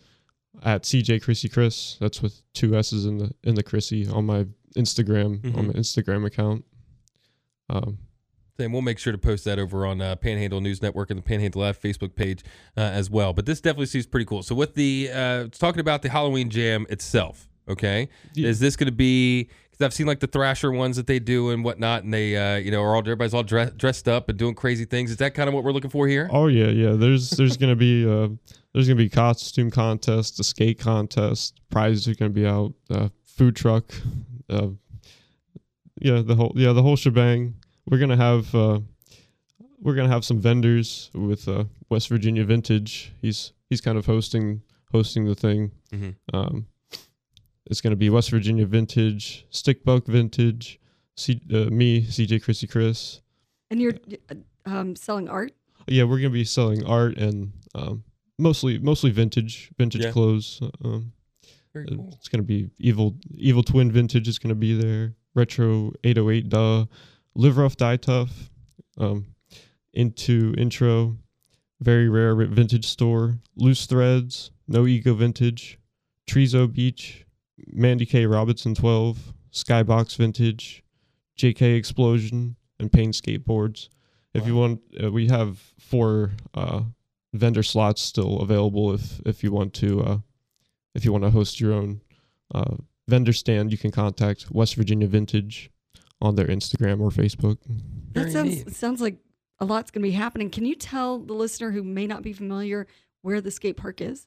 at 0.62 0.82
CJ 0.82 1.22
Chrissy 1.22 1.48
Chris. 1.48 1.96
That's 2.00 2.20
with 2.22 2.42
two 2.52 2.76
S's 2.76 3.06
in 3.06 3.18
the 3.18 3.32
in 3.42 3.54
the 3.54 3.62
Chrissy 3.62 4.06
on 4.08 4.26
my 4.26 4.46
Instagram 4.76 5.44
on 5.56 5.64
Mhm. 5.64 5.66
my 5.68 5.72
Instagram 5.74 6.26
account. 6.26 6.64
Um, 7.70 7.98
And 8.58 8.72
we'll 8.72 8.82
make 8.82 9.00
sure 9.00 9.10
to 9.12 9.18
post 9.18 9.44
that 9.46 9.58
over 9.58 9.84
on 9.84 10.00
uh, 10.00 10.14
Panhandle 10.14 10.60
News 10.60 10.80
Network 10.80 11.10
and 11.10 11.18
the 11.18 11.22
Panhandle 11.24 11.62
Live 11.62 11.80
Facebook 11.80 12.14
page 12.14 12.44
uh, 12.76 12.82
as 12.82 13.10
well. 13.10 13.32
But 13.32 13.46
this 13.46 13.60
definitely 13.60 13.86
seems 13.86 14.06
pretty 14.06 14.26
cool. 14.26 14.44
So, 14.44 14.54
with 14.54 14.74
the 14.74 15.10
uh, 15.12 15.46
talking 15.50 15.80
about 15.80 16.02
the 16.02 16.08
Halloween 16.08 16.50
Jam 16.50 16.86
itself, 16.88 17.48
okay, 17.68 18.08
Yeah. 18.34 18.48
is 18.48 18.60
this 18.60 18.76
going 18.76 18.86
to 18.86 18.92
be? 18.92 19.48
Because 19.72 19.86
I've 19.86 19.92
seen 19.92 20.06
like 20.06 20.20
the 20.20 20.28
Thrasher 20.28 20.70
ones 20.70 20.94
that 20.94 21.08
they 21.08 21.18
do 21.18 21.50
and 21.50 21.64
whatnot, 21.64 22.04
and 22.04 22.14
they, 22.14 22.36
uh, 22.36 22.58
you 22.58 22.70
know, 22.70 22.80
are 22.80 22.94
all 22.94 23.00
everybody's 23.00 23.34
all 23.34 23.42
dress, 23.42 23.72
dressed 23.72 24.06
up 24.06 24.28
and 24.28 24.38
doing 24.38 24.54
crazy 24.54 24.84
things. 24.84 25.10
Is 25.10 25.16
that 25.16 25.34
kind 25.34 25.48
of 25.48 25.54
what 25.54 25.64
we're 25.64 25.72
looking 25.72 25.90
for 25.90 26.06
here? 26.06 26.28
Oh 26.32 26.46
yeah, 26.46 26.68
yeah. 26.68 26.92
There's 26.92 27.30
there's 27.30 27.56
gonna 27.56 27.74
be 27.74 28.08
uh 28.08 28.28
there's 28.72 28.86
gonna 28.86 28.98
be 28.98 29.08
costume 29.08 29.72
contest, 29.72 30.38
a 30.38 30.44
skate 30.44 30.78
contest, 30.78 31.58
prizes 31.70 32.06
are 32.06 32.14
gonna 32.14 32.30
be 32.30 32.46
out, 32.46 32.72
uh, 32.88 33.08
food 33.24 33.56
truck, 33.56 33.92
uh, 34.48 34.68
yeah, 36.00 36.22
the 36.22 36.36
whole 36.36 36.52
yeah 36.54 36.72
the 36.72 36.82
whole 36.82 36.94
shebang. 36.94 37.54
We're 37.86 37.98
gonna 37.98 38.16
have 38.16 38.54
uh, 38.54 38.80
we're 39.80 39.94
gonna 39.94 40.08
have 40.08 40.24
some 40.24 40.40
vendors 40.40 41.10
with 41.14 41.46
uh, 41.48 41.64
West 41.90 42.08
Virginia 42.08 42.44
Vintage. 42.44 43.12
He's 43.20 43.52
he's 43.68 43.80
kind 43.80 43.98
of 43.98 44.06
hosting 44.06 44.62
hosting 44.92 45.24
the 45.26 45.34
thing. 45.34 45.70
Mhm. 45.92 46.14
Um, 46.32 46.66
it's 47.66 47.80
gonna 47.80 47.96
be 47.96 48.10
West 48.10 48.30
Virginia 48.30 48.66
Vintage, 48.66 49.46
Stickbuck 49.50 50.06
Vintage, 50.06 50.80
C- 51.16 51.40
uh, 51.52 51.70
me, 51.70 52.02
CJ 52.02 52.42
Chrissy 52.42 52.66
Chris. 52.66 53.20
And 53.70 53.80
you're 53.80 53.94
uh, 54.30 54.34
um, 54.66 54.96
selling 54.96 55.28
art? 55.28 55.52
Yeah, 55.86 56.04
we're 56.04 56.18
gonna 56.18 56.30
be 56.30 56.44
selling 56.44 56.84
art 56.86 57.18
and 57.18 57.52
um, 57.74 58.04
mostly 58.38 58.78
mostly 58.78 59.10
vintage 59.10 59.70
vintage 59.78 60.04
Yeah. 60.04 60.10
clothes. 60.12 60.60
Um, 60.82 61.12
Very 61.74 61.86
cool. 61.88 62.08
It's 62.16 62.28
gonna 62.28 62.42
be 62.44 62.70
evil 62.78 63.16
evil 63.34 63.62
twin 63.62 63.92
vintage 63.92 64.26
is 64.28 64.38
gonna 64.38 64.54
be 64.54 64.74
there. 64.74 65.14
Retro 65.34 65.92
808 66.04 66.48
duh, 66.48 66.86
live 67.34 67.56
rough 67.56 67.76
die 67.76 67.96
tough. 67.96 68.50
Um, 68.96 69.34
into 69.94 70.54
intro, 70.58 71.16
very 71.80 72.08
rare 72.08 72.34
vintage 72.34 72.86
store. 72.86 73.38
Loose 73.56 73.86
threads, 73.86 74.50
no 74.68 74.86
ego 74.86 75.14
vintage. 75.14 75.78
Trezo 76.28 76.72
Beach, 76.72 77.24
Mandy 77.66 78.06
K 78.06 78.26
Robinson 78.26 78.74
12, 78.74 79.34
Skybox 79.52 80.16
vintage, 80.16 80.82
JK 81.38 81.76
Explosion, 81.76 82.56
and 82.80 82.90
Pain 82.90 83.12
skateboards. 83.12 83.88
If 84.32 84.46
you 84.46 84.56
want, 84.56 84.80
uh, 85.02 85.12
we 85.12 85.28
have 85.28 85.58
four 85.78 86.32
uh, 86.54 86.80
vendor 87.34 87.62
slots 87.62 88.02
still 88.02 88.40
available. 88.40 88.92
If 88.92 89.20
if 89.24 89.44
you 89.44 89.52
want 89.52 89.74
to, 89.74 90.02
uh, 90.02 90.18
if 90.94 91.04
you 91.04 91.12
want 91.12 91.22
to 91.24 91.30
host 91.30 91.60
your 91.60 91.72
own 91.72 92.00
uh, 92.52 92.76
vendor 93.06 93.32
stand, 93.32 93.70
you 93.70 93.78
can 93.78 93.92
contact 93.92 94.50
West 94.50 94.74
Virginia 94.74 95.06
Vintage 95.06 95.70
on 96.24 96.36
their 96.36 96.46
Instagram 96.46 97.00
or 97.00 97.10
Facebook. 97.10 97.58
That 98.12 98.30
sounds 98.32 98.76
sounds 98.76 99.00
like 99.00 99.18
a 99.60 99.64
lot's 99.64 99.90
going 99.90 100.02
to 100.02 100.08
be 100.08 100.12
happening. 100.14 100.50
Can 100.50 100.64
you 100.64 100.74
tell 100.74 101.18
the 101.18 101.32
listener 101.34 101.70
who 101.70 101.82
may 101.82 102.06
not 102.06 102.22
be 102.22 102.32
familiar 102.32 102.86
where 103.22 103.40
the 103.40 103.50
skate 103.50 103.76
park 103.76 104.00
is? 104.00 104.26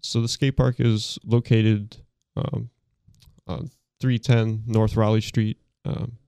So 0.00 0.20
the 0.20 0.28
skate 0.28 0.56
park 0.56 0.76
is 0.78 1.18
located 1.24 1.96
um, 2.36 2.70
on 3.46 3.70
310 4.00 4.64
North 4.66 4.96
Raleigh 4.96 5.20
Street. 5.20 5.58
Um, 5.84 6.18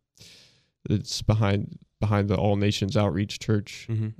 it's 0.88 1.22
behind 1.22 1.79
behind 2.01 2.29
the 2.29 2.37
All 2.37 2.57
Nations 2.57 2.96
Outreach 2.96 3.38
Church. 3.38 3.87
Mhm. 3.90 4.14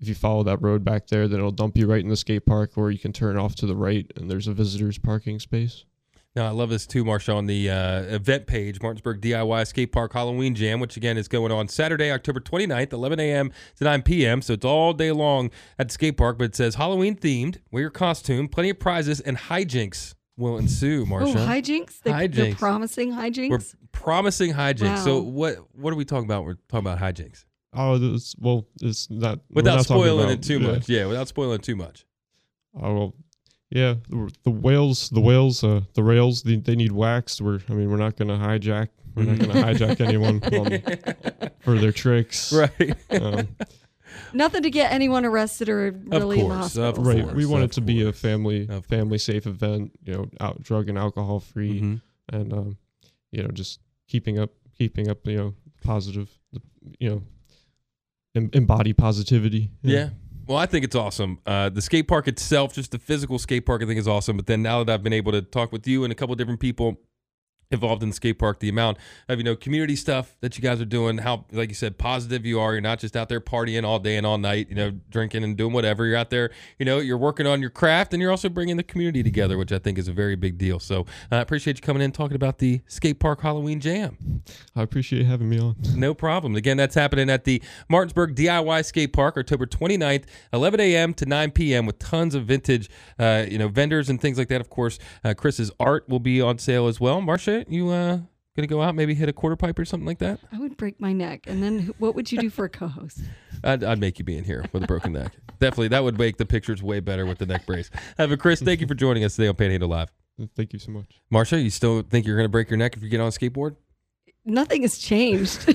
If 0.00 0.08
you 0.08 0.14
follow 0.14 0.42
that 0.44 0.62
road 0.62 0.82
back 0.84 1.08
there, 1.08 1.28
then 1.28 1.38
it'll 1.40 1.50
dump 1.50 1.76
you 1.76 1.86
right 1.86 2.02
in 2.02 2.08
the 2.08 2.16
skate 2.16 2.46
park, 2.46 2.72
or 2.76 2.90
you 2.90 2.98
can 2.98 3.12
turn 3.12 3.36
off 3.36 3.54
to 3.56 3.66
the 3.66 3.76
right, 3.76 4.10
and 4.16 4.30
there's 4.30 4.48
a 4.48 4.54
visitors 4.54 4.96
parking 4.96 5.38
space. 5.38 5.84
Now, 6.36 6.46
I 6.46 6.50
love 6.50 6.70
this 6.70 6.86
too, 6.86 7.04
Marsha, 7.04 7.34
on 7.34 7.46
the 7.46 7.68
uh, 7.70 8.02
event 8.02 8.46
page, 8.46 8.80
Martinsburg 8.80 9.20
DIY 9.20 9.66
Skate 9.66 9.90
Park 9.90 10.12
Halloween 10.12 10.54
Jam, 10.54 10.78
which 10.78 10.96
again 10.96 11.18
is 11.18 11.26
going 11.26 11.50
on 11.50 11.66
Saturday, 11.66 12.12
October 12.12 12.38
29th, 12.38 12.92
11 12.92 13.18
a.m. 13.18 13.50
to 13.78 13.84
9 13.84 14.02
p.m. 14.02 14.40
So 14.40 14.52
it's 14.52 14.64
all 14.64 14.92
day 14.92 15.10
long 15.10 15.50
at 15.78 15.88
the 15.88 15.92
skate 15.94 16.16
park, 16.16 16.38
but 16.38 16.44
it 16.44 16.54
says 16.54 16.76
Halloween 16.76 17.16
themed, 17.16 17.58
wear 17.72 17.80
your 17.80 17.90
costume, 17.90 18.46
plenty 18.46 18.70
of 18.70 18.78
prizes, 18.78 19.18
and 19.20 19.36
hijinks 19.36 20.14
will 20.36 20.56
ensue, 20.56 21.04
Marsha. 21.04 21.34
Oh, 21.34 21.46
hijinks? 21.48 22.00
They, 22.00 22.28
They're 22.28 22.54
promising 22.54 23.12
hijinks? 23.12 23.50
We're 23.50 23.58
promising 23.90 24.52
hijinks. 24.52 25.02
So 25.02 25.20
what 25.20 25.56
what 25.74 25.92
are 25.92 25.96
we 25.96 26.04
talking 26.04 26.26
about? 26.26 26.44
We're 26.44 26.54
talking 26.68 26.86
about 26.86 27.00
hijinks. 27.00 27.44
Oh, 27.72 27.98
this, 27.98 28.36
well, 28.38 28.66
it's 28.80 29.10
not 29.10 29.40
we're 29.50 29.56
Without 29.62 29.76
not 29.76 29.84
spoiling 29.84 30.24
about- 30.26 30.32
it 30.34 30.42
too 30.44 30.60
yeah. 30.60 30.66
much. 30.70 30.88
Yeah, 30.88 31.06
without 31.06 31.26
spoiling 31.26 31.56
it 31.56 31.62
too 31.64 31.76
much. 31.76 32.06
Oh 32.80 32.94
well, 32.94 33.14
yeah. 33.70 33.94
The, 34.08 34.32
the 34.44 34.50
whales, 34.50 35.10
the 35.10 35.20
whales, 35.20 35.62
uh, 35.64 35.80
the 35.94 36.02
rails, 36.02 36.42
they, 36.42 36.56
they 36.56 36.76
need 36.76 36.92
waxed. 36.92 37.40
We're, 37.40 37.60
I 37.68 37.72
mean, 37.72 37.90
we're 37.90 37.96
not 37.96 38.16
gonna 38.16 38.36
hijack. 38.38 38.88
We're 39.14 39.24
not 39.24 39.38
gonna 39.38 39.54
hijack 39.64 40.00
anyone 40.06 40.42
on, 40.44 41.50
for 41.60 41.78
their 41.78 41.92
tricks. 41.92 42.52
Right. 42.60 42.94
Um, 43.10 43.48
Nothing 44.32 44.62
to 44.64 44.70
get 44.70 44.92
anyone 44.92 45.24
arrested 45.24 45.68
or 45.68 45.90
really 45.92 46.40
in 46.40 46.48
the 46.48 46.54
course, 46.54 46.76
hospital. 46.76 47.04
right. 47.04 47.22
course, 47.22 47.34
we 47.34 47.46
want 47.46 47.62
of 47.64 47.70
it 47.70 47.74
to 47.74 47.80
be 47.80 48.04
a 48.06 48.12
family, 48.12 48.66
of 48.68 48.84
family 48.86 49.18
safe 49.18 49.46
event. 49.46 49.92
You 50.04 50.12
know, 50.14 50.30
out 50.40 50.62
drug 50.62 50.88
and 50.88 50.98
alcohol 50.98 51.40
free, 51.40 51.80
Mhm. 51.80 52.00
and 52.32 52.52
um, 52.52 52.78
you 53.32 53.42
know, 53.42 53.48
just 53.50 53.80
keeping 54.08 54.38
up, 54.38 54.50
keeping 54.76 55.08
up. 55.08 55.24
You 55.26 55.36
know, 55.36 55.54
positive. 55.82 56.28
You 56.98 57.08
know, 57.10 57.22
em- 58.34 58.50
embody 58.52 58.92
positivity. 58.92 59.70
Yeah. 59.82 60.10
Well, 60.50 60.58
I 60.58 60.66
think 60.66 60.84
it's 60.84 60.96
awesome. 60.96 61.38
Uh, 61.46 61.68
the 61.68 61.80
skate 61.80 62.08
park 62.08 62.26
itself, 62.26 62.74
just 62.74 62.90
the 62.90 62.98
physical 62.98 63.38
skate 63.38 63.64
park, 63.64 63.84
I 63.84 63.86
think 63.86 64.00
is 64.00 64.08
awesome. 64.08 64.36
But 64.36 64.48
then 64.48 64.62
now 64.62 64.82
that 64.82 64.92
I've 64.92 65.02
been 65.04 65.12
able 65.12 65.30
to 65.30 65.42
talk 65.42 65.70
with 65.70 65.86
you 65.86 66.02
and 66.02 66.10
a 66.10 66.16
couple 66.16 66.34
different 66.34 66.58
people 66.58 66.98
involved 67.70 68.02
in 68.02 68.08
the 68.08 68.14
skate 68.14 68.38
park, 68.38 68.60
the 68.60 68.68
amount 68.68 68.98
of 69.28 69.38
you 69.38 69.44
know 69.44 69.54
community 69.54 69.96
stuff 69.96 70.36
that 70.40 70.56
you 70.56 70.62
guys 70.62 70.80
are 70.80 70.86
doing, 70.86 71.18
how 71.18 71.44
like 71.52 71.68
you 71.68 71.74
said, 71.74 71.98
positive 71.98 72.44
you 72.44 72.58
are. 72.58 72.72
You're 72.72 72.80
not 72.80 72.98
just 72.98 73.16
out 73.16 73.28
there 73.28 73.40
partying 73.40 73.84
all 73.84 73.98
day 73.98 74.16
and 74.16 74.26
all 74.26 74.38
night, 74.38 74.68
you 74.68 74.74
know, 74.74 74.90
drinking 75.10 75.44
and 75.44 75.56
doing 75.56 75.72
whatever. 75.72 76.06
You're 76.06 76.16
out 76.16 76.30
there, 76.30 76.50
you 76.78 76.84
know, 76.84 76.98
you're 76.98 77.18
working 77.18 77.46
on 77.46 77.60
your 77.60 77.70
craft 77.70 78.12
and 78.12 78.20
you're 78.20 78.30
also 78.30 78.48
bringing 78.48 78.76
the 78.76 78.82
community 78.82 79.22
together, 79.22 79.56
which 79.56 79.72
I 79.72 79.78
think 79.78 79.98
is 79.98 80.08
a 80.08 80.12
very 80.12 80.36
big 80.36 80.58
deal. 80.58 80.78
So 80.80 81.06
I 81.30 81.38
appreciate 81.38 81.76
you 81.76 81.82
coming 81.82 82.02
in 82.02 82.12
talking 82.12 82.34
about 82.34 82.58
the 82.58 82.80
skate 82.86 83.20
park 83.20 83.40
Halloween 83.40 83.80
Jam. 83.80 84.42
I 84.74 84.82
appreciate 84.82 85.26
having 85.26 85.48
me 85.48 85.58
on. 85.58 85.76
No 85.94 86.14
problem. 86.14 86.56
Again, 86.56 86.76
that's 86.76 86.94
happening 86.94 87.30
at 87.30 87.44
the 87.44 87.62
Martinsburg 87.88 88.34
DIY 88.34 88.84
Skate 88.84 89.12
Park, 89.12 89.36
October 89.36 89.66
29th, 89.66 90.24
11 90.52 90.80
a.m. 90.80 91.14
to 91.14 91.26
9 91.26 91.50
p.m. 91.52 91.86
with 91.86 91.98
tons 91.98 92.34
of 92.34 92.46
vintage, 92.46 92.90
uh, 93.18 93.46
you 93.48 93.58
know, 93.58 93.68
vendors 93.68 94.08
and 94.08 94.20
things 94.20 94.38
like 94.38 94.48
that. 94.48 94.60
Of 94.60 94.70
course, 94.70 94.98
uh, 95.24 95.34
Chris's 95.34 95.70
art 95.78 96.08
will 96.08 96.18
be 96.20 96.40
on 96.40 96.58
sale 96.58 96.86
as 96.86 97.00
well. 97.00 97.20
Marsha, 97.20 97.59
you 97.68 97.90
uh, 97.90 98.20
Gonna 98.56 98.66
go 98.66 98.82
out, 98.82 98.96
maybe 98.96 99.14
hit 99.14 99.28
a 99.28 99.32
quarter 99.32 99.54
pipe 99.54 99.78
or 99.78 99.84
something 99.84 100.06
like 100.06 100.18
that. 100.18 100.40
I 100.52 100.58
would 100.58 100.76
break 100.76 101.00
my 101.00 101.12
neck, 101.12 101.44
and 101.46 101.62
then 101.62 101.94
what 101.98 102.16
would 102.16 102.32
you 102.32 102.38
do 102.38 102.50
for 102.50 102.64
a 102.64 102.68
co-host? 102.68 103.20
I'd, 103.62 103.84
I'd 103.84 104.00
make 104.00 104.18
you 104.18 104.24
be 104.24 104.36
in 104.36 104.42
here 104.42 104.64
with 104.72 104.82
a 104.82 104.86
broken 104.86 105.12
neck. 105.12 105.32
Definitely, 105.60 105.88
that 105.88 106.02
would 106.02 106.18
make 106.18 106.36
the 106.36 106.46
pictures 106.46 106.82
way 106.82 106.98
better 106.98 107.26
with 107.26 107.38
the 107.38 107.46
neck 107.46 107.64
brace. 107.64 107.90
Have 108.18 108.32
a 108.32 108.36
Chris. 108.36 108.60
Thank 108.60 108.80
you 108.80 108.88
for 108.88 108.94
joining 108.94 109.22
us 109.22 109.36
today 109.36 109.48
on 109.48 109.54
Panhandle 109.54 109.88
Live. 109.88 110.10
Thank 110.56 110.72
you 110.72 110.80
so 110.80 110.90
much. 110.90 111.20
Marsha, 111.32 111.62
you 111.62 111.70
still 111.70 112.02
think 112.02 112.26
you're 112.26 112.36
gonna 112.36 112.48
break 112.48 112.70
your 112.70 112.76
neck 112.76 112.96
if 112.96 113.04
you 113.04 113.08
get 113.08 113.20
on 113.20 113.28
a 113.28 113.30
skateboard? 113.30 113.76
Nothing 114.44 114.82
has 114.82 114.96
changed 114.98 115.68
in 115.68 115.74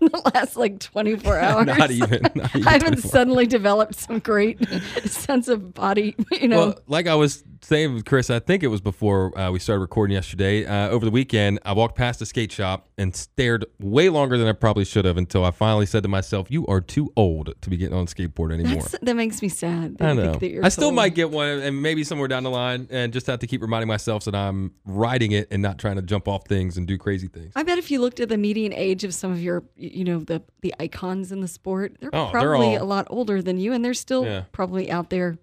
the 0.00 0.30
last 0.34 0.56
like 0.56 0.78
24 0.80 1.38
hours. 1.38 1.66
Not 1.66 1.90
even. 1.90 2.22
Not 2.34 2.54
even 2.54 2.68
I 2.68 2.72
haven't 2.72 2.98
suddenly 2.98 3.46
developed 3.46 3.94
some 3.94 4.18
great 4.18 4.58
sense 5.06 5.48
of 5.48 5.72
body, 5.72 6.14
you 6.30 6.48
know. 6.48 6.58
Well, 6.58 6.78
like 6.86 7.06
I 7.06 7.14
was 7.14 7.42
saying 7.62 7.94
with 7.94 8.04
Chris, 8.04 8.28
I 8.28 8.38
think 8.38 8.62
it 8.62 8.66
was 8.66 8.80
before 8.80 9.36
uh, 9.38 9.50
we 9.50 9.58
started 9.58 9.80
recording 9.80 10.14
yesterday. 10.14 10.66
Uh, 10.66 10.90
over 10.90 11.04
the 11.06 11.10
weekend, 11.10 11.58
I 11.64 11.72
walked 11.72 11.96
past 11.96 12.20
a 12.20 12.26
skate 12.26 12.52
shop 12.52 12.88
and 12.98 13.16
stared 13.16 13.64
way 13.80 14.08
longer 14.10 14.36
than 14.36 14.46
I 14.46 14.52
probably 14.52 14.84
should 14.84 15.04
have 15.06 15.16
until 15.16 15.44
I 15.44 15.50
finally 15.50 15.86
said 15.86 16.02
to 16.02 16.08
myself, 16.08 16.50
"You 16.50 16.66
are 16.66 16.80
too 16.82 17.10
old 17.16 17.54
to 17.62 17.70
be 17.70 17.78
getting 17.78 17.96
on 17.96 18.02
a 18.02 18.06
skateboard 18.06 18.52
anymore." 18.52 18.82
That's, 18.82 18.98
that 19.00 19.14
makes 19.16 19.40
me 19.40 19.48
sad. 19.48 19.96
I 20.00 20.12
know. 20.12 20.32
think 20.32 20.40
that 20.40 20.50
you're 20.50 20.64
I 20.64 20.68
still 20.68 20.90
so- 20.90 20.94
might 20.94 21.14
get 21.14 21.30
one, 21.30 21.48
and 21.48 21.80
maybe 21.80 22.04
somewhere 22.04 22.28
down 22.28 22.42
the 22.42 22.50
line, 22.50 22.88
and 22.90 23.10
just 23.12 23.26
have 23.26 23.38
to 23.38 23.46
keep 23.46 23.62
reminding 23.62 23.88
myself 23.88 24.24
that 24.24 24.34
I'm 24.34 24.72
riding 24.84 25.32
it 25.32 25.48
and 25.50 25.62
not 25.62 25.78
trying 25.78 25.96
to 25.96 26.02
jump 26.02 26.28
off 26.28 26.46
things 26.46 26.76
and 26.76 26.86
do 26.86 26.98
crazy 26.98 27.28
things. 27.28 27.52
I 27.56 27.62
bet 27.62 27.78
if 27.78 27.90
you 27.90 28.01
looked 28.02 28.20
at 28.20 28.28
the 28.28 28.36
median 28.36 28.74
age 28.74 29.04
of 29.04 29.14
some 29.14 29.32
of 29.32 29.42
your, 29.42 29.64
you 29.76 30.04
know, 30.04 30.18
the 30.18 30.42
the 30.60 30.74
icons 30.78 31.32
in 31.32 31.40
the 31.40 31.48
sport, 31.48 31.96
they're 32.00 32.10
Oh, 32.12 32.24
they're 32.30 32.40
probably 32.42 32.76
all- 32.76 32.82
a 32.82 32.84
lot 32.84 33.06
older 33.08 33.40
than 33.40 33.58
you, 33.58 33.72
and 33.72 33.82
they're 33.84 33.94
still 33.94 34.24
Yeah. 34.26 34.44
probably 34.52 34.90
out 34.90 35.08
there, 35.08 35.38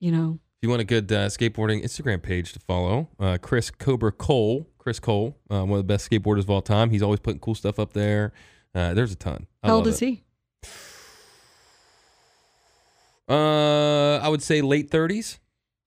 you 0.00 0.12
know. 0.12 0.38
If 0.58 0.66
you 0.66 0.68
want 0.68 0.82
a 0.82 0.84
good 0.84 1.10
uh, 1.10 1.26
skateboarding 1.28 1.82
Instagram 1.82 2.20
page 2.22 2.52
to 2.52 2.60
follow, 2.60 3.08
uh, 3.18 3.38
Chris 3.40 3.70
Cobra 3.70 4.12
Cole, 4.12 4.68
Chris 4.78 5.00
Cole, 5.00 5.36
uh, 5.50 5.64
one 5.64 5.72
of 5.80 5.86
the 5.86 5.92
best 5.94 6.10
skateboarders 6.10 6.40
of 6.40 6.50
all 6.50 6.62
time. 6.62 6.90
He's 6.90 7.02
always 7.02 7.18
putting 7.20 7.40
cool 7.40 7.54
stuff 7.54 7.78
up 7.78 7.94
there. 7.94 8.32
Uh, 8.74 8.92
there's 8.94 9.12
a 9.12 9.16
ton. 9.16 9.46
I 9.62 9.68
How 9.68 9.76
old 9.76 9.86
is 9.86 10.00
it. 10.02 10.06
he? 10.06 10.22
Uh, 13.28 14.18
I 14.22 14.28
would 14.28 14.42
say 14.42 14.60
late 14.60 14.90
30s. 14.90 15.38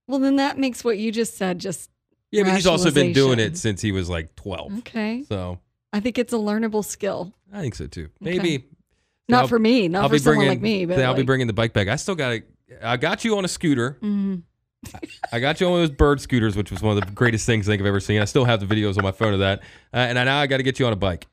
Well, 0.08 0.20
then 0.20 0.36
that 0.38 0.58
makes 0.58 0.84
what 0.84 0.98
you 0.98 1.12
just 1.12 1.36
said 1.38 1.60
just 1.60 1.90
Yeah, 2.32 2.44
but 2.44 2.54
he's 2.56 2.68
also 2.68 2.92
been 2.92 3.14
doing 3.14 3.40
it 3.40 3.58
since 3.58 3.82
he 3.82 3.92
was 3.92 4.10
like 4.10 4.36
12. 4.36 4.80
okay. 4.80 5.24
So 5.28 5.60
I 5.96 6.02
think 6.02 6.18
it's 6.18 6.34
a 6.34 6.38
learnable 6.38 6.84
skill. 6.84 7.34
I 7.54 7.62
think 7.62 7.74
so 7.76 7.88
too. 7.88 8.10
Maybe. 8.20 8.66
Not 9.30 9.42
I'll- 9.44 9.48
for 9.48 9.58
me, 9.60 9.88
not 9.88 10.04
I'll 10.04 10.10
for 10.10 10.20
someone 10.20 10.40
bringing, 10.40 10.50
like 10.50 10.62
me, 10.62 10.86
but 10.86 11.00
I'll 11.00 11.14
be 11.14 11.24
bringing 11.24 11.48
the 11.48 11.54
bike 11.54 11.72
back. 11.72 11.88
I 11.88 11.96
still 11.96 12.16
got. 12.16 12.42
I 12.84 12.98
got 12.98 13.24
you 13.24 13.38
on 13.38 13.46
a 13.46 13.48
scooter. 13.48 13.98
Mhm. 14.02 14.44
I 15.32 15.40
got 15.40 15.62
you 15.62 15.68
on 15.68 15.72
one 15.72 15.82
of 15.84 15.88
those 15.90 15.96
bird 15.98 16.20
scooters, 16.20 16.58
which 16.58 16.70
was 16.70 16.82
one 16.82 16.98
of 16.98 17.04
the 17.06 17.12
greatest 17.14 17.46
things 17.46 17.68
I 17.70 17.72
think 17.72 17.82
I've 17.82 17.88
ever 17.88 18.00
seen. 18.02 18.22
I 18.22 18.26
still 18.26 18.44
have 18.46 18.60
the 18.60 18.66
videos 18.76 18.98
on 18.98 19.04
my 19.04 19.12
phone 19.14 19.34
of 19.34 19.40
that. 19.40 19.60
Uh, 19.94 19.98
and 19.98 20.16
now 20.16 20.38
I 20.40 20.48
got 20.48 20.58
to 20.58 20.64
get 20.64 20.80
you 20.80 20.86
on 20.86 20.92
a 20.94 20.98
bike, 20.98 21.28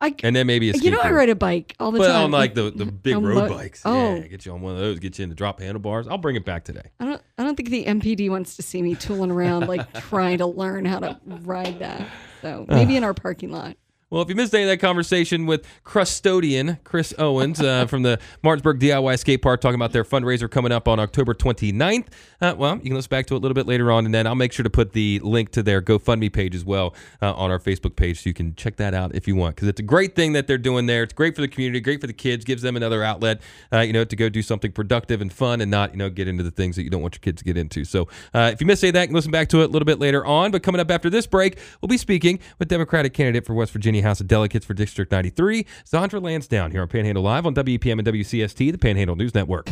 I, 0.00 0.14
and 0.22 0.36
then 0.36 0.46
maybe 0.46 0.70
a 0.70 0.74
skateboard. 0.74 0.82
you 0.82 0.90
know, 0.92 1.00
I 1.00 1.10
ride 1.10 1.28
a 1.28 1.34
bike 1.34 1.74
all 1.80 1.90
the 1.90 1.98
time. 1.98 2.06
but 2.06 2.12
time. 2.12 2.24
on 2.26 2.30
like 2.30 2.54
the, 2.54 2.70
the 2.70 2.84
big 2.86 3.14
On 3.16 3.24
road 3.24 3.34
mo- 3.34 3.48
bikes. 3.48 3.82
Oh, 3.84 4.16
Yeah, 4.16 4.26
get 4.28 4.44
you 4.46 4.52
on 4.52 4.60
one 4.60 4.74
of 4.74 4.78
those. 4.78 4.98
Get 5.00 5.18
you 5.18 5.22
in 5.24 5.28
the 5.28 5.34
drop 5.34 5.60
handlebars. 5.60 6.06
I'll 6.06 6.18
bring 6.18 6.36
it 6.36 6.44
back 6.44 6.64
today. 6.64 6.90
I 7.00 7.06
don't. 7.06 7.22
I 7.38 7.42
don't 7.44 7.56
think 7.56 7.70
the 7.70 7.84
MPD 7.84 8.30
wants 8.30 8.54
to 8.56 8.62
see 8.62 8.82
me 8.82 8.94
tooling 8.94 9.30
around 9.32 9.66
like 9.66 9.92
trying 10.02 10.38
to 10.38 10.46
learn 10.46 10.84
how 10.84 11.00
to 11.00 11.18
ride 11.26 11.78
that. 11.80 12.06
So 12.42 12.66
maybe 12.68 12.96
in 12.96 13.04
our 13.04 13.14
parking 13.14 13.50
lot. 13.50 13.76
Well, 14.10 14.22
if 14.22 14.30
you 14.30 14.34
missed 14.34 14.54
any 14.54 14.62
of 14.64 14.70
that 14.70 14.78
conversation 14.78 15.44
with 15.44 15.66
custodian 15.84 16.78
Chris 16.82 17.12
Owens 17.18 17.60
uh, 17.60 17.86
from 17.86 18.02
the 18.02 18.18
Martinsburg 18.42 18.80
DIY 18.80 19.18
Skate 19.18 19.42
Park 19.42 19.60
talking 19.60 19.74
about 19.74 19.92
their 19.92 20.04
fundraiser 20.04 20.50
coming 20.50 20.72
up 20.72 20.88
on 20.88 20.98
October 20.98 21.34
29th, 21.34 22.06
uh, 22.40 22.54
well, 22.56 22.76
you 22.76 22.82
can 22.82 22.94
listen 22.94 23.08
back 23.08 23.26
to 23.26 23.34
it 23.34 23.38
a 23.38 23.40
little 23.40 23.54
bit 23.54 23.66
later 23.66 23.90
on, 23.90 24.04
and 24.04 24.14
then 24.14 24.26
I'll 24.26 24.34
make 24.34 24.52
sure 24.52 24.62
to 24.62 24.70
put 24.70 24.92
the 24.92 25.20
link 25.24 25.50
to 25.52 25.62
their 25.62 25.82
GoFundMe 25.82 26.32
page 26.32 26.54
as 26.54 26.64
well 26.64 26.94
uh, 27.20 27.32
on 27.34 27.50
our 27.50 27.58
Facebook 27.58 27.96
page 27.96 28.22
so 28.22 28.28
you 28.28 28.34
can 28.34 28.54
check 28.54 28.76
that 28.76 28.94
out 28.94 29.14
if 29.14 29.26
you 29.26 29.34
want 29.34 29.56
because 29.56 29.68
it's 29.68 29.80
a 29.80 29.84
great 29.84 30.14
thing 30.14 30.32
that 30.34 30.46
they're 30.46 30.58
doing 30.58 30.86
there. 30.86 31.02
It's 31.02 31.12
great 31.12 31.34
for 31.34 31.40
the 31.40 31.48
community, 31.48 31.80
great 31.80 32.00
for 32.00 32.06
the 32.06 32.12
kids, 32.12 32.44
gives 32.44 32.62
them 32.62 32.76
another 32.76 33.02
outlet, 33.02 33.40
uh, 33.72 33.80
you 33.80 33.92
know, 33.92 34.04
to 34.04 34.16
go 34.16 34.28
do 34.28 34.42
something 34.42 34.70
productive 34.70 35.20
and 35.20 35.32
fun 35.32 35.60
and 35.60 35.70
not, 35.70 35.92
you 35.92 35.96
know, 35.96 36.10
get 36.10 36.28
into 36.28 36.42
the 36.42 36.50
things 36.50 36.76
that 36.76 36.84
you 36.84 36.90
don't 36.90 37.02
want 37.02 37.14
your 37.14 37.20
kids 37.20 37.42
to 37.42 37.44
get 37.44 37.56
into. 37.56 37.84
So 37.84 38.08
uh, 38.32 38.50
if 38.52 38.60
you 38.60 38.66
missed 38.66 38.84
any 38.84 38.90
of 38.90 38.94
that, 38.94 39.02
you 39.02 39.08
can 39.08 39.16
listen 39.16 39.32
back 39.32 39.48
to 39.48 39.62
it 39.62 39.64
a 39.64 39.68
little 39.68 39.86
bit 39.86 39.98
later 39.98 40.24
on. 40.24 40.50
But 40.50 40.62
coming 40.62 40.80
up 40.80 40.90
after 40.90 41.10
this 41.10 41.26
break, 41.26 41.58
we'll 41.80 41.88
be 41.88 41.98
speaking 41.98 42.38
with 42.58 42.68
Democratic 42.68 43.14
candidate 43.14 43.46
for 43.46 43.54
West 43.54 43.72
Virginia 43.72 44.02
House 44.02 44.20
of 44.20 44.28
Delegates 44.28 44.64
for 44.64 44.74
District 44.74 45.10
93, 45.10 45.66
Zondria 45.84 46.22
Lansdowne, 46.22 46.70
here 46.70 46.82
on 46.82 46.88
Panhandle 46.88 47.22
Live 47.22 47.46
on 47.46 47.54
WEPM 47.54 47.98
and 47.98 48.06
WCST, 48.06 48.70
the 48.70 48.78
Panhandle 48.78 49.16
News 49.16 49.34
Network. 49.34 49.68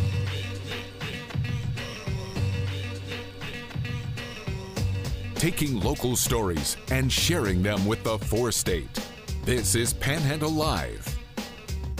Taking 5.37 5.79
local 5.79 6.15
stories 6.15 6.77
and 6.89 7.13
sharing 7.13 7.61
them 7.61 7.85
with 7.85 8.03
the 8.03 8.17
four 8.17 8.51
state. 8.51 8.89
This 9.45 9.75
is 9.75 9.93
Panhandle 9.93 10.49
Live. 10.49 11.15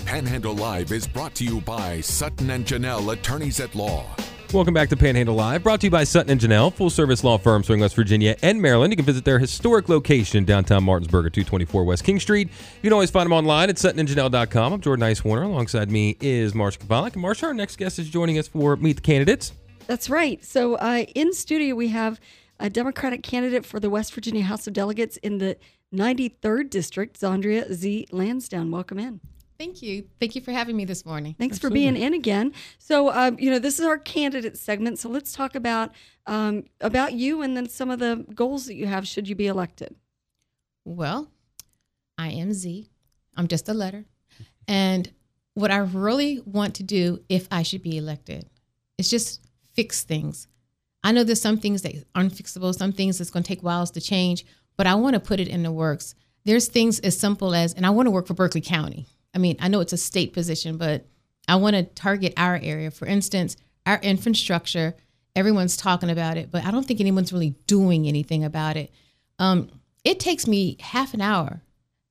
Panhandle 0.05 0.55
Live 0.55 0.91
is 0.91 1.07
brought 1.07 1.35
to 1.35 1.43
you 1.43 1.61
by 1.61 2.01
Sutton 2.01 2.49
and 2.49 2.65
Janelle 2.65 3.13
Attorneys 3.13 3.59
at 3.59 3.75
Law. 3.75 4.07
Welcome 4.51 4.73
back 4.73 4.89
to 4.89 4.97
Panhandle 4.97 5.35
Live, 5.35 5.61
brought 5.61 5.81
to 5.81 5.85
you 5.85 5.91
by 5.91 6.03
Sutton 6.03 6.31
and 6.31 6.41
Janelle, 6.41 6.73
full 6.73 6.89
service 6.89 7.23
law 7.23 7.37
firm 7.37 7.63
serving 7.63 7.81
West 7.81 7.95
Virginia 7.95 8.35
and 8.41 8.59
Maryland. 8.59 8.91
You 8.91 8.97
can 8.97 9.05
visit 9.05 9.23
their 9.23 9.37
historic 9.37 9.87
location 9.87 10.39
in 10.39 10.45
downtown 10.45 10.83
Martinsburg 10.83 11.27
at 11.27 11.33
224 11.33 11.83
West 11.83 12.03
King 12.03 12.19
Street. 12.19 12.47
You 12.81 12.89
can 12.89 12.93
always 12.93 13.11
find 13.11 13.27
them 13.27 13.33
online 13.33 13.69
at 13.69 13.75
suttonandjanelle.com. 13.75 14.73
I'm 14.73 14.81
Jordan 14.81 15.05
Nicewarner. 15.07 15.45
Alongside 15.45 15.91
me 15.91 16.17
is 16.21 16.53
Marsha 16.53 16.79
Chwalik. 16.79 17.13
And 17.13 17.23
Marsha, 17.23 17.43
our 17.43 17.53
next 17.53 17.75
guest 17.75 17.99
is 17.99 18.09
joining 18.09 18.39
us 18.39 18.47
for 18.47 18.75
Meet 18.77 18.95
the 18.95 19.01
Candidates. 19.03 19.53
That's 19.85 20.09
right. 20.09 20.43
So 20.43 20.73
uh, 20.75 21.05
in 21.13 21.33
studio 21.33 21.75
we 21.75 21.89
have 21.89 22.19
a 22.59 22.69
Democratic 22.69 23.23
candidate 23.23 23.65
for 23.65 23.79
the 23.79 23.89
West 23.89 24.13
Virginia 24.13 24.43
House 24.43 24.67
of 24.67 24.73
Delegates 24.73 25.17
in 25.17 25.37
the 25.37 25.57
93rd 25.93 26.69
District, 26.69 27.19
Zondria 27.19 27.71
Z. 27.71 28.07
Lansdowne. 28.11 28.71
Welcome 28.71 28.99
in. 28.99 29.21
Thank 29.57 29.81
you. 29.81 30.07
Thank 30.19 30.35
you 30.35 30.41
for 30.41 30.51
having 30.51 30.77
me 30.77 30.85
this 30.85 31.03
morning. 31.03 31.35
Thanks 31.39 31.57
for 31.57 31.71
being 31.71 31.95
in 31.95 32.13
again. 32.13 32.53
So, 32.77 33.11
um, 33.11 33.39
you 33.39 33.49
know, 33.49 33.57
this 33.57 33.79
is 33.79 33.85
our 33.85 33.97
candidate 33.97 34.55
segment. 34.55 34.99
So 34.99 35.09
let's 35.09 35.33
talk 35.33 35.55
about 35.55 35.91
um, 36.27 36.65
about 36.79 37.13
you 37.13 37.41
and 37.41 37.57
then 37.57 37.67
some 37.67 37.89
of 37.89 37.97
the 37.99 38.25
goals 38.35 38.67
that 38.67 38.75
you 38.75 38.85
have 38.85 39.07
should 39.07 39.27
you 39.27 39.33
be 39.33 39.47
elected. 39.47 39.95
Well, 40.85 41.31
I 42.17 42.29
am 42.29 42.53
Z. 42.53 42.89
I'm 43.35 43.47
just 43.47 43.67
a 43.67 43.73
letter. 43.73 44.05
And 44.67 45.11
what 45.55 45.71
I 45.71 45.77
really 45.77 46.41
want 46.45 46.75
to 46.75 46.83
do 46.83 47.23
if 47.27 47.47
I 47.49 47.63
should 47.63 47.81
be 47.81 47.97
elected 47.97 48.47
is 48.99 49.09
just 49.09 49.41
fix 49.73 50.03
things. 50.03 50.47
I 51.07 51.13
know 51.13 51.23
there's 51.23 51.39
some 51.39 51.57
things 51.57 51.83
that 51.83 51.93
aren't 52.15 52.33
fixable, 52.33 52.75
some 52.75 52.91
things 52.91 53.17
that's 53.17 53.29
going 53.29 53.41
to 53.41 53.47
take 53.47 53.63
whiles 53.63 53.91
to 53.91 54.01
change, 54.01 54.45
but 54.75 54.87
I 54.87 54.95
want 54.95 55.13
to 55.13 55.21
put 55.21 55.39
it 55.39 55.47
in 55.47 55.63
the 55.63 55.71
works. 55.71 56.15
There's 56.43 56.67
things 56.67 56.99
as 56.99 57.17
simple 57.17 57.55
as, 57.55 57.73
and 57.73 57.85
I 57.85 57.91
want 57.91 58.07
to 58.07 58.11
work 58.11 58.27
for 58.27 58.33
Berkeley 58.33 58.59
County. 58.59 59.05
I 59.33 59.37
mean, 59.37 59.55
I 59.61 59.69
know 59.69 59.79
it's 59.79 59.93
a 59.93 59.97
state 59.97 60.33
position, 60.33 60.75
but 60.75 61.05
I 61.47 61.55
want 61.55 61.77
to 61.77 61.83
target 61.83 62.33
our 62.35 62.59
area. 62.61 62.91
For 62.91 63.05
instance, 63.05 63.55
our 63.85 63.99
infrastructure, 64.01 64.97
everyone's 65.33 65.77
talking 65.77 66.09
about 66.09 66.35
it, 66.35 66.51
but 66.51 66.65
I 66.65 66.71
don't 66.71 66.85
think 66.85 66.99
anyone's 66.99 67.31
really 67.31 67.55
doing 67.67 68.05
anything 68.05 68.43
about 68.43 68.75
it. 68.75 68.91
Um, 69.39 69.69
it 70.03 70.19
takes 70.19 70.45
me 70.45 70.75
half 70.81 71.13
an 71.13 71.21
hour. 71.21 71.61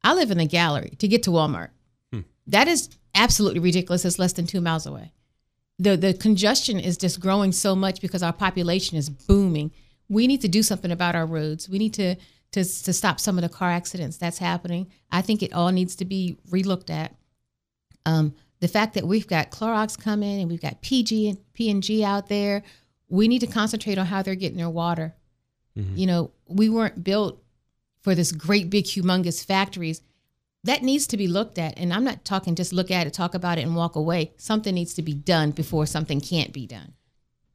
I 0.04 0.14
live 0.14 0.30
in 0.30 0.38
the 0.38 0.46
gallery 0.46 0.94
to 1.00 1.06
get 1.06 1.22
to 1.24 1.30
Walmart. 1.30 1.68
That 2.46 2.66
is 2.66 2.88
absolutely 3.14 3.60
ridiculous. 3.60 4.06
It's 4.06 4.18
less 4.18 4.32
than 4.32 4.46
two 4.46 4.62
miles 4.62 4.86
away. 4.86 5.12
The 5.78 5.96
the 5.96 6.14
congestion 6.14 6.78
is 6.80 6.96
just 6.96 7.20
growing 7.20 7.52
so 7.52 7.74
much 7.76 8.00
because 8.00 8.22
our 8.22 8.32
population 8.32 8.96
is 8.96 9.10
booming. 9.10 9.72
We 10.08 10.26
need 10.26 10.40
to 10.42 10.48
do 10.48 10.62
something 10.62 10.90
about 10.90 11.14
our 11.14 11.26
roads. 11.26 11.68
We 11.68 11.78
need 11.78 11.94
to 11.94 12.16
to 12.52 12.64
to 12.64 12.92
stop 12.92 13.20
some 13.20 13.36
of 13.36 13.42
the 13.42 13.48
car 13.48 13.70
accidents 13.70 14.16
that's 14.16 14.38
happening. 14.38 14.90
I 15.10 15.22
think 15.22 15.42
it 15.42 15.52
all 15.52 15.70
needs 15.70 15.96
to 15.96 16.04
be 16.04 16.38
relooked 16.50 16.90
at. 16.90 17.14
Um, 18.06 18.34
the 18.60 18.68
fact 18.68 18.94
that 18.94 19.06
we've 19.06 19.26
got 19.26 19.50
Clorox 19.50 20.00
coming 20.00 20.40
and 20.40 20.50
we've 20.50 20.62
got 20.62 20.80
PG 20.80 21.28
and 21.28 21.52
P 21.52 21.70
and 21.70 21.82
G 21.82 22.02
out 22.04 22.28
there, 22.28 22.62
we 23.08 23.28
need 23.28 23.40
to 23.40 23.46
concentrate 23.46 23.98
on 23.98 24.06
how 24.06 24.22
they're 24.22 24.34
getting 24.34 24.56
their 24.58 24.70
water. 24.70 25.14
You 25.94 26.06
know, 26.06 26.30
we 26.48 26.70
weren't 26.70 27.04
built 27.04 27.42
for 28.00 28.14
this 28.14 28.32
great 28.32 28.70
big 28.70 28.86
humongous 28.86 29.44
factories. 29.44 30.00
That 30.66 30.82
needs 30.82 31.06
to 31.08 31.16
be 31.16 31.28
looked 31.28 31.58
at. 31.58 31.78
And 31.78 31.92
I'm 31.92 32.04
not 32.04 32.24
talking 32.24 32.54
just 32.54 32.72
look 32.72 32.90
at 32.90 33.06
it, 33.06 33.12
talk 33.12 33.34
about 33.34 33.58
it, 33.58 33.62
and 33.62 33.74
walk 33.74 33.96
away. 33.96 34.32
Something 34.36 34.74
needs 34.74 34.94
to 34.94 35.02
be 35.02 35.14
done 35.14 35.52
before 35.52 35.86
something 35.86 36.20
can't 36.20 36.52
be 36.52 36.66
done. 36.66 36.92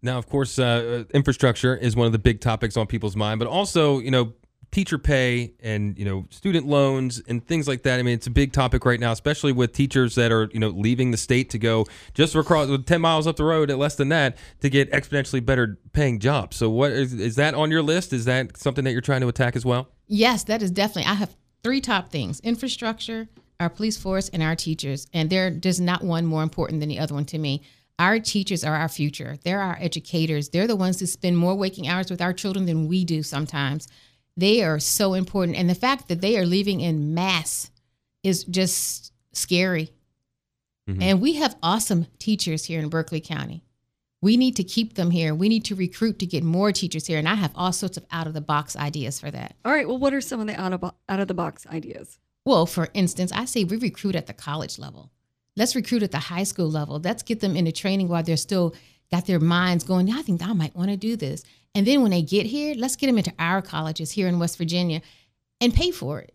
Now, 0.02 0.18
of 0.18 0.28
course, 0.28 0.58
uh, 0.58 1.04
infrastructure 1.14 1.76
is 1.76 1.96
one 1.96 2.08
of 2.08 2.14
the 2.14 2.20
big 2.20 2.42
topics 2.42 2.76
on 2.76 2.88
people's 2.88 3.16
mind, 3.16 3.38
but 3.38 3.48
also, 3.48 4.00
you 4.00 4.10
know, 4.10 4.34
teacher 4.72 4.98
pay 4.98 5.54
and 5.60 6.00
you 6.00 6.06
know 6.06 6.26
student 6.30 6.66
loans 6.66 7.22
and 7.28 7.46
things 7.46 7.68
like 7.68 7.84
that. 7.84 8.00
I 8.00 8.04
mean, 8.04 8.14
it's 8.14 8.28
a 8.28 8.32
big 8.32 8.54
topic 8.54 8.86
right 8.86 9.00
now, 9.00 9.12
especially 9.12 9.52
with 9.52 9.74
teachers 9.74 10.16
that 10.16 10.32
are 10.32 10.50
you 10.54 10.60
know 10.60 10.70
leaving 10.70 11.12
the 11.12 11.18
state 11.18 11.50
to 11.52 11.60
go 11.60 11.86
just 12.14 12.36
across 12.36 12.70
ten 12.86 13.02
miles 13.02 13.28
up 13.28 13.36
the 13.36 13.44
road 13.44 13.70
at 13.70 13.78
less 13.78 13.96
than 13.96 14.10
that 14.10 14.38
to 14.62 14.70
get 14.70 14.92
exponentially 14.92 15.46
better 15.46 15.78
paying 15.94 16.20
jobs. 16.20 16.58
So, 16.58 16.70
what 16.70 16.92
is 16.92 17.14
is 17.14 17.36
that 17.36 17.54
on 17.54 17.70
your 17.70 17.84
list? 17.84 18.14
Is 18.14 18.26
that 18.26 18.58
something 18.58 18.84
that 18.86 18.94
you're 18.94 19.02
trying 19.02 19.22
to 19.22 19.28
attack 19.28 19.56
as 19.56 19.66
well? 19.66 19.90
Yes, 20.08 20.44
that 20.46 20.62
is 20.62 20.72
definitely. 20.72 21.12
I 21.12 21.16
have 21.16 21.36
three 21.64 21.82
top 21.82 22.10
things 22.10 22.40
infrastructure, 22.42 23.28
our 23.60 23.70
police 23.70 23.98
force, 23.98 24.30
and 24.30 24.42
our 24.42 24.56
teachers. 24.56 25.08
And 25.14 25.30
there, 25.30 25.52
there's 25.52 25.80
not 25.80 26.04
one 26.04 26.26
more 26.26 26.44
important 26.44 26.80
than 26.80 26.90
the 26.90 27.00
other 27.00 27.14
one 27.14 27.26
to 27.26 27.38
me. 27.38 27.62
Our 28.00 28.20
teachers 28.20 28.64
are 28.64 28.76
our 28.76 28.90
future. 28.90 29.38
They're 29.44 29.62
our 29.62 29.78
educators. 29.80 30.50
They're 30.50 30.68
the 30.68 30.76
ones 30.76 31.00
who 31.00 31.06
spend 31.06 31.38
more 31.38 31.54
waking 31.56 31.88
hours 31.88 32.10
with 32.10 32.22
our 32.22 32.34
children 32.34 32.66
than 32.66 32.88
we 32.88 33.06
do 33.06 33.22
sometimes. 33.22 33.88
They 34.36 34.64
are 34.64 34.80
so 34.80 35.14
important. 35.14 35.58
And 35.58 35.70
the 35.70 35.76
fact 35.76 36.08
that 36.08 36.22
they 36.22 36.38
are 36.38 36.46
leaving 36.46 36.82
in 36.82 37.14
mass 37.14 37.70
is 38.24 38.44
just 38.46 39.12
scary. 39.34 39.92
Mhm. 40.90 41.02
And 41.02 41.22
we 41.22 41.34
have 41.34 41.56
awesome 41.62 42.08
teachers 42.18 42.66
here 42.66 42.80
in 42.80 42.90
Berkeley 42.90 43.22
County. 43.22 43.64
We 44.22 44.38
need 44.38 44.56
to 44.58 44.64
keep 44.64 44.94
them 44.94 45.12
here. 45.12 45.34
We 45.34 45.50
need 45.50 45.66
to 45.66 45.76
recruit 45.76 46.20
to 46.20 46.26
get 46.26 46.44
more 46.44 46.72
teachers 46.72 47.08
here. 47.08 47.18
And 47.18 47.28
I 47.28 47.36
have 47.36 47.52
all 47.56 47.74
sorts 47.74 47.98
of 47.98 48.06
out 48.12 48.28
of 48.28 48.34
the 48.34 48.42
box 48.42 48.76
ideas 48.76 49.20
for 49.20 49.32
that. 49.32 49.56
All 49.66 49.72
right. 49.72 49.88
Well, 49.88 49.98
what 49.98 50.14
are 50.14 50.22
some 50.22 50.40
of 50.40 50.48
the 50.48 50.60
out 50.60 50.74
of 50.74 50.84
out 50.84 51.20
of 51.20 51.28
the 51.28 51.34
box 51.34 51.66
ideas? 51.68 52.20
Well, 52.46 52.66
for 52.66 52.90
instance, 52.94 53.32
I 53.32 53.46
say 53.46 53.64
we 53.64 53.78
recruit 53.78 54.16
at 54.16 54.28
the 54.28 54.34
college 54.34 54.78
level. 54.78 55.12
Let's 55.56 55.76
recruit 55.76 56.04
at 56.04 56.12
the 56.12 56.20
high 56.20 56.44
school 56.44 56.70
level. 56.70 57.02
Let's 57.04 57.24
get 57.24 57.40
them 57.40 57.56
into 57.56 57.72
training 57.72 58.08
while 58.08 58.24
they're 58.24 58.38
still 58.38 58.76
got 59.12 59.26
their 59.26 59.40
minds 59.40 59.84
going. 59.84 60.12
I 60.12 60.22
think 60.22 60.42
I 60.42 60.54
might 60.54 60.76
want 60.76 60.90
to 60.90 60.98
do 60.98 61.16
this. 61.16 61.44
And 61.76 61.86
then 61.86 62.02
when 62.02 62.12
they 62.12 62.22
get 62.22 62.46
here, 62.46 62.76
let's 62.78 62.96
get 62.96 63.08
them 63.08 63.18
into 63.18 63.34
our 63.40 63.62
colleges 63.62 64.12
here 64.12 64.28
in 64.28 64.40
West 64.40 64.58
Virginia 64.58 65.02
and 65.60 65.74
pay 65.74 65.92
for 65.92 66.20
it. 66.20 66.34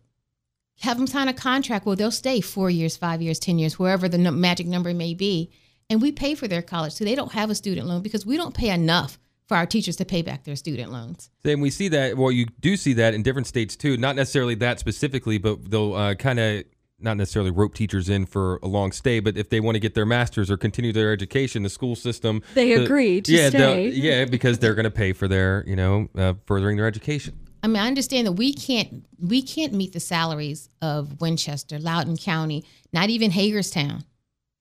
Have 0.81 0.97
them 0.97 1.07
sign 1.07 1.27
a 1.27 1.33
contract 1.33 1.85
where 1.85 1.95
they'll 1.95 2.11
stay 2.11 2.39
four 2.41 2.69
years, 2.69 2.95
five 2.97 3.21
years, 3.21 3.39
10 3.39 3.57
years, 3.57 3.79
wherever 3.79 4.07
the 4.07 4.17
num- 4.17 4.39
magic 4.39 4.67
number 4.67 4.93
may 4.93 5.13
be. 5.13 5.51
And 5.89 6.01
we 6.01 6.11
pay 6.11 6.35
for 6.35 6.47
their 6.47 6.61
college. 6.61 6.93
So 6.93 7.05
they 7.05 7.15
don't 7.15 7.31
have 7.31 7.49
a 7.49 7.55
student 7.55 7.87
loan 7.87 8.01
because 8.01 8.25
we 8.25 8.37
don't 8.37 8.53
pay 8.53 8.69
enough 8.69 9.17
for 9.47 9.55
our 9.55 9.65
teachers 9.65 9.95
to 9.97 10.05
pay 10.05 10.21
back 10.21 10.43
their 10.43 10.57
student 10.57 10.91
loans. 10.91 11.29
And 11.45 11.61
we 11.61 11.69
see 11.69 11.87
that. 11.89 12.17
Well, 12.17 12.31
you 12.31 12.47
do 12.59 12.75
see 12.75 12.93
that 12.93 13.13
in 13.13 13.23
different 13.23 13.47
states 13.47 13.75
too. 13.77 13.95
Not 13.95 14.15
necessarily 14.17 14.55
that 14.55 14.79
specifically, 14.79 15.37
but 15.37 15.71
they'll 15.71 15.93
uh, 15.93 16.15
kind 16.15 16.39
of 16.39 16.63
not 16.99 17.15
necessarily 17.15 17.51
rope 17.51 17.73
teachers 17.73 18.09
in 18.09 18.25
for 18.25 18.59
a 18.63 18.67
long 18.67 18.91
stay. 18.91 19.21
But 19.21 19.37
if 19.37 19.49
they 19.49 19.61
want 19.61 19.75
to 19.75 19.79
get 19.79 19.93
their 19.93 20.05
masters 20.05 20.51
or 20.51 20.57
continue 20.57 20.91
their 20.91 21.13
education, 21.13 21.63
the 21.63 21.69
school 21.69 21.95
system 21.95 22.41
They 22.55 22.75
the- 22.75 22.83
agree 22.83 23.21
to 23.21 23.31
yeah, 23.31 23.49
stay. 23.49 23.89
Yeah, 23.89 24.25
because 24.25 24.59
they're 24.59 24.75
going 24.75 24.85
to 24.85 24.91
pay 24.91 25.13
for 25.13 25.29
their 25.29 25.63
you 25.65 25.77
know 25.77 26.09
uh, 26.17 26.33
furthering 26.45 26.75
their 26.75 26.87
education. 26.87 27.39
I 27.63 27.67
mean, 27.67 27.77
I 27.77 27.87
understand 27.87 28.27
that 28.27 28.33
we 28.33 28.53
can't 28.53 29.05
we 29.19 29.41
can't 29.41 29.71
meet 29.73 29.93
the 29.93 29.99
salaries 30.01 30.69
of 30.81 31.21
Winchester, 31.21 31.79
Loudoun 31.79 32.17
County, 32.17 32.65
not 32.91 33.09
even 33.09 33.31
Hagerstown. 33.31 34.03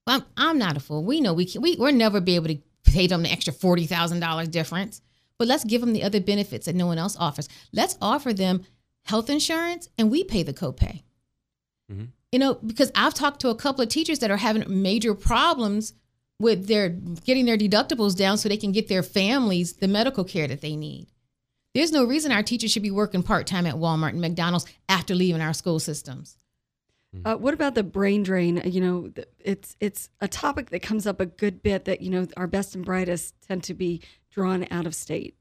Well, 0.07 0.16
I'm, 0.16 0.24
I'm 0.36 0.59
not 0.59 0.76
a 0.76 0.80
fool. 0.80 1.04
We 1.04 1.20
know 1.20 1.34
we 1.34 1.46
can, 1.46 1.62
we 1.62 1.76
we'll 1.76 1.92
never 1.92 2.20
be 2.20 2.36
able 2.36 2.48
to 2.48 2.59
pay 2.84 3.07
them 3.07 3.22
the 3.22 3.30
extra 3.32 3.52
forty 3.52 3.86
thousand 3.86 4.20
dollars 4.20 4.48
difference. 4.48 5.00
But 5.38 5.48
let's 5.48 5.64
give 5.64 5.80
them 5.82 5.92
the 5.92 6.02
other 6.02 6.20
benefits 6.20 6.66
that 6.66 6.74
no 6.74 6.86
one 6.86 6.98
else 6.98 7.16
offers. 7.18 7.48
Let's 7.72 7.98
offer 8.00 8.32
them 8.32 8.64
health 9.04 9.28
insurance, 9.28 9.88
and 9.98 10.11
we 10.11 10.24
pay 10.24 10.42
the 10.42 10.54
copay. 10.54 11.02
Mhm. 11.92 12.09
You 12.32 12.38
know, 12.38 12.54
because 12.54 12.90
I've 12.94 13.14
talked 13.14 13.40
to 13.40 13.50
a 13.50 13.54
couple 13.54 13.82
of 13.82 13.88
teachers 13.88 14.18
that 14.20 14.30
are 14.30 14.36
having 14.36 14.82
major 14.82 15.14
problems 15.14 15.92
with 16.38 16.66
their 16.66 16.88
getting 16.88 17.44
their 17.46 17.59
deductibles 17.59 18.16
down 18.16 18.38
so 18.38 18.48
they 18.48 18.57
can 18.57 18.72
get 18.72 18.88
their 18.88 19.02
families 19.02 19.74
the 19.74 19.88
medical 19.88 20.24
care 20.24 20.48
that 20.48 20.61
they 20.61 20.76
need. 20.76 21.09
There's 21.74 21.92
no 21.92 22.04
reason 22.04 22.32
our 22.32 22.42
teachers 22.42 22.72
should 22.72 22.82
be 22.82 22.90
working 22.90 23.22
part 23.22 23.46
time 23.46 23.66
at 23.66 23.74
Walmart 23.74 24.11
and 24.11 24.20
McDonald's 24.20 24.66
after 24.88 25.14
leaving 25.14 25.42
our 25.42 25.52
school 25.52 25.78
systems. 25.78 26.38
Uh, 27.24 27.34
what 27.36 27.54
about 27.54 27.74
the 27.74 27.82
brain 27.82 28.22
drain? 28.22 28.61
You 28.64 28.80
know, 28.80 29.12
it's 29.40 29.76
it's 29.80 30.11
a 30.20 30.28
topic 30.28 30.70
that 30.70 30.82
comes 30.82 31.07
up 31.07 31.20
a 31.20 31.26
good 31.26 31.62
bit. 31.62 31.86
That 31.86 32.02
you 32.02 32.11
know, 32.11 32.26
our 32.36 32.46
best 32.46 32.74
and 32.74 32.84
brightest 32.84 33.34
tend 33.46 33.62
to 33.64 33.74
be 33.74 34.02
drawn 34.30 34.66
out 34.70 34.86
of 34.86 34.94
state. 34.94 35.34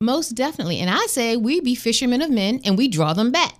Most 0.00 0.30
definitely. 0.30 0.78
And 0.80 0.90
I 0.90 1.06
say 1.06 1.36
we 1.36 1.60
be 1.60 1.74
fishermen 1.74 2.22
of 2.22 2.30
men 2.30 2.60
and 2.64 2.76
we 2.76 2.88
draw 2.88 3.14
them 3.14 3.32
back. 3.32 3.54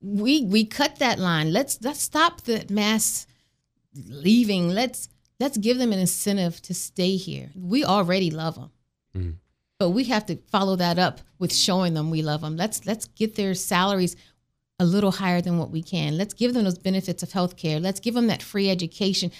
We 0.00 0.42
we 0.44 0.64
cut 0.64 0.96
that 1.00 1.18
line. 1.18 1.52
Let's 1.52 1.78
let's 1.82 2.00
stop 2.02 2.42
the 2.42 2.64
mass 2.70 3.26
leaving. 4.08 4.68
Let's 4.70 5.08
let's 5.40 5.58
give 5.58 5.78
them 5.78 5.92
an 5.92 5.98
incentive 5.98 6.62
to 6.62 6.74
stay 6.74 7.16
here. 7.16 7.50
We 7.56 7.84
already 7.84 8.30
love 8.30 8.54
them. 8.54 8.70
Mhm. 9.16 9.34
But 9.78 9.90
we 9.90 10.04
have 10.04 10.24
to 10.26 10.36
follow 10.50 10.76
that 10.76 10.98
up 10.98 11.20
with 11.38 11.54
showing 11.54 11.94
them 11.94 12.10
we 12.10 12.22
love 12.22 12.42
them. 12.42 12.56
Let's 12.56 12.86
let's 12.86 13.06
get 13.08 13.34
their 13.34 13.54
salaries 13.54 14.16
a 14.78 14.84
little 14.84 15.12
higher 15.12 15.40
than 15.40 15.58
what 15.58 15.70
we 15.70 15.82
can. 15.82 16.16
Let's 16.16 16.34
give 16.34 16.54
them 16.54 16.64
those 16.64 16.78
benefits 16.78 17.22
of 17.22 17.32
health 17.32 17.56
care. 17.56 17.80
Let's 17.80 18.00
give 18.00 18.14
them 18.14 18.26
that 18.26 18.42
free 18.42 18.70
education. 18.70 19.32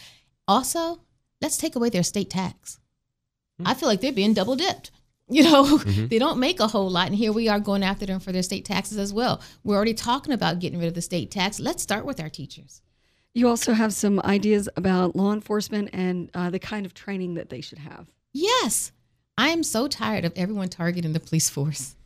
Also, 0.49 1.01
let's 1.41 1.59
take 1.59 1.77
away 1.77 1.91
their 1.91 2.03
state 2.03 2.31
tax. 2.31 2.79
I 3.65 3.75
feel 3.75 3.89
like 3.89 4.01
they're 4.01 4.13
being 4.13 4.35
double 4.35 4.57
dipped. 4.57 4.91
You 5.29 5.43
know, 5.43 5.79
they 5.79 6.21
don't 6.21 6.39
make 6.39 6.61
a 6.61 6.69
whole 6.69 6.89
lot. 6.89 7.09
And 7.09 7.17
here 7.17 7.33
we 7.33 7.49
are 7.49 7.59
going 7.59 7.83
after 7.83 8.07
them 8.07 8.21
for 8.21 8.31
their 8.31 8.45
state 8.45 8.65
taxes 8.65 8.97
as 8.97 9.13
well. 9.13 9.41
We're 9.65 9.75
already 9.75 9.93
talking 9.93 10.33
about 10.33 10.61
getting 10.61 10.79
rid 10.79 10.87
of 10.87 10.95
the 10.95 11.03
state 11.03 11.33
tax. 11.33 11.59
Let's 11.59 11.83
start 11.83 12.07
with 12.07 12.21
our 12.21 12.29
teachers. 12.29 12.81
You 13.35 13.49
also 13.49 13.73
have 13.73 13.93
some 13.93 14.21
ideas 14.21 14.69
about 14.77 15.17
law 15.17 15.33
enforcement 15.33 15.91
and 15.93 16.31
uh, 16.33 16.51
the 16.51 16.61
kind 16.61 16.87
of 16.87 16.95
training 16.95 17.35
that 17.35 17.51
they 17.51 17.61
should 17.61 17.79
have. 17.79 18.07
Yes, 18.33 18.93
I 19.37 19.49
am 19.49 19.65
so 19.65 19.89
tired 19.89 20.25
of 20.25 20.33
everyone 20.37 20.69
targeting 20.69 21.13
the 21.13 21.19
police 21.19 21.51
force. 21.51 21.97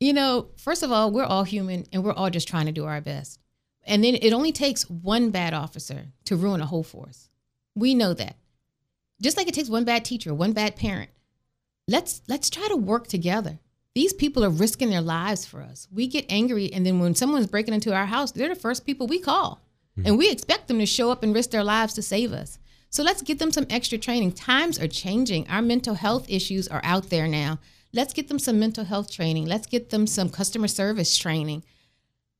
You 0.00 0.12
know, 0.12 0.48
first 0.56 0.82
of 0.82 0.92
all, 0.92 1.10
we're 1.10 1.24
all 1.24 1.44
human 1.44 1.84
and 1.92 2.04
we're 2.04 2.12
all 2.12 2.30
just 2.30 2.48
trying 2.48 2.66
to 2.66 2.72
do 2.72 2.84
our 2.84 3.00
best. 3.00 3.40
And 3.84 4.04
then 4.04 4.16
it 4.20 4.32
only 4.32 4.52
takes 4.52 4.88
one 4.88 5.30
bad 5.30 5.54
officer 5.54 6.06
to 6.26 6.36
ruin 6.36 6.60
a 6.60 6.66
whole 6.66 6.82
force. 6.82 7.28
We 7.74 7.94
know 7.94 8.14
that. 8.14 8.36
Just 9.20 9.36
like 9.36 9.48
it 9.48 9.54
takes 9.54 9.68
one 9.68 9.84
bad 9.84 10.04
teacher, 10.04 10.32
one 10.32 10.52
bad 10.52 10.76
parent. 10.76 11.10
Let's 11.88 12.22
let's 12.28 12.50
try 12.50 12.68
to 12.68 12.76
work 12.76 13.06
together. 13.06 13.58
These 13.94 14.12
people 14.12 14.44
are 14.44 14.50
risking 14.50 14.90
their 14.90 15.00
lives 15.00 15.44
for 15.44 15.62
us. 15.62 15.88
We 15.90 16.06
get 16.06 16.26
angry 16.28 16.72
and 16.72 16.86
then 16.86 17.00
when 17.00 17.14
someone's 17.14 17.46
breaking 17.48 17.74
into 17.74 17.94
our 17.94 18.06
house, 18.06 18.30
they're 18.30 18.48
the 18.48 18.54
first 18.54 18.86
people 18.86 19.06
we 19.06 19.18
call. 19.18 19.60
Hmm. 19.96 20.02
And 20.06 20.18
we 20.18 20.30
expect 20.30 20.68
them 20.68 20.78
to 20.78 20.86
show 20.86 21.10
up 21.10 21.22
and 21.22 21.34
risk 21.34 21.50
their 21.50 21.64
lives 21.64 21.94
to 21.94 22.02
save 22.02 22.32
us. 22.32 22.58
So 22.90 23.02
let's 23.02 23.22
give 23.22 23.38
them 23.38 23.50
some 23.50 23.66
extra 23.68 23.98
training. 23.98 24.32
Times 24.32 24.78
are 24.78 24.86
changing. 24.86 25.48
Our 25.48 25.62
mental 25.62 25.94
health 25.94 26.26
issues 26.28 26.68
are 26.68 26.80
out 26.84 27.10
there 27.10 27.26
now. 27.26 27.58
Let's 27.92 28.12
get 28.12 28.28
them 28.28 28.38
some 28.38 28.58
mental 28.58 28.84
health 28.84 29.10
training. 29.10 29.46
Let's 29.46 29.66
get 29.66 29.90
them 29.90 30.06
some 30.06 30.28
customer 30.28 30.68
service 30.68 31.16
training. 31.16 31.64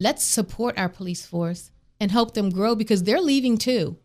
Let's 0.00 0.22
support 0.22 0.78
our 0.78 0.88
police 0.88 1.26
force 1.26 1.70
and 1.98 2.10
help 2.10 2.34
them 2.34 2.50
grow 2.50 2.74
because 2.74 3.02
they're 3.02 3.20
leaving 3.20 3.58
too. 3.58 3.96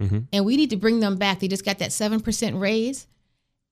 Mhm. 0.00 0.28
And 0.32 0.44
we 0.44 0.56
need 0.56 0.70
to 0.70 0.76
bring 0.76 1.00
them 1.00 1.16
back. 1.16 1.40
They 1.40 1.48
just 1.48 1.64
got 1.64 1.78
that 1.78 1.92
7% 1.92 2.58
raise. 2.58 3.06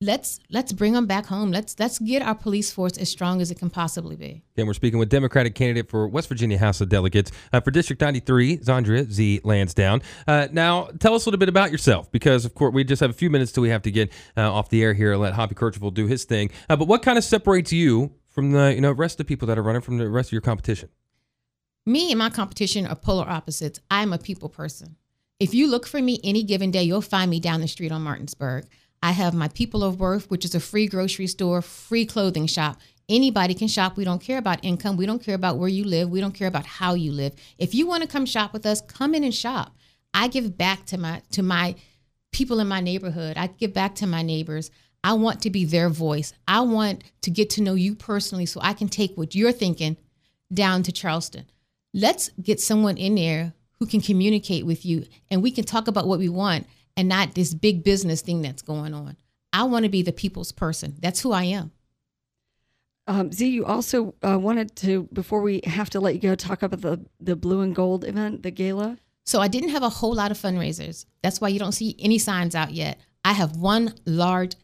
Let's 0.02 0.40
let's 0.50 0.74
bring 0.74 0.92
them 0.92 1.06
back 1.06 1.24
home. 1.24 1.50
Let's 1.50 1.78
let's 1.78 1.98
get 1.98 2.20
our 2.20 2.34
police 2.34 2.70
force 2.70 2.98
as 2.98 3.08
strong 3.08 3.40
as 3.40 3.50
it 3.50 3.58
can 3.58 3.70
possibly 3.70 4.14
be. 4.14 4.42
Again, 4.54 4.66
we're 4.66 4.74
speaking 4.74 4.98
with 4.98 5.08
Democratic 5.08 5.54
candidate 5.54 5.88
for 5.88 6.06
West 6.06 6.28
Virginia 6.28 6.58
House 6.58 6.82
of 6.82 6.90
Delegates 6.90 7.32
uh, 7.50 7.60
for 7.60 7.70
District 7.70 8.02
93, 8.02 8.58
Zondria 8.58 9.10
Z. 9.10 9.40
Lansdowne. 9.42 10.02
Uh, 10.28 10.48
now, 10.52 10.90
tell 10.98 11.14
us 11.14 11.24
a 11.24 11.30
little 11.30 11.38
bit 11.38 11.48
about 11.48 11.72
yourself, 11.72 12.12
because 12.12 12.44
of 12.44 12.54
course 12.54 12.74
we 12.74 12.84
just 12.84 13.00
have 13.00 13.08
a 13.08 13.14
few 13.14 13.30
minutes 13.30 13.52
till 13.52 13.62
we 13.62 13.70
have 13.70 13.80
to 13.82 13.90
get 13.90 14.12
uh, 14.36 14.52
off 14.52 14.68
the 14.68 14.82
air 14.82 14.92
here 14.92 15.12
and 15.12 15.22
let 15.22 15.32
Hoppy 15.32 15.54
Kercheval 15.54 15.94
do 15.94 16.06
his 16.06 16.24
thing. 16.24 16.50
Uh, 16.68 16.76
but 16.76 16.88
what 16.88 17.02
kind 17.02 17.16
of 17.16 17.24
separates 17.24 17.72
you 17.72 18.12
from 18.28 18.52
the 18.52 18.74
you 18.74 18.82
know 18.82 18.92
rest 18.92 19.14
of 19.14 19.26
the 19.26 19.28
people 19.28 19.48
that 19.48 19.56
are 19.56 19.62
running 19.62 19.80
from 19.80 19.96
the 19.96 20.10
rest 20.10 20.28
of 20.28 20.32
your 20.32 20.42
competition? 20.42 20.90
Me 21.86 22.12
and 22.12 22.18
my 22.18 22.28
competition 22.28 22.86
are 22.86 22.96
polar 22.96 23.26
opposites. 23.26 23.80
I'm 23.90 24.12
a 24.12 24.18
people 24.18 24.50
person. 24.50 24.96
If 25.38 25.54
you 25.54 25.68
look 25.68 25.86
for 25.86 26.02
me 26.02 26.18
any 26.24 26.42
given 26.42 26.70
day, 26.70 26.82
you'll 26.82 27.02
find 27.02 27.30
me 27.30 27.40
down 27.40 27.60
the 27.60 27.68
street 27.68 27.92
on 27.92 28.02
Martinsburg. 28.02 28.66
I 29.02 29.12
have 29.12 29.34
my 29.34 29.48
People 29.48 29.84
of 29.84 30.00
Worth, 30.00 30.30
which 30.30 30.44
is 30.44 30.54
a 30.54 30.60
free 30.60 30.86
grocery 30.86 31.26
store, 31.26 31.62
free 31.62 32.06
clothing 32.06 32.46
shop. 32.46 32.78
Anybody 33.08 33.54
can 33.54 33.68
shop. 33.68 33.96
We 33.96 34.04
don't 34.04 34.20
care 34.20 34.38
about 34.38 34.64
income. 34.64 34.96
We 34.96 35.06
don't 35.06 35.22
care 35.22 35.34
about 35.34 35.58
where 35.58 35.68
you 35.68 35.84
live. 35.84 36.10
We 36.10 36.20
don't 36.20 36.34
care 36.34 36.48
about 36.48 36.66
how 36.66 36.94
you 36.94 37.12
live. 37.12 37.34
If 37.58 37.74
you 37.74 37.86
want 37.86 38.02
to 38.02 38.08
come 38.08 38.26
shop 38.26 38.52
with 38.52 38.66
us, 38.66 38.80
come 38.80 39.14
in 39.14 39.22
and 39.22 39.34
shop. 39.34 39.76
I 40.12 40.28
give 40.28 40.58
back 40.58 40.86
to 40.86 40.98
my 40.98 41.22
to 41.32 41.42
my 41.42 41.76
people 42.32 42.58
in 42.58 42.68
my 42.68 42.80
neighborhood. 42.80 43.36
I 43.36 43.46
give 43.46 43.72
back 43.72 43.94
to 43.96 44.06
my 44.06 44.22
neighbors. 44.22 44.70
I 45.04 45.12
want 45.12 45.40
to 45.42 45.50
be 45.50 45.64
their 45.64 45.88
voice. 45.88 46.32
I 46.48 46.62
want 46.62 47.04
to 47.22 47.30
get 47.30 47.50
to 47.50 47.62
know 47.62 47.74
you 47.74 47.94
personally 47.94 48.46
so 48.46 48.60
I 48.60 48.72
can 48.72 48.88
take 48.88 49.16
what 49.16 49.34
you're 49.34 49.52
thinking 49.52 49.96
down 50.52 50.82
to 50.84 50.92
Charleston. 50.92 51.46
Let's 51.94 52.30
get 52.42 52.60
someone 52.60 52.96
in 52.96 53.14
there 53.14 53.54
who 53.78 53.86
can 53.86 54.00
communicate 54.00 54.66
with 54.66 54.84
you 54.84 55.06
and 55.30 55.42
we 55.42 55.50
can 55.50 55.64
talk 55.64 55.86
about 55.86 56.08
what 56.08 56.18
we 56.18 56.28
want 56.28 56.66
and 56.96 57.08
not 57.08 57.34
this 57.34 57.54
big 57.54 57.84
business 57.84 58.22
thing 58.22 58.42
that's 58.42 58.62
going 58.62 58.94
on. 58.94 59.16
I 59.52 59.64
want 59.64 59.84
to 59.84 59.88
be 59.88 60.02
the 60.02 60.12
people's 60.12 60.52
person. 60.52 60.96
That's 61.00 61.20
who 61.20 61.32
I 61.32 61.44
am. 61.44 61.72
Um, 63.06 63.30
Z, 63.30 63.46
you 63.48 63.64
also 63.64 64.14
uh, 64.26 64.38
wanted 64.38 64.74
to, 64.76 65.08
before 65.12 65.40
we 65.40 65.60
have 65.64 65.90
to 65.90 66.00
let 66.00 66.14
you 66.14 66.20
go, 66.20 66.34
talk 66.34 66.62
about 66.62 66.80
the, 66.80 67.04
the 67.20 67.36
blue 67.36 67.60
and 67.60 67.74
gold 67.74 68.04
event, 68.04 68.42
the 68.42 68.50
gala. 68.50 68.98
So 69.24 69.40
I 69.40 69.48
didn't 69.48 69.70
have 69.70 69.82
a 69.82 69.88
whole 69.88 70.14
lot 70.14 70.30
of 70.30 70.38
fundraisers. 70.38 71.06
That's 71.22 71.40
why 71.40 71.48
you 71.48 71.58
don't 71.58 71.72
see 71.72 71.96
any 71.98 72.18
signs 72.18 72.54
out 72.54 72.72
yet. 72.72 72.98
I 73.24 73.32
have 73.32 73.56
one 73.56 73.94
large 74.04 74.54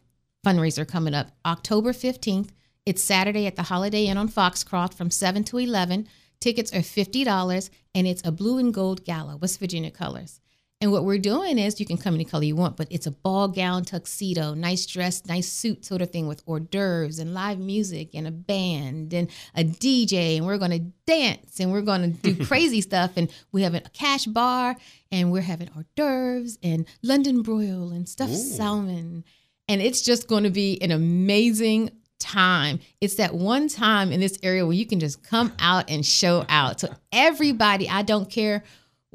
fundraiser 0.45 0.87
coming 0.87 1.13
up 1.13 1.31
October 1.45 1.93
15th. 1.93 2.49
It's 2.85 3.01
Saturday 3.01 3.47
at 3.47 3.55
the 3.55 3.63
Holiday 3.63 4.07
Inn 4.07 4.17
on 4.17 4.27
Foxcroft 4.27 4.93
from 4.93 5.09
7 5.09 5.43
to 5.45 5.57
11. 5.57 6.07
Tickets 6.41 6.73
are 6.73 6.79
$50 6.79 7.69
and 7.95 8.07
it's 8.07 8.25
a 8.25 8.31
blue 8.31 8.57
and 8.57 8.73
gold 8.73 9.05
gala, 9.05 9.37
West 9.37 9.59
Virginia 9.59 9.91
colors. 9.91 10.41
And 10.83 10.91
what 10.91 11.05
we're 11.05 11.17
doing 11.17 11.57
is 11.59 11.79
you 11.79 11.85
can 11.85 11.95
come 11.95 12.13
any 12.13 12.25
color 12.25 12.43
you 12.43 12.57
want, 12.57 12.75
but 12.75 12.89
it's 12.89 13.07
a 13.07 13.11
ball 13.11 13.47
gown 13.47 13.85
tuxedo, 13.85 14.53
nice 14.53 14.85
dress, 14.85 15.25
nice 15.25 15.47
suit 15.47 15.85
sort 15.85 16.01
of 16.01 16.09
thing 16.09 16.27
with 16.27 16.43
hors 16.45 16.59
d'oeuvres 16.59 17.19
and 17.19 17.33
live 17.33 17.57
music 17.57 18.09
and 18.13 18.27
a 18.27 18.31
band 18.31 19.13
and 19.13 19.29
a 19.55 19.63
DJ. 19.63 20.35
And 20.35 20.45
we're 20.45 20.57
going 20.57 20.71
to 20.71 20.91
dance 21.07 21.61
and 21.61 21.71
we're 21.71 21.83
going 21.83 22.01
to 22.01 22.33
do 22.33 22.45
crazy 22.47 22.81
stuff. 22.81 23.11
And 23.15 23.31
we 23.53 23.61
have 23.61 23.75
a 23.75 23.79
cash 23.93 24.25
bar 24.25 24.75
and 25.09 25.31
we're 25.31 25.39
having 25.39 25.69
hors 25.69 25.85
d'oeuvres 25.95 26.59
and 26.61 26.85
London 27.01 27.43
broil 27.43 27.93
and 27.93 28.09
stuffed 28.09 28.35
salmon. 28.35 29.23
And 29.69 29.81
it's 29.81 30.01
just 30.01 30.27
going 30.27 30.43
to 30.43 30.49
be 30.49 30.81
an 30.81 30.91
amazing 30.91 31.91
time. 32.19 32.81
It's 32.99 33.15
that 33.15 33.33
one 33.33 33.69
time 33.69 34.11
in 34.11 34.19
this 34.19 34.37
area 34.43 34.65
where 34.65 34.75
you 34.75 34.85
can 34.85 34.99
just 34.99 35.23
come 35.23 35.53
out 35.59 35.89
and 35.89 36.05
show 36.05 36.45
out. 36.49 36.81
So 36.81 36.93
everybody, 37.13 37.87
I 37.87 38.01
don't 38.01 38.29
care 38.29 38.65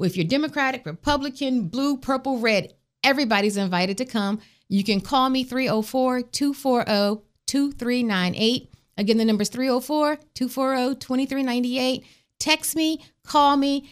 if 0.06 0.16
you're 0.16 0.26
Democratic, 0.26 0.86
Republican, 0.86 1.68
blue, 1.68 1.96
purple, 1.96 2.38
red, 2.38 2.74
everybody's 3.02 3.56
invited 3.56 3.98
to 3.98 4.04
come. 4.04 4.40
You 4.68 4.84
can 4.84 5.00
call 5.00 5.30
me 5.30 5.44
304 5.44 6.22
240 6.22 7.22
2398. 7.46 8.70
Again, 8.98 9.16
the 9.16 9.24
number 9.24 9.42
is 9.42 9.48
304 9.48 10.16
240 10.34 10.94
2398. 10.96 12.04
Text 12.38 12.76
me, 12.76 13.04
call 13.24 13.56
me, 13.56 13.90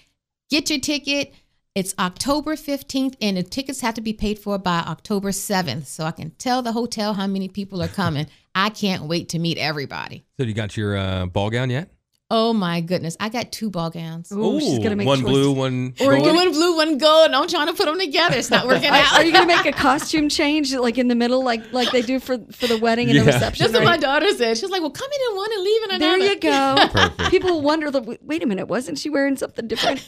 get 0.51 0.71
your 0.71 0.79
ticket. 0.79 1.33
It's 1.75 1.95
October 1.99 2.57
15th, 2.57 3.17
and 3.21 3.37
the 3.37 3.43
tickets 3.43 3.83
have 3.83 3.95
to 3.95 4.01
be 4.01 4.15
paid 4.15 4.39
for 4.39 4.57
by 4.57 4.79
October 4.79 5.29
7th. 5.29 5.85
So 5.85 6.05
I 6.05 6.11
can 6.11 6.31
tell 6.31 6.63
the 6.63 6.73
hotel 6.73 7.13
how 7.13 7.27
many 7.27 7.49
people 7.49 7.83
are 7.83 7.89
coming. 7.89 8.27
I 8.55 8.71
can't 8.71 9.03
wait 9.05 9.29
to 9.31 9.39
meet 9.39 9.59
everybody. 9.59 10.25
So 10.39 10.47
you 10.47 10.55
got 10.55 10.77
your 10.77 10.97
uh, 10.97 11.27
ball 11.27 11.51
gown 11.51 11.69
yet? 11.69 11.91
Oh 12.29 12.53
my 12.53 12.81
goodness. 12.81 13.16
I 13.20 13.29
got 13.29 13.53
two 13.53 13.70
ball 13.70 13.89
gowns. 13.91 14.33
Ooh, 14.33 14.59
she's 14.59 14.81
gonna 14.81 14.97
make 14.97 15.07
one 15.07 15.20
choices. 15.20 15.31
blue, 15.31 15.53
one 15.53 15.95
Or 16.01 16.16
gold. 16.18 16.35
one 16.35 16.51
blue, 16.53 16.77
one 16.77 16.99
gold. 16.99 17.31
I'm 17.31 17.47
trying 17.47 17.68
to 17.68 17.72
put 17.72 17.87
them 17.87 18.01
together. 18.01 18.37
It's 18.37 18.51
not 18.51 18.66
working 18.68 18.89
out. 18.89 19.12
are 19.12 19.24
you 19.24 19.31
going 19.33 19.47
to 19.49 19.57
make 19.57 19.64
a 19.64 19.70
costume 19.79 20.29
change 20.29 20.74
like 20.74 20.99
in 20.99 21.07
the 21.07 21.14
middle, 21.14 21.45
like 21.45 21.72
like 21.72 21.93
they 21.93 22.03
do 22.03 22.18
for 22.18 22.39
for 22.51 22.66
the 22.66 22.79
wedding 22.79 23.07
and 23.11 23.14
Yeah. 23.16 23.22
the 23.22 23.27
reception? 23.33 23.64
That's 23.70 23.74
what 23.79 23.85
my 23.85 23.97
daughter 23.97 24.29
said. 24.33 24.59
She's 24.59 24.70
like, 24.70 24.81
well, 24.81 24.91
come 24.91 25.09
in 25.09 25.31
in 25.31 25.37
one 25.37 25.53
and 25.53 25.62
leave 25.62 25.83
in 25.85 25.91
another." 25.93 26.18
There 26.18 26.33
you 26.33 26.41
go. 26.41 26.89
Perfect. 26.91 27.31
People 27.31 27.61
wonder, 27.62 27.93
like, 27.93 28.18
wait 28.22 28.43
a 28.43 28.47
minute, 28.47 28.66
wasn't 28.66 28.99
she 28.99 29.09
wearing 29.09 29.37
something 29.37 29.68
different 29.68 30.05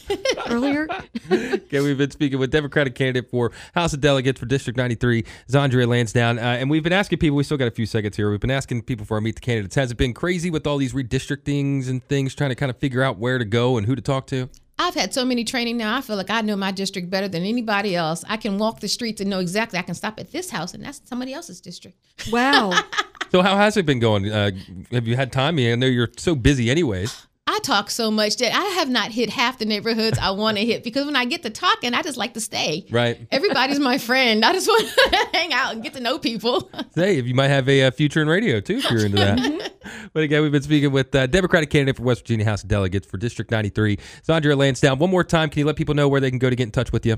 earlier? 0.49 0.89
Okay, 1.31 1.79
we've 1.79 1.97
been 1.97 2.11
speaking 2.11 2.37
with 2.37 2.51
Democratic 2.51 2.95
candidate 2.95 3.29
for 3.31 3.53
House 3.75 3.93
of 3.93 4.01
Delegates 4.01 4.41
for 4.41 4.45
District 4.45 4.75
93, 4.75 5.23
Zondria 5.49 5.87
Lansdowne. 5.87 6.37
Uh, 6.37 6.41
and 6.59 6.69
we've 6.69 6.83
been 6.83 6.91
asking 6.91 7.19
people, 7.19 7.37
we 7.37 7.43
still 7.45 7.57
got 7.57 7.69
a 7.69 7.71
few 7.71 7.85
seconds 7.85 8.17
here. 8.17 8.29
We've 8.29 8.39
been 8.41 8.51
asking 8.51 8.81
people 8.81 9.05
for 9.05 9.15
our 9.15 9.21
Meet 9.21 9.35
the 9.35 9.41
Candidates. 9.41 9.75
Has 9.75 9.91
it 9.91 9.97
been 9.97 10.13
crazy 10.13 10.49
with 10.51 10.67
all 10.67 10.77
these 10.77 10.91
redistrictings 10.93 11.87
and 11.87 12.01
things, 12.09 12.35
trying 12.35 12.49
to 12.49 12.55
kind 12.55 12.69
of 12.69 12.77
figure 12.77 13.01
out 13.01 13.17
where 13.17 13.37
to 13.37 13.45
go 13.45 13.77
and 13.77 13.85
who 13.87 13.95
to 13.95 14.01
talk 14.01 14.27
to? 14.27 14.49
I've 14.77 14.95
had 14.95 15.13
so 15.13 15.25
many 15.25 15.43
training 15.43 15.77
now. 15.77 15.97
I 15.97 16.01
feel 16.01 16.15
like 16.15 16.29
I 16.29 16.41
know 16.41 16.55
my 16.55 16.71
district 16.71 17.09
better 17.09 17.27
than 17.27 17.43
anybody 17.43 17.95
else. 17.95 18.23
I 18.27 18.37
can 18.37 18.57
walk 18.57 18.79
the 18.79 18.87
streets 18.87 19.19
and 19.19 19.29
know 19.29 19.39
exactly. 19.39 19.77
I 19.77 19.81
can 19.81 19.93
stop 19.93 20.19
at 20.19 20.31
this 20.31 20.49
house, 20.49 20.73
and 20.73 20.83
that's 20.83 21.01
somebody 21.03 21.33
else's 21.33 21.61
district. 21.61 21.97
Wow. 22.31 22.71
So, 23.31 23.43
how 23.43 23.57
has 23.57 23.77
it 23.77 23.85
been 23.85 23.99
going? 23.99 24.31
Uh, 24.31 24.49
have 24.91 25.07
you 25.07 25.15
had 25.15 25.31
time? 25.31 25.59
I 25.59 25.75
know 25.75 25.85
you're 25.85 26.09
so 26.17 26.33
busy, 26.33 26.71
anyways. 26.71 27.27
I 27.51 27.57
talk 27.63 27.89
so 27.89 28.11
much 28.11 28.37
that 28.37 28.53
I 28.53 28.63
have 28.75 28.89
not 28.89 29.11
hit 29.11 29.31
half 29.31 29.57
the 29.57 29.65
neighborhoods 29.65 30.19
I 30.19 30.29
want 30.29 30.59
to 30.59 30.65
hit 30.65 30.83
because 30.83 31.07
when 31.07 31.15
I 31.15 31.25
get 31.25 31.41
to 31.41 31.49
talking, 31.49 31.95
I 31.95 32.03
just 32.03 32.15
like 32.15 32.35
to 32.35 32.39
stay. 32.39 32.85
Right. 32.91 33.27
Everybody's 33.31 33.79
my 33.79 33.97
friend. 33.97 34.45
I 34.45 34.53
just 34.53 34.67
want 34.67 34.87
to 34.87 35.27
hang 35.33 35.51
out 35.51 35.73
and 35.73 35.81
get 35.81 35.93
to 35.93 35.99
know 35.99 36.19
people. 36.19 36.69
Hey, 36.95 37.17
if 37.17 37.25
you 37.25 37.33
might 37.33 37.47
have 37.47 37.69
a, 37.69 37.83
uh 37.83 37.91
future 37.91 38.21
in 38.21 38.27
radio 38.27 38.59
too, 38.59 38.77
if 38.77 38.91
you're 38.91 39.05
into 39.05 39.17
that. 39.17 39.73
but 40.13 40.23
again, 40.23 40.41
we've 40.41 40.51
been 40.51 40.61
speaking 40.61 40.91
with 40.91 41.15
uh, 41.15 41.27
Democratic 41.27 41.69
candidate 41.69 41.95
for 41.95 42.03
West 42.03 42.21
Virginia 42.21 42.45
House 42.45 42.61
of 42.61 42.67
Delegates 42.67 43.07
for 43.07 43.17
District 43.17 43.49
93, 43.49 43.97
Zondria 44.27 44.57
Lansdowne. 44.57 44.99
One 44.99 45.09
more 45.09 45.23
time, 45.23 45.49
can 45.49 45.59
you 45.59 45.65
let 45.65 45.77
people 45.77 45.95
know 45.95 46.09
where 46.09 46.19
they 46.19 46.29
can 46.29 46.39
go 46.39 46.49
to 46.49 46.55
get 46.55 46.63
in 46.63 46.71
touch 46.71 46.91
with 46.91 47.05
you? 47.05 47.17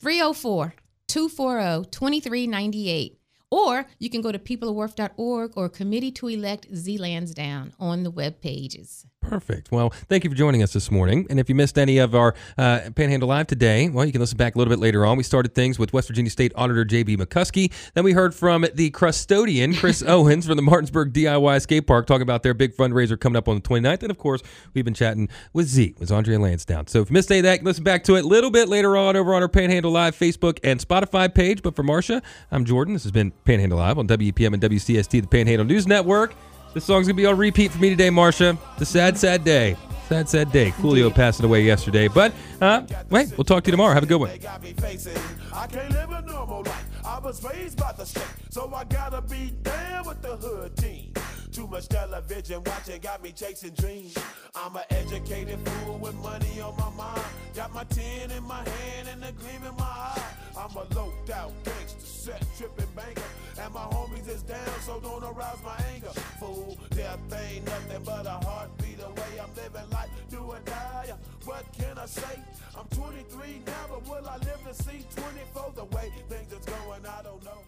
304 0.00 0.74
240 1.06 1.88
2398. 1.90 3.18
Or 3.50 3.86
you 3.98 4.10
can 4.10 4.22
go 4.22 4.32
to 4.32 4.38
peopleofworth.org 4.38 5.52
or 5.56 5.68
committee 5.68 6.10
to 6.12 6.28
elect 6.28 6.66
Z 6.74 6.98
Lansdowne 6.98 7.74
on 7.78 8.02
the 8.02 8.10
web 8.10 8.40
pages. 8.40 9.06
Perfect. 9.22 9.70
Well, 9.70 9.90
thank 10.08 10.24
you 10.24 10.30
for 10.30 10.36
joining 10.36 10.62
us 10.62 10.72
this 10.72 10.90
morning. 10.90 11.26
And 11.30 11.38
if 11.38 11.48
you 11.48 11.54
missed 11.54 11.78
any 11.78 11.98
of 11.98 12.14
our 12.14 12.34
uh, 12.58 12.90
Panhandle 12.94 13.28
Live 13.28 13.46
today, 13.46 13.88
well, 13.88 14.04
you 14.04 14.12
can 14.12 14.20
listen 14.20 14.36
back 14.36 14.56
a 14.56 14.58
little 14.58 14.70
bit 14.70 14.80
later 14.80 15.06
on. 15.06 15.16
We 15.16 15.22
started 15.22 15.54
things 15.54 15.78
with 15.78 15.92
West 15.92 16.08
Virginia 16.08 16.30
State 16.30 16.52
Auditor 16.56 16.84
J.B. 16.84 17.16
McCuskey. 17.16 17.72
Then 17.94 18.04
we 18.04 18.12
heard 18.12 18.34
from 18.34 18.66
the 18.74 18.90
custodian, 18.90 19.74
Chris 19.74 20.02
Owens, 20.06 20.46
from 20.46 20.56
the 20.56 20.62
Martinsburg 20.62 21.12
DIY 21.12 21.62
Skate 21.62 21.86
Park, 21.86 22.06
talking 22.06 22.22
about 22.22 22.42
their 22.42 22.52
big 22.52 22.76
fundraiser 22.76 23.18
coming 23.18 23.36
up 23.36 23.48
on 23.48 23.54
the 23.54 23.62
29th. 23.62 24.02
And 24.02 24.10
of 24.10 24.18
course, 24.18 24.42
we've 24.74 24.84
been 24.84 24.92
chatting 24.92 25.28
with 25.52 25.66
Z, 25.66 25.94
with 25.98 26.10
Andrea 26.10 26.38
Lansdowne. 26.38 26.88
So 26.88 27.00
if 27.00 27.08
you 27.08 27.14
missed 27.14 27.30
any 27.30 27.38
of 27.38 27.44
that, 27.44 27.62
listen 27.62 27.84
back 27.84 28.04
to 28.04 28.16
it 28.16 28.24
a 28.24 28.28
little 28.28 28.50
bit 28.50 28.68
later 28.68 28.96
on 28.96 29.16
over 29.16 29.34
on 29.34 29.42
our 29.42 29.48
Panhandle 29.48 29.92
Live 29.92 30.16
Facebook 30.16 30.58
and 30.64 30.80
Spotify 30.80 31.32
page. 31.32 31.62
But 31.62 31.76
for 31.76 31.84
Marsha, 31.84 32.22
I'm 32.50 32.64
Jordan. 32.64 32.94
This 32.94 33.04
has 33.04 33.12
been 33.12 33.30
Panhandle 33.44 33.78
Live 33.78 33.98
on 33.98 34.08
WEPM 34.08 34.52
and 34.52 34.62
WCST, 34.62 35.22
the 35.22 35.28
Panhandle 35.28 35.64
News 35.64 35.86
Network. 35.86 36.34
This 36.74 36.84
song's 36.84 37.06
gonna 37.06 37.16
be 37.16 37.26
on 37.26 37.36
repeat 37.36 37.70
for 37.70 37.78
me 37.78 37.90
today, 37.90 38.08
Marsha. 38.08 38.56
It's 38.72 38.82
a 38.82 38.86
sad, 38.86 39.18
sad 39.18 39.44
day. 39.44 39.76
Sad, 40.08 40.28
sad 40.28 40.52
day. 40.52 40.70
Coolio 40.72 41.14
passed 41.14 41.42
away 41.42 41.62
yesterday. 41.62 42.08
But 42.08 42.32
uh, 42.62 42.82
wait, 43.10 43.36
we'll 43.36 43.44
talk 43.44 43.64
to 43.64 43.68
you 43.68 43.72
tomorrow. 43.72 43.92
Have 43.92 44.04
a 44.04 44.06
good 44.06 44.16
one. 44.20 44.30
I 44.30 45.66
can't 45.66 45.90
live 45.92 46.10
a 46.10 46.22
normal 46.22 46.62
life. 46.62 46.86
I 47.04 47.18
was 47.18 47.44
raised 47.44 47.78
by 47.78 47.92
the 47.92 48.06
state, 48.06 48.24
so 48.48 48.72
I 48.74 48.84
gotta 48.84 49.20
be 49.20 49.52
down 49.62 50.06
with 50.06 50.22
the 50.22 50.36
hood 50.36 50.76
team. 50.78 51.12
Too 51.52 51.66
much 51.66 51.88
television 51.88 52.62
watching 52.64 53.00
got 53.02 53.22
me 53.22 53.32
chasing 53.32 53.74
dreams. 53.74 54.16
I'm 54.54 54.74
an 54.74 54.84
educated 54.88 55.58
fool 55.68 55.98
with 55.98 56.14
money 56.14 56.60
on 56.62 56.74
my 56.78 56.88
mind. 56.96 57.22
Got 57.54 57.74
my 57.74 57.84
tin 57.84 58.30
in 58.30 58.42
my 58.44 58.66
hand 58.66 59.08
and 59.08 59.38
gleam 59.38 59.62
in 59.68 59.76
my 59.76 59.84
eye. 59.84 60.22
I'm 60.56 60.74
a 60.74 60.84
loped 60.94 61.30
out 61.30 61.52
gangster, 61.64 62.00
set 62.00 62.42
tripping 62.56 62.86
banker. 62.96 63.22
And 63.62 63.74
my 63.74 63.80
homies 63.80 64.28
is 64.28 64.42
down, 64.42 64.80
so 64.80 64.98
don't 64.98 65.22
arouse 65.22 65.62
my 65.64 65.76
anger. 65.94 66.08
Fool, 66.40 66.76
death 66.90 67.20
ain't 67.32 67.64
nothing 67.64 68.02
but 68.04 68.26
a 68.26 68.44
heartbeat 68.44 68.98
away. 69.00 69.40
I'm 69.40 69.54
living 69.54 69.88
life, 69.90 70.10
do 70.30 70.38
or 70.38 70.58
die. 70.64 71.12
What 71.44 71.64
can 71.72 71.96
I 71.96 72.06
say? 72.06 72.40
I'm 72.76 72.86
23 72.88 73.62
now, 73.64 73.72
but 73.88 74.02
will 74.08 74.28
I 74.28 74.38
live 74.38 74.62
to 74.66 74.74
see 74.74 75.06
24? 75.14 75.72
The 75.76 75.84
way 75.96 76.12
things 76.28 76.52
going, 76.66 77.06
I 77.06 77.22
don't 77.22 77.44
know. 77.44 77.62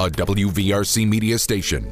a 0.00 0.10
WVRC 0.10 1.06
media 1.06 1.38
station. 1.38 1.88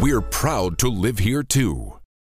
We're 0.00 0.22
proud 0.22 0.78
to 0.78 0.88
live 0.88 1.18
here 1.18 1.42
too. 1.42 1.97